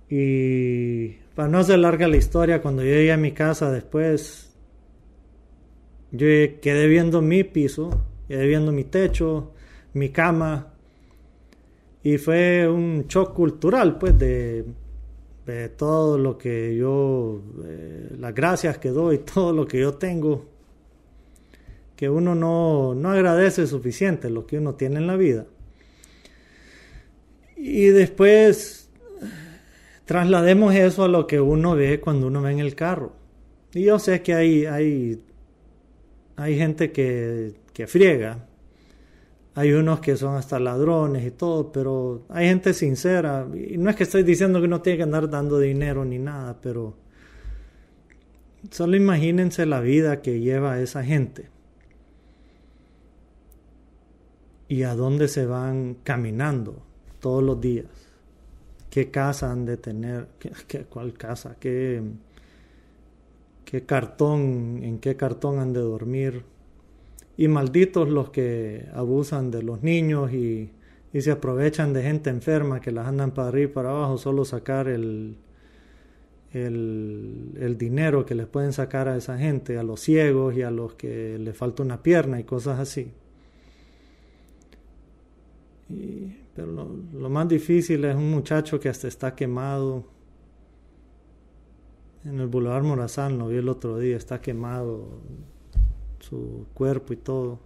Y 0.10 1.10
para 1.36 1.48
no 1.48 1.60
hacer 1.60 1.80
larga 1.80 2.08
la 2.08 2.18
historia, 2.18 2.62
cuando 2.62 2.84
yo 2.84 2.90
llegué 2.90 3.12
a 3.12 3.18
mi 3.18 3.32
casa 3.32 3.72
después, 3.72 4.56
yo 6.12 6.28
quedé 6.62 6.88
viendo 6.88 7.22
mi 7.22 7.44
piso 7.44 8.06
viendo 8.28 8.72
mi 8.72 8.86
techo, 8.86 9.54
mi 9.94 10.10
cama. 10.10 10.74
Y 12.04 12.18
fue 12.18 12.68
un 12.68 13.06
shock 13.08 13.34
cultural, 13.34 13.98
pues, 13.98 14.18
de, 14.18 14.66
de 15.46 15.70
todo 15.70 16.18
lo 16.18 16.38
que 16.38 16.76
yo, 16.76 17.42
eh, 17.66 18.10
las 18.18 18.34
gracias 18.34 18.78
que 18.78 18.90
doy, 18.90 19.18
todo 19.34 19.54
lo 19.54 19.68
que 19.68 19.80
yo 19.80 19.94
tengo, 19.96 20.46
que 21.96 22.10
uno 22.10 22.36
no, 22.36 22.96
no 22.96 23.10
agradece 23.12 23.68
suficiente 23.68 24.30
lo 24.30 24.46
que 24.46 24.58
uno 24.58 24.76
tiene 24.76 24.98
en 24.98 25.08
la 25.08 25.16
vida. 25.16 25.46
Y 27.56 27.86
después 27.88 28.90
traslademos 30.06 30.76
eso 30.76 31.06
a 31.06 31.08
lo 31.08 31.28
que 31.28 31.40
uno 31.40 31.76
ve 31.76 32.00
cuando 32.00 32.28
uno 32.28 32.42
ve 32.42 32.52
en 32.52 32.60
el 32.60 32.76
carro. 32.76 33.14
Y 33.74 33.84
yo 33.84 34.00
sé 34.00 34.22
que 34.22 34.34
hay, 34.34 34.66
hay, 34.66 35.22
hay 36.36 36.58
gente 36.58 36.92
que 36.92 37.64
que 37.74 37.88
friega. 37.88 38.48
Hay 39.56 39.72
unos 39.74 40.00
que 40.00 40.18
son 40.18 40.36
hasta 40.36 40.60
ladrones 40.60 41.26
y 41.26 41.32
todo, 41.32 41.72
pero 41.72 42.26
hay 42.30 42.48
gente 42.48 42.74
sincera. 42.74 43.48
Y 43.54 43.78
no 43.78 43.90
es 43.90 43.96
que 43.96 44.04
estoy 44.04 44.24
diciendo 44.24 44.60
que 44.60 44.68
no 44.68 44.82
tiene 44.82 44.98
que 44.98 45.04
andar 45.04 45.30
dando 45.30 45.60
dinero 45.60 46.04
ni 46.06 46.18
nada, 46.18 46.60
pero 46.60 46.96
solo 48.72 48.96
imagínense 48.96 49.66
la 49.66 49.80
vida 49.80 50.22
que 50.22 50.40
lleva 50.40 50.80
esa 50.80 51.04
gente. 51.04 51.50
Y 54.68 54.84
a 54.84 54.96
dónde 54.96 55.28
se 55.28 55.46
van 55.46 55.98
caminando 56.04 56.82
todos 57.20 57.44
los 57.44 57.62
días. 57.62 57.86
¿Qué 58.90 59.12
casa 59.12 59.52
han 59.52 59.66
de 59.66 59.78
tener? 59.78 60.30
¿Qué, 60.68 60.86
cuál 60.86 61.14
casa? 61.14 61.58
¿Qué, 61.60 62.02
¿Qué 63.66 63.86
cartón? 63.86 64.80
¿En 64.84 65.00
qué 65.00 65.16
cartón 65.16 65.60
han 65.60 65.74
de 65.74 65.80
dormir? 65.80 66.44
Y 67.36 67.48
malditos 67.48 68.10
los 68.10 68.30
que 68.30 68.88
abusan 68.94 69.50
de 69.50 69.64
los 69.64 69.82
niños 69.82 70.32
y, 70.34 70.72
se 71.20 71.30
aprovechan 71.30 71.94
de 71.94 72.02
gente 72.02 72.32
enferma 72.32 72.82
que 72.82 72.92
las 72.92 73.08
andan 73.08 73.32
para 73.32 73.50
arriba 73.50 73.70
y 73.70 73.74
para 73.74 73.90
abajo, 73.92 74.18
solo 74.18 74.46
sacar 74.46 74.88
el, 74.88 75.38
el, 76.54 77.52
el, 77.60 77.78
dinero 77.78 78.26
que 78.26 78.34
les 78.34 78.48
pueden 78.48 78.74
sacar 78.74 79.08
a 79.08 79.16
esa 79.16 79.38
gente, 79.38 79.78
a 79.78 79.84
los 79.84 80.00
ciegos 80.00 80.56
y 80.56 80.64
a 80.64 80.72
los 80.72 80.96
que 80.96 81.38
le 81.38 81.54
falta 81.54 81.84
una 81.84 82.02
pierna 82.02 82.40
y 82.40 82.46
cosas 82.46 82.80
así. 82.80 83.12
pero 86.56 86.72
lo, 86.72 86.90
lo, 87.14 87.30
más 87.30 87.48
difícil 87.48 88.06
es 88.06 88.16
un 88.16 88.32
muchacho 88.32 88.80
que 88.80 88.90
hasta 88.90 89.08
está 89.08 89.36
quemado. 89.36 90.06
En 92.26 92.40
el 92.40 92.48
Boulevard 92.48 92.84
Morazán 92.84 93.38
lo 93.38 93.50
vi 93.50 93.58
el 93.58 93.70
otro 93.70 94.00
día, 94.00 94.18
está 94.18 94.42
quemado 94.42 95.22
su 96.24 96.68
cuerpo 96.74 97.14
y 97.14 97.18
todo. 97.18 97.60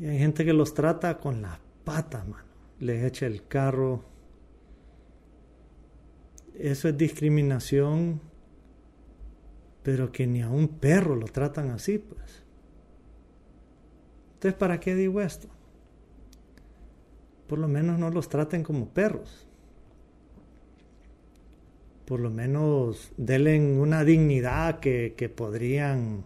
Y 0.00 0.06
hay 0.06 0.18
gente 0.18 0.44
que 0.44 0.52
los 0.52 0.74
trata 0.74 1.18
con 1.18 1.42
las 1.42 1.58
patas, 1.84 2.26
mano. 2.26 2.48
Les 2.80 3.04
echa 3.04 3.26
el 3.26 3.46
carro. 3.46 4.04
Eso 6.54 6.88
es 6.88 6.96
discriminación, 6.96 8.20
pero 9.82 10.10
que 10.10 10.26
ni 10.26 10.42
a 10.42 10.48
un 10.48 10.68
perro 10.68 11.14
lo 11.14 11.26
tratan 11.26 11.70
así, 11.70 11.98
pues. 11.98 12.44
Entonces, 14.34 14.54
¿para 14.54 14.80
qué 14.80 14.94
digo 14.94 15.20
esto? 15.20 15.48
Por 17.46 17.58
lo 17.58 17.68
menos 17.68 17.98
no 17.98 18.10
los 18.10 18.28
traten 18.28 18.62
como 18.62 18.88
perros 18.88 19.47
por 22.08 22.20
lo 22.20 22.30
menos 22.30 23.12
denle 23.18 23.60
una 23.60 24.02
dignidad 24.02 24.80
que, 24.80 25.32
podrían 25.36 26.24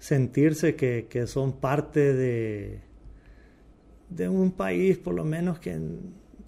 sentirse 0.00 0.74
que, 0.74 1.26
son 1.28 1.52
parte 1.60 2.12
de, 2.12 2.80
de 4.10 4.28
un 4.28 4.50
país 4.50 4.98
por 4.98 5.14
lo 5.14 5.24
menos 5.24 5.60
que, 5.60 5.78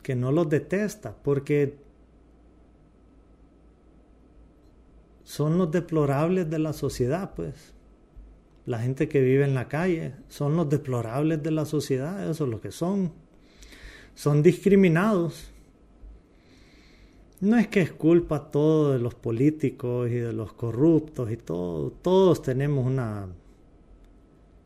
que 0.03 0.17
no 0.17 0.33
los 0.33 0.51
detesta, 0.51 1.15
porque 1.15 1.77
son 5.23 5.57
los 5.57 5.71
deplorables 5.71 6.51
de 6.51 6.59
la 6.59 6.73
sociedad, 6.73 7.35
pues. 7.37 7.73
La 8.67 8.81
gente 8.81 9.09
que 9.09 9.21
vive 9.21 9.45
en 9.45 9.55
la 9.55 9.69
calle 9.69 10.15
son 10.27 10.57
los 10.57 10.69
deplorables 10.69 11.41
de 11.41 11.53
la 11.53 11.67
sociedad, 11.67 12.29
eso 12.29 12.45
es 12.47 12.51
lo 12.51 12.61
que 12.61 12.73
son. 12.73 13.13
Son 14.17 14.43
discriminados 14.43 15.53
no 17.41 17.57
es 17.57 17.69
que 17.69 17.81
es 17.81 17.93
culpa 17.93 18.51
todo 18.51 18.93
de 18.93 18.99
los 18.99 19.15
políticos 19.15 20.11
y 20.11 20.15
de 20.15 20.33
los 20.33 20.53
corruptos 20.53 21.31
y 21.31 21.37
todo, 21.37 21.91
todos 21.91 22.43
tenemos 22.43 22.87
una 22.87 23.29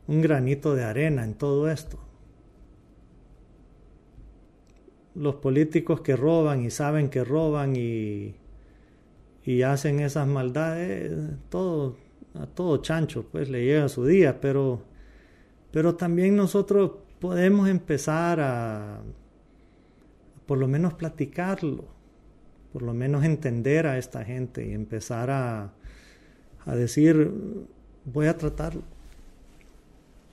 un 0.08 0.20
granito 0.20 0.74
de 0.74 0.84
arena 0.84 1.24
en 1.24 1.34
todo 1.34 1.70
esto. 1.70 1.98
Los 5.14 5.36
políticos 5.36 6.00
que 6.00 6.16
roban 6.16 6.64
y 6.64 6.70
saben 6.70 7.08
que 7.10 7.22
roban 7.24 7.76
y, 7.76 8.34
y 9.44 9.62
hacen 9.62 10.00
esas 10.00 10.26
maldades, 10.26 11.12
todo, 11.50 11.96
a 12.34 12.46
todo 12.46 12.78
chancho, 12.78 13.26
pues 13.30 13.50
le 13.50 13.64
llega 13.64 13.88
su 13.88 14.06
día, 14.06 14.40
pero, 14.40 14.82
pero 15.70 15.94
también 15.94 16.34
nosotros 16.36 16.92
podemos 17.20 17.68
empezar 17.68 18.40
a 18.40 19.02
por 20.46 20.58
lo 20.58 20.66
menos 20.66 20.94
platicarlo 20.94 22.01
por 22.72 22.82
lo 22.82 22.94
menos 22.94 23.24
entender 23.24 23.86
a 23.86 23.98
esta 23.98 24.24
gente 24.24 24.66
y 24.66 24.72
empezar 24.72 25.30
a, 25.30 25.72
a 26.64 26.74
decir, 26.74 27.30
voy 28.04 28.26
a 28.26 28.36
tratar 28.36 28.74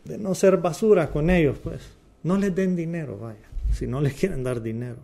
de 0.05 0.17
no 0.17 0.33
ser 0.35 0.57
basura 0.57 1.11
con 1.11 1.29
ellos, 1.29 1.59
pues. 1.59 1.97
No 2.23 2.37
les 2.37 2.53
den 2.55 2.75
dinero, 2.75 3.17
vaya, 3.17 3.49
si 3.71 3.87
no 3.87 4.01
les 4.01 4.13
quieren 4.19 4.43
dar 4.43 4.61
dinero. 4.61 4.97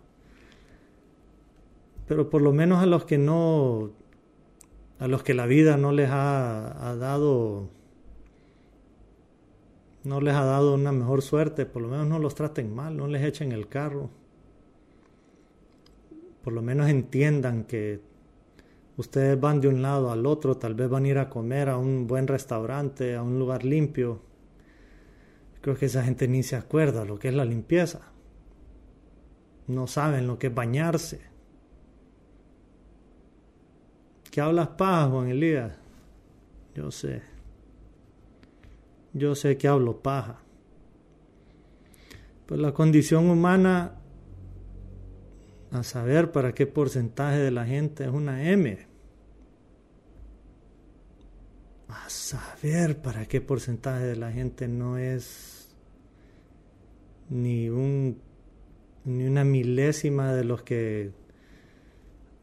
Pero 2.08 2.30
por 2.30 2.42
lo 2.42 2.54
menos 2.54 2.82
a 2.82 2.86
los 2.86 3.06
que 3.06 3.18
no, 3.18 3.92
a 5.00 5.08
los 5.08 5.24
que 5.24 5.34
la 5.34 5.46
vida 5.46 5.76
no 5.76 5.92
les 5.92 6.10
ha, 6.10 6.90
ha 6.90 6.96
dado, 6.96 7.68
no 10.04 10.22
les 10.22 10.36
ha 10.36 10.46
dado 10.46 10.76
una 10.76 10.92
mejor 10.92 11.22
suerte, 11.22 11.66
por 11.66 11.82
lo 11.82 11.90
menos 11.90 12.08
no 12.08 12.20
los 12.20 12.36
traten 12.36 12.74
mal, 12.74 12.96
no 12.96 13.08
les 13.08 13.24
echen 13.24 13.52
el 13.52 13.68
carro 13.68 14.10
por 16.46 16.54
lo 16.54 16.62
menos 16.62 16.90
entiendan 16.90 17.64
que 17.64 18.02
ustedes 18.98 19.40
van 19.42 19.62
de 19.62 19.68
un 19.68 19.82
lado 19.82 20.12
al 20.12 20.28
otro, 20.28 20.58
tal 20.58 20.76
vez 20.76 20.88
van 20.88 21.06
a 21.06 21.08
ir 21.08 21.18
a 21.18 21.28
comer 21.28 21.70
a 21.70 21.78
un 21.80 22.06
buen 22.06 22.28
restaurante, 22.28 23.16
a 23.16 23.24
un 23.24 23.40
lugar 23.40 23.66
limpio. 23.66 24.22
Creo 25.60 25.76
que 25.76 25.88
esa 25.88 26.04
gente 26.04 26.28
ni 26.28 26.44
se 26.44 26.56
acuerda 26.56 27.04
lo 27.04 27.18
que 27.18 27.30
es 27.30 27.34
la 27.34 27.46
limpieza. 27.46 28.12
No 29.66 29.88
saben 29.88 30.28
lo 30.28 30.38
que 30.38 30.48
es 30.48 30.54
bañarse. 30.54 31.22
¿Qué 34.30 34.40
hablas 34.40 34.68
paja, 34.68 35.10
Juan 35.10 35.30
Elías? 35.30 35.80
Yo 36.76 36.92
sé. 36.92 37.24
Yo 39.14 39.34
sé 39.34 39.58
que 39.58 39.68
hablo 39.68 40.04
paja. 40.04 40.44
Pues 42.46 42.62
la 42.62 42.72
condición 42.72 43.32
humana 43.32 43.96
a 45.76 45.84
saber 45.84 46.32
para 46.32 46.54
qué 46.54 46.68
porcentaje 46.68 47.38
de 47.38 47.52
la 47.52 47.66
gente 47.66 48.06
es 48.06 48.10
una 48.10 48.50
M. 48.50 48.88
A 51.88 52.10
saber 52.10 53.02
para 53.02 53.26
qué 53.26 53.42
porcentaje 53.42 54.06
de 54.06 54.16
la 54.16 54.32
gente 54.32 54.68
no 54.68 54.98
es 54.98 55.76
ni 57.30 57.70
un 57.70 58.20
ni 59.06 59.26
una 59.26 59.44
milésima 59.44 60.34
de 60.34 60.44
los 60.44 60.64
que 60.64 61.12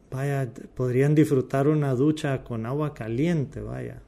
vaya 0.09 0.49
podrían 0.75 1.13
disfrutar 1.13 1.67
una 1.67 1.93
ducha 1.93 2.43
con 2.43 2.65
agua 2.65 2.93
caliente, 2.93 3.61
vaya. 3.61 4.01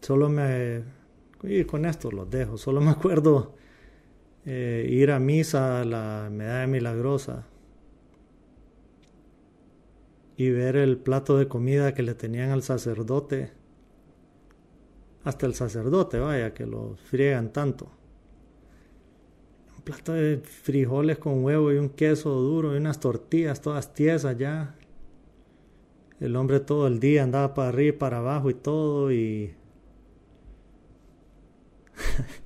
Solo 0.00 0.28
me 0.30 0.82
y 1.42 1.64
con 1.64 1.84
esto 1.84 2.10
los 2.10 2.30
dejo, 2.30 2.56
solo 2.56 2.80
me 2.80 2.90
acuerdo 2.90 3.54
eh, 4.46 4.86
ir 4.88 5.10
a 5.10 5.18
misa 5.18 5.80
a 5.80 5.84
la 5.84 6.28
medalla 6.30 6.68
milagrosa 6.68 7.46
y 10.36 10.50
ver 10.50 10.76
el 10.76 10.98
plato 10.98 11.36
de 11.36 11.48
comida 11.48 11.94
que 11.94 12.04
le 12.04 12.14
tenían 12.14 12.50
al 12.50 12.62
sacerdote, 12.62 13.52
hasta 15.24 15.46
el 15.46 15.54
sacerdote, 15.54 16.20
vaya, 16.20 16.54
que 16.54 16.64
lo 16.64 16.96
friegan 16.96 17.52
tanto. 17.52 17.90
Un 19.76 19.82
plato 19.82 20.12
de 20.12 20.38
frijoles 20.38 21.18
con 21.18 21.42
huevo 21.42 21.72
y 21.72 21.78
un 21.78 21.88
queso 21.88 22.30
duro 22.30 22.74
y 22.74 22.76
unas 22.76 23.00
tortillas 23.00 23.60
todas 23.60 23.94
tiesas 23.94 24.38
ya. 24.38 24.76
El 26.20 26.36
hombre 26.36 26.60
todo 26.60 26.86
el 26.86 27.00
día 27.00 27.24
andaba 27.24 27.52
para 27.52 27.70
arriba 27.70 27.96
y 27.96 27.98
para 27.98 28.18
abajo 28.18 28.50
y 28.50 28.54
todo 28.54 29.10
y 29.10 29.54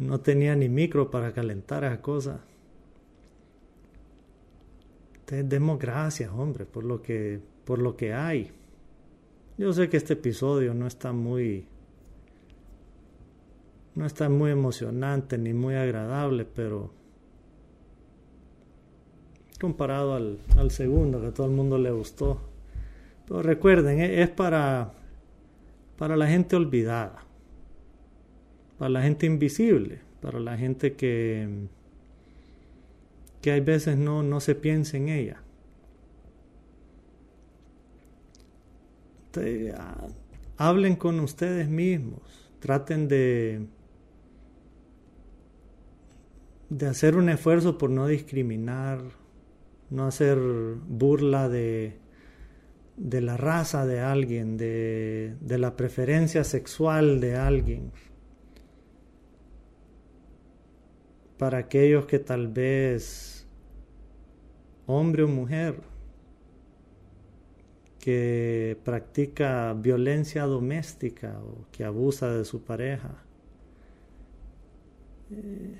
No 0.00 0.18
tenía 0.20 0.56
ni 0.56 0.70
micro 0.70 1.10
para 1.10 1.32
calentar 1.32 1.84
esa 1.84 2.00
cosa. 2.00 2.40
Te 5.26 5.42
demos 5.44 5.78
gracias, 5.78 6.30
hombre, 6.32 6.64
por 6.64 6.84
lo 6.84 7.02
que, 7.02 7.38
por 7.66 7.78
lo 7.78 7.98
que 7.98 8.14
hay. 8.14 8.50
Yo 9.58 9.74
sé 9.74 9.90
que 9.90 9.98
este 9.98 10.14
episodio 10.14 10.72
no 10.72 10.86
está 10.86 11.12
muy, 11.12 11.66
no 13.94 14.06
está 14.06 14.30
muy 14.30 14.52
emocionante 14.52 15.36
ni 15.36 15.52
muy 15.52 15.74
agradable, 15.74 16.46
pero 16.46 16.94
comparado 19.60 20.14
al, 20.14 20.38
al 20.56 20.70
segundo 20.70 21.20
que 21.20 21.26
a 21.26 21.34
todo 21.34 21.46
el 21.46 21.52
mundo 21.52 21.76
le 21.76 21.90
gustó. 21.90 22.40
Pero 23.28 23.42
recuerden, 23.42 24.00
es 24.00 24.30
para, 24.30 24.94
para 25.98 26.16
la 26.16 26.26
gente 26.26 26.56
olvidada 26.56 27.26
para 28.80 28.88
la 28.88 29.02
gente 29.02 29.26
invisible, 29.26 30.00
para 30.22 30.40
la 30.40 30.56
gente 30.56 30.94
que, 30.94 31.46
que 33.42 33.50
hay 33.50 33.60
veces 33.60 33.98
no, 33.98 34.22
no 34.22 34.40
se 34.40 34.54
piensa 34.54 34.96
en 34.96 35.10
ella. 35.10 35.42
Ah, 39.76 40.06
hablen 40.56 40.96
con 40.96 41.20
ustedes 41.20 41.68
mismos, 41.68 42.50
traten 42.58 43.06
de, 43.06 43.66
de 46.70 46.86
hacer 46.86 47.16
un 47.16 47.28
esfuerzo 47.28 47.76
por 47.76 47.90
no 47.90 48.06
discriminar, 48.06 49.02
no 49.90 50.06
hacer 50.06 50.38
burla 50.38 51.50
de, 51.50 51.98
de 52.96 53.20
la 53.20 53.36
raza 53.36 53.84
de 53.84 54.00
alguien, 54.00 54.56
de, 54.56 55.36
de 55.38 55.58
la 55.58 55.76
preferencia 55.76 56.44
sexual 56.44 57.20
de 57.20 57.36
alguien. 57.36 57.92
Para 61.40 61.56
aquellos 61.56 62.04
que 62.04 62.18
tal 62.18 62.48
vez, 62.48 63.46
hombre 64.86 65.22
o 65.22 65.28
mujer, 65.28 65.80
que 67.98 68.76
practica 68.84 69.72
violencia 69.72 70.44
doméstica 70.44 71.40
o 71.40 71.64
que 71.72 71.82
abusa 71.82 72.30
de 72.36 72.44
su 72.44 72.60
pareja. 72.62 73.24
Eh, 75.30 75.78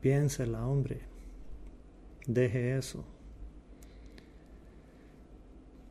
piénsela, 0.00 0.64
hombre, 0.64 1.00
deje 2.28 2.78
eso 2.78 3.15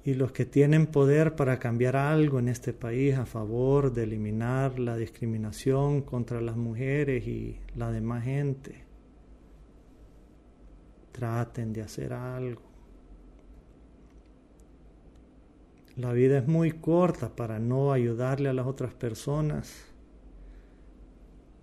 y 0.06 0.14
los 0.14 0.32
que 0.32 0.45
tienen 0.45 0.86
poder 0.86 1.36
para 1.36 1.58
cambiar 1.58 1.95
algo 1.95 2.38
en 2.38 2.47
este 2.47 2.74
país 2.74 3.16
a 3.16 3.26
favor 3.26 3.91
de 3.91 4.03
eliminar 4.03 4.78
la 4.78 4.97
discriminación 4.97 6.03
contra 6.03 6.41
las 6.41 6.56
mujeres 6.56 7.28
y 7.28 7.60
la 7.76 7.91
demás 7.91 8.24
gente. 8.24 8.84
Traten 11.12 11.74
de 11.74 11.82
hacer 11.82 12.14
algo. 12.14 12.62
La 15.95 16.14
vida 16.14 16.38
es 16.38 16.47
muy 16.47 16.72
corta 16.74 17.36
para 17.36 17.58
no 17.58 17.91
ayudarle 17.91 18.49
a 18.49 18.53
las 18.53 18.68
otras 18.68 18.93
personas. 18.93 19.86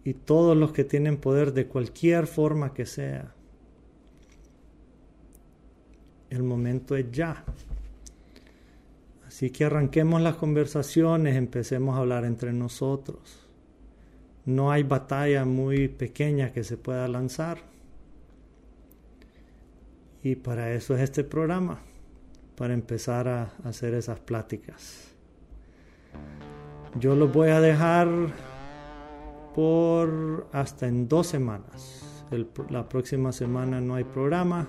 Y 0.02 0.14
todos 0.14 0.56
los 0.56 0.72
que 0.72 0.82
tienen 0.82 1.16
poder 1.16 1.52
de 1.52 1.68
cualquier 1.68 2.26
forma 2.26 2.74
que 2.74 2.86
sea. 2.86 3.36
El 6.28 6.42
momento 6.42 6.96
es 6.96 7.08
ya. 7.12 7.44
Así 9.42 9.50
que 9.50 9.64
arranquemos 9.64 10.22
las 10.22 10.36
conversaciones, 10.36 11.34
empecemos 11.34 11.96
a 11.96 11.98
hablar 11.98 12.24
entre 12.24 12.52
nosotros. 12.52 13.44
No 14.44 14.70
hay 14.70 14.84
batalla 14.84 15.44
muy 15.44 15.88
pequeña 15.88 16.52
que 16.52 16.62
se 16.62 16.76
pueda 16.76 17.08
lanzar. 17.08 17.58
Y 20.22 20.36
para 20.36 20.72
eso 20.72 20.94
es 20.94 21.00
este 21.00 21.24
programa, 21.24 21.80
para 22.56 22.72
empezar 22.72 23.26
a 23.26 23.52
hacer 23.64 23.94
esas 23.94 24.20
pláticas. 24.20 25.08
Yo 27.00 27.16
los 27.16 27.32
voy 27.32 27.48
a 27.48 27.60
dejar 27.60 28.08
por 29.56 30.46
hasta 30.52 30.86
en 30.86 31.08
dos 31.08 31.26
semanas. 31.26 32.24
la 32.70 32.88
próxima 32.88 33.32
semana 33.32 33.80
no 33.80 33.96
hay 33.96 34.04
programa 34.04 34.68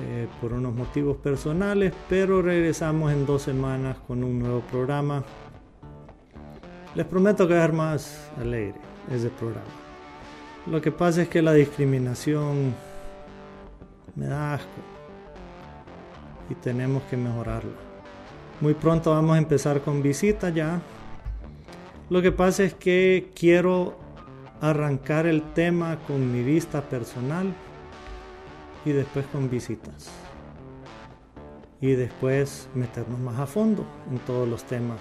eh, 0.00 0.28
por 0.40 0.52
unos 0.52 0.74
motivos 0.74 1.16
personales, 1.16 1.92
pero 2.08 2.40
regresamos 2.40 3.12
en 3.12 3.26
dos 3.26 3.42
semanas 3.42 3.96
con 4.06 4.22
un 4.22 4.38
nuevo 4.38 4.60
programa. 4.60 5.24
Les 6.94 7.04
prometo 7.04 7.48
que 7.48 7.54
ser 7.54 7.72
más 7.72 8.30
alegre 8.38 8.78
ese 9.12 9.28
programa. 9.28 9.66
Lo 10.70 10.80
que 10.80 10.92
pasa 10.92 11.22
es 11.22 11.28
que 11.28 11.42
la 11.42 11.52
discriminación 11.52 12.74
me 14.14 14.26
da 14.26 14.54
asco 14.54 14.68
y 16.48 16.54
tenemos 16.54 17.02
que 17.04 17.16
mejorarla. 17.16 17.72
Muy 18.60 18.74
pronto 18.74 19.10
vamos 19.10 19.34
a 19.34 19.38
empezar 19.38 19.80
con 19.80 20.00
visitas 20.00 20.54
ya. 20.54 20.80
Lo 22.08 22.22
que 22.22 22.30
pasa 22.30 22.62
es 22.62 22.74
que 22.74 23.32
quiero 23.34 23.98
arrancar 24.60 25.26
el 25.26 25.42
tema 25.54 25.98
con 26.06 26.32
mi 26.32 26.42
vista 26.44 26.82
personal 26.82 27.52
y 28.88 28.92
después 28.92 29.26
con 29.26 29.50
visitas. 29.50 30.10
Y 31.80 31.92
después 31.92 32.68
meternos 32.74 33.18
más 33.20 33.38
a 33.38 33.46
fondo 33.46 33.84
en 34.10 34.18
todos 34.20 34.48
los 34.48 34.64
temas. 34.64 35.00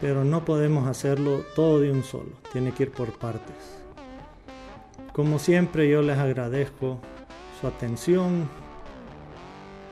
Pero 0.00 0.24
no 0.24 0.44
podemos 0.44 0.88
hacerlo 0.88 1.42
todo 1.54 1.80
de 1.80 1.90
un 1.90 2.02
solo, 2.02 2.32
tiene 2.52 2.72
que 2.72 2.84
ir 2.84 2.90
por 2.90 3.12
partes. 3.18 3.82
Como 5.12 5.38
siempre 5.38 5.90
yo 5.90 6.00
les 6.00 6.16
agradezco 6.16 7.00
su 7.60 7.66
atención 7.66 8.48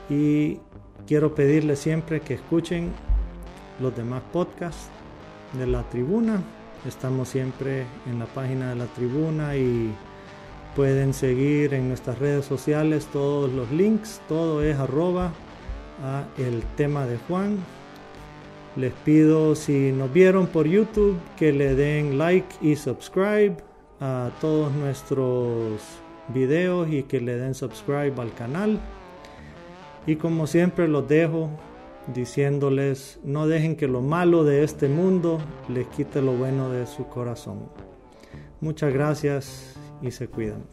y 0.08 0.58
quiero 1.06 1.34
pedirles 1.34 1.78
siempre 1.80 2.20
que 2.20 2.34
escuchen 2.34 2.90
los 3.80 3.94
demás 3.94 4.22
podcasts 4.32 4.88
de 5.52 5.66
la 5.66 5.82
tribuna. 5.90 6.42
Estamos 6.86 7.28
siempre 7.28 7.84
en 8.06 8.18
la 8.18 8.26
página 8.26 8.70
de 8.70 8.76
la 8.76 8.86
tribuna 8.86 9.56
y 9.56 9.92
Pueden 10.76 11.14
seguir 11.14 11.72
en 11.72 11.88
nuestras 11.88 12.18
redes 12.18 12.44
sociales 12.44 13.06
todos 13.10 13.50
los 13.50 13.72
links, 13.72 14.20
todo 14.28 14.62
es 14.62 14.76
arroba 14.76 15.32
a 16.04 16.26
el 16.36 16.62
tema 16.76 17.06
de 17.06 17.16
Juan. 17.16 17.56
Les 18.76 18.92
pido 18.92 19.54
si 19.54 19.90
nos 19.92 20.12
vieron 20.12 20.48
por 20.48 20.66
YouTube 20.66 21.16
que 21.38 21.50
le 21.50 21.74
den 21.74 22.18
like 22.18 22.46
y 22.60 22.76
subscribe 22.76 23.56
a 24.00 24.28
todos 24.42 24.70
nuestros 24.74 25.80
videos 26.28 26.92
y 26.92 27.04
que 27.04 27.22
le 27.22 27.38
den 27.38 27.54
subscribe 27.54 28.12
al 28.18 28.34
canal. 28.34 28.78
Y 30.06 30.16
como 30.16 30.46
siempre 30.46 30.88
los 30.88 31.08
dejo 31.08 31.48
diciéndoles 32.14 33.18
no 33.24 33.46
dejen 33.46 33.76
que 33.76 33.88
lo 33.88 34.02
malo 34.02 34.44
de 34.44 34.62
este 34.62 34.88
mundo 34.88 35.38
les 35.70 35.86
quite 35.86 36.20
lo 36.20 36.32
bueno 36.32 36.68
de 36.68 36.86
su 36.86 37.06
corazón. 37.06 37.60
Muchas 38.60 38.92
gracias 38.92 39.75
y 40.02 40.10
se 40.10 40.28
cuidan. 40.28 40.64